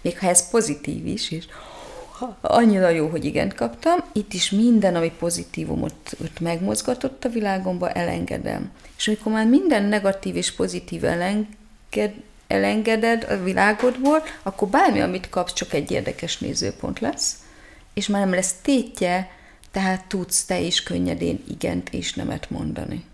még 0.00 0.18
ha 0.18 0.28
ez 0.28 0.50
pozitív 0.50 1.06
is, 1.06 1.30
és 1.30 1.44
annyira 2.40 2.88
jó, 2.88 3.08
hogy 3.08 3.24
igent 3.24 3.54
kaptam, 3.54 3.98
itt 4.12 4.32
is 4.32 4.50
minden, 4.50 4.94
ami 4.94 5.12
pozitívumot 5.18 6.16
ott 6.20 6.40
megmozgatott 6.40 7.24
a 7.24 7.28
világomba, 7.28 7.90
elengedem. 7.90 8.70
És 8.96 9.08
amikor 9.08 9.32
már 9.32 9.46
minden 9.46 9.82
negatív 9.82 10.36
és 10.36 10.52
pozitív 10.52 11.04
elenged, 11.04 12.12
elengeded 12.48 13.26
a 13.28 13.42
világodból, 13.42 14.22
akkor 14.42 14.68
bármi, 14.68 15.00
amit 15.00 15.28
kapsz, 15.28 15.52
csak 15.52 15.72
egy 15.72 15.90
érdekes 15.90 16.38
nézőpont 16.38 17.00
lesz, 17.00 17.36
és 17.94 18.06
már 18.06 18.20
nem 18.20 18.34
lesz 18.34 18.54
tétje, 18.62 19.30
tehát 19.70 20.04
tudsz 20.04 20.44
te 20.44 20.58
is 20.58 20.82
könnyedén 20.82 21.44
igent 21.48 21.90
és 21.90 22.14
nemet 22.14 22.50
mondani. 22.50 23.04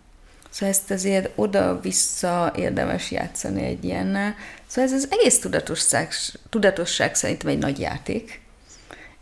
Szóval 0.51 0.69
ezt 0.69 0.91
azért 0.91 1.31
oda-vissza 1.35 2.53
érdemes 2.57 3.11
játszani 3.11 3.65
egy 3.65 3.85
ilyennel. 3.85 4.35
Szóval 4.67 4.91
ez 4.91 4.97
az 4.97 5.09
egész 5.11 5.39
tudatosság, 5.39 6.13
tudatosság 6.49 7.15
szerintem 7.15 7.51
egy 7.51 7.59
nagy 7.59 7.79
játék, 7.79 8.41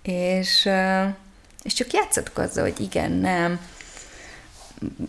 és, 0.03 0.69
és 1.63 1.73
csak 1.73 1.93
játszatok 1.93 2.39
azzal, 2.39 2.63
hogy 2.63 2.81
igen, 2.81 3.13
nem, 3.13 3.61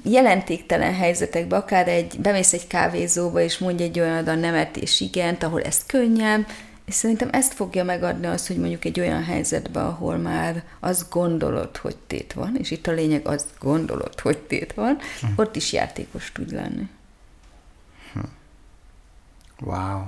jelentéktelen 0.03 0.93
helyzetekben, 0.93 1.59
akár 1.59 1.87
egy, 1.87 2.19
bemész 2.19 2.53
egy 2.53 2.67
kávézóba, 2.67 3.39
és 3.41 3.57
mondj 3.57 3.83
egy 3.83 3.99
olyan 3.99 4.27
a 4.27 4.35
nemet 4.35 4.77
és 4.77 5.01
igent, 5.01 5.43
ahol 5.43 5.61
ez 5.61 5.85
könnyebb, 5.85 6.45
és 6.85 6.93
szerintem 6.93 7.29
ezt 7.31 7.53
fogja 7.53 7.83
megadni 7.83 8.25
azt, 8.25 8.47
hogy 8.47 8.57
mondjuk 8.57 8.85
egy 8.85 8.99
olyan 8.99 9.23
helyzetben, 9.23 9.85
ahol 9.85 10.17
már 10.17 10.63
azt 10.79 11.09
gondolod, 11.09 11.77
hogy 11.77 11.97
tét 12.07 12.33
van, 12.33 12.55
és 12.55 12.71
itt 12.71 12.87
a 12.87 12.91
lényeg 12.91 13.27
azt 13.27 13.47
gondolod, 13.59 14.19
hogy 14.19 14.37
tét 14.37 14.73
van, 14.73 14.97
hm. 15.21 15.27
ott 15.35 15.55
is 15.55 15.73
játékos 15.73 16.31
tud 16.31 16.51
lenni. 16.51 16.89
Hm. 18.13 18.19
Wow. 19.59 20.01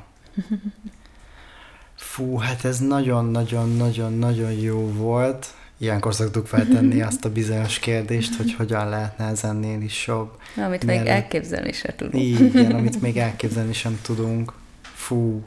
Fú, 1.95 2.37
hát 2.37 2.65
ez 2.65 2.79
nagyon-nagyon-nagyon-nagyon 2.79 4.51
jó 4.51 4.91
volt. 4.91 5.53
Ilyenkor 5.85 6.13
szoktuk 6.13 6.47
feltenni 6.47 7.01
azt 7.01 7.25
a 7.25 7.31
bizonyos 7.31 7.79
kérdést, 7.79 8.35
hogy 8.35 8.53
hogyan 8.53 8.89
lehetne 8.89 9.25
ez 9.25 9.43
ennél 9.43 9.81
is 9.81 10.07
jobb. 10.07 10.37
Amit 10.57 10.85
még 10.85 10.95
Mielőtt... 10.95 11.13
elképzelni 11.13 11.71
sem 11.71 11.95
tudunk. 11.95 12.23
Igen, 12.23 12.71
amit 12.71 13.01
még 13.01 13.17
elképzelni 13.17 13.73
sem 13.73 13.99
tudunk. 14.01 14.53
Fú, 14.81 15.43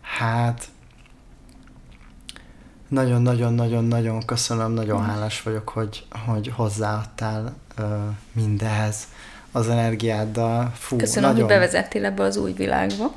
hát 0.00 0.64
nagyon-nagyon-nagyon-nagyon 2.88 4.24
köszönöm, 4.24 4.72
nagyon 4.72 5.04
hálás 5.04 5.42
vagyok, 5.42 5.68
hogy, 5.68 6.04
hogy 6.26 6.48
hozzáadtál 6.54 7.56
uh, 7.78 7.86
mindehez 8.32 9.08
az 9.52 9.68
energiáddal. 9.68 10.72
Fú, 10.74 10.96
Köszönöm, 10.96 11.30
nagyon... 11.30 11.44
hogy 11.44 11.54
bevezettél 11.54 12.04
ebbe 12.04 12.22
az 12.22 12.36
új 12.36 12.52
világba. 12.52 13.14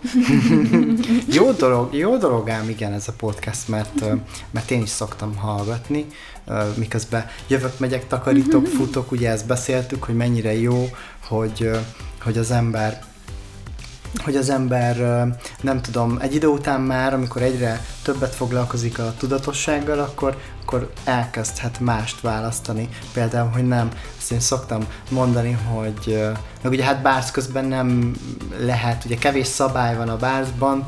jó, 1.37 1.51
dolog, 1.51 1.93
jó 1.93 2.17
dolog 2.17 2.49
ám 2.49 2.69
igen 2.69 2.93
ez 2.93 3.07
a 3.07 3.13
podcast, 3.17 3.67
mert, 3.67 4.03
mert 4.51 4.71
én 4.71 4.81
is 4.81 4.89
szoktam 4.89 5.35
hallgatni, 5.35 6.05
miközben 6.75 7.25
jövök, 7.47 7.79
megyek, 7.79 8.07
takarítok, 8.07 8.67
futok, 8.77 9.11
ugye 9.11 9.29
ezt 9.29 9.47
beszéltük, 9.47 10.03
hogy 10.03 10.15
mennyire 10.15 10.59
jó, 10.59 10.89
hogy, 11.27 11.69
hogy 12.23 12.37
az 12.37 12.51
ember 12.51 13.03
hogy 14.23 14.35
az 14.35 14.49
ember, 14.49 14.97
nem 15.61 15.81
tudom, 15.81 16.17
egy 16.21 16.35
idő 16.35 16.47
után 16.47 16.81
már, 16.81 17.13
amikor 17.13 17.41
egyre 17.41 17.85
többet 18.03 18.35
foglalkozik 18.35 18.99
a 18.99 19.13
tudatossággal, 19.17 19.99
akkor, 19.99 20.37
akkor 20.61 20.91
elkezdhet 21.03 21.79
mást 21.79 22.21
választani. 22.21 22.89
Például, 23.13 23.49
hogy 23.49 23.67
nem, 23.67 23.89
ezt 24.17 24.31
én 24.31 24.39
szoktam 24.39 24.87
mondani, 25.09 25.51
hogy 25.51 26.19
meg 26.61 26.71
ugye 26.71 26.83
hát 26.83 27.01
bárc 27.01 27.31
közben 27.31 27.65
nem 27.65 28.15
lehet, 28.59 29.05
ugye 29.05 29.15
kevés 29.15 29.47
szabály 29.47 29.95
van 29.95 30.09
a 30.09 30.17
bárcban, 30.17 30.87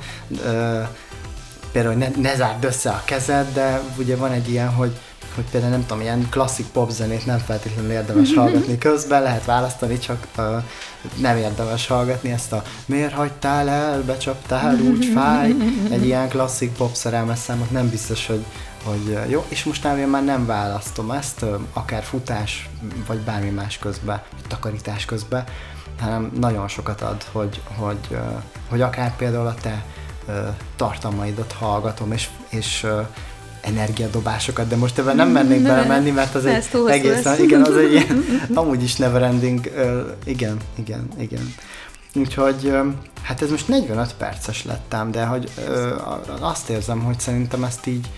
például, 1.72 1.96
hogy 1.96 2.08
ne, 2.16 2.22
ne 2.22 2.36
zárd 2.36 2.64
össze 2.64 2.90
a 2.90 3.02
kezed, 3.06 3.54
de 3.54 3.82
ugye 3.98 4.16
van 4.16 4.32
egy 4.32 4.50
ilyen, 4.50 4.70
hogy 4.70 5.00
hogy 5.38 5.50
például 5.52 5.72
nem 5.72 5.86
tudom, 5.86 6.02
ilyen 6.02 6.28
klasszik 6.30 6.66
popzenét 6.66 7.26
nem 7.26 7.38
feltétlenül 7.38 7.92
érdemes 7.92 8.34
hallgatni 8.34 8.78
közben, 8.88 9.22
lehet 9.22 9.46
választani, 9.46 9.98
csak 9.98 10.28
uh, 10.38 10.64
nem 11.18 11.38
érdemes 11.38 11.88
hallgatni 11.88 12.32
ezt 12.32 12.54
a 12.54 12.64
miért 12.86 13.14
hagytál 13.14 13.70
el, 13.70 14.02
becsaptál, 14.02 14.80
úgy 14.80 15.06
fáj, 15.06 15.54
egy 15.90 16.06
ilyen 16.06 16.30
klasszik 16.30 16.72
pop 16.72 16.94
szerelmes 16.94 17.40
számot 17.40 17.72
nem 17.72 17.90
biztos, 17.90 18.28
hogy, 18.28 18.46
hogy 18.84 19.18
jó, 19.30 19.46
és 19.48 19.64
most 19.64 19.86
én 19.86 20.08
már 20.08 20.24
nem 20.24 20.46
választom 20.46 21.12
ezt, 21.12 21.46
akár 21.74 22.04
futás, 22.04 22.70
vagy 23.08 23.20
bármi 23.20 23.50
más 23.50 23.78
közben, 23.78 24.22
takarítás 24.48 25.06
közben, 25.06 25.44
hanem 26.00 26.32
nagyon 26.40 26.68
sokat 26.68 27.02
ad, 27.02 27.24
hogy, 27.32 27.62
hogy, 27.76 28.18
hogy 28.70 28.82
akár 28.82 29.16
például 29.16 29.48
a 29.48 29.56
te 29.62 29.86
tartalmaidat 30.76 31.52
hallgatom, 31.52 32.12
és, 32.12 32.30
és 32.50 32.86
energiadobásokat, 33.68 34.68
de 34.68 34.76
most 34.76 34.98
ebben 34.98 35.16
nem 35.16 35.30
mennék 35.30 35.62
bele 35.62 35.86
menni, 35.86 36.12
mert 36.12 36.36
az 36.36 36.46
egy 36.46 36.68
egészen, 36.88 37.44
igen, 37.44 37.62
az 37.62 37.76
egy 37.76 37.92
ilyen, 37.92 38.26
amúgy 38.54 38.84
is 38.84 38.96
neverending, 38.96 39.72
uh, 39.76 40.00
igen, 40.26 40.58
igen, 40.76 41.08
igen. 41.18 41.54
Úgyhogy 42.16 42.74
hát 43.22 43.42
ez 43.42 43.50
most 43.50 43.68
45 43.68 44.14
perces 44.14 44.66
lettem, 44.66 45.12
de 45.12 45.26
hogy 45.26 45.50
uh, 45.58 46.48
azt 46.48 46.70
érzem, 46.70 47.00
hogy 47.00 47.20
szerintem 47.20 47.64
ezt 47.64 47.86
így, 47.86 48.10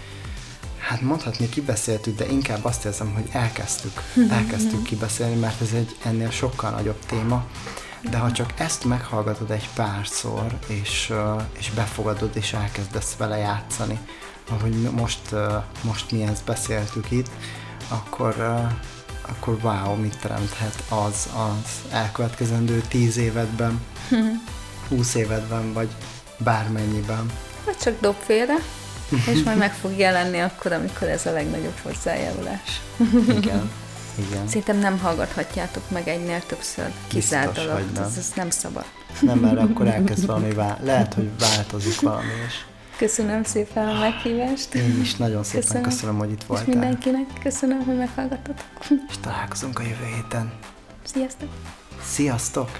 hát 0.78 1.02
mondhatni 1.02 1.50
kibeszéltük, 1.50 2.18
de 2.18 2.26
inkább 2.26 2.66
azt 2.66 2.86
érzem, 2.86 3.14
hogy 3.14 3.30
elkezdtük, 3.32 4.02
elkezdtük 4.39 4.84
kibeszélni, 4.84 5.36
mert 5.36 5.62
ez 5.62 5.74
egy 5.74 5.95
ennél 6.04 6.30
sokkal 6.30 6.70
nagyobb 6.72 7.00
téma. 7.06 7.45
De 8.10 8.18
ha 8.18 8.32
csak 8.32 8.54
ezt 8.58 8.86
meghallgatod 8.86 9.52
egy 9.52 9.70
párszor, 9.76 10.58
és, 10.68 11.14
és 11.58 11.70
befogadod, 11.70 12.30
és 12.34 12.54
elkezdesz 12.54 13.16
vele 13.18 13.38
játszani, 13.38 14.00
ahogy 14.50 14.74
most, 14.82 15.20
most 15.82 16.12
mi 16.12 16.22
ezt 16.24 16.43
beszéltük 16.45 17.12
itt, 17.12 17.30
akkor, 17.88 18.36
akkor 19.22 19.58
wow, 19.62 19.95
mit 19.95 20.20
teremthet 20.20 20.84
az 20.89 21.30
az 21.36 21.91
elkövetkezendő 21.91 22.84
tíz 22.88 23.18
évedben, 23.18 23.82
húsz 24.89 25.16
évedben, 25.16 25.74
vagy 25.74 25.89
bármennyiben. 26.38 27.26
Vagy 27.66 27.78
csak 27.78 28.00
dob 28.00 28.16
félre, 28.20 28.56
és 29.10 29.43
majd 29.43 29.58
meg 29.58 29.74
fog 29.74 29.97
jelenni 29.97 30.39
akkor, 30.39 30.72
amikor 30.72 31.08
ez 31.08 31.26
a 31.26 31.32
legnagyobb 31.32 31.78
hozzájárulás. 31.84 32.82
Igen. 33.28 33.72
Igen. 34.28 34.47
Szerintem 34.47 34.78
nem 34.78 35.00
hallgathatjátok 35.00 35.89
meg 35.89 36.08
egynél 36.08 36.45
többször 36.45 36.91
kizárt 37.08 37.56
nem. 37.93 38.04
ez, 38.04 38.18
ez 38.18 38.32
nem 38.36 38.50
szabad. 38.50 38.86
Nem, 39.22 39.38
mert 39.38 39.58
akkor 39.60 39.88
elkezd 39.88 40.26
valami, 40.32 40.54
vál- 40.54 40.84
lehet, 40.84 41.14
hogy 41.14 41.30
változik 41.39 42.02
valami, 42.02 42.32
és 42.47 42.54
Köszönöm 43.00 43.43
szépen 43.43 43.88
a 43.88 44.00
meghívást. 44.00 44.76
én 44.76 45.00
is 45.02 45.16
nagyon 45.16 45.43
szépen 45.43 45.62
köszönöm, 45.62 45.84
Köszönöm. 45.84 46.18
hogy 46.18 46.32
itt 46.32 46.41
És 46.41 46.47
voltál. 46.47 46.68
mindenkinek 46.68 47.26
köszönöm, 47.43 47.80
hogy 47.86 47.97
meghallgattatok. 47.97 48.66
És 49.10 49.16
találkozunk 49.22 49.80
a 49.80 49.82
jövő 49.82 50.06
héten. 50.16 50.52
Sziasztok! 51.04 51.50
Sziasztok! 52.04 52.80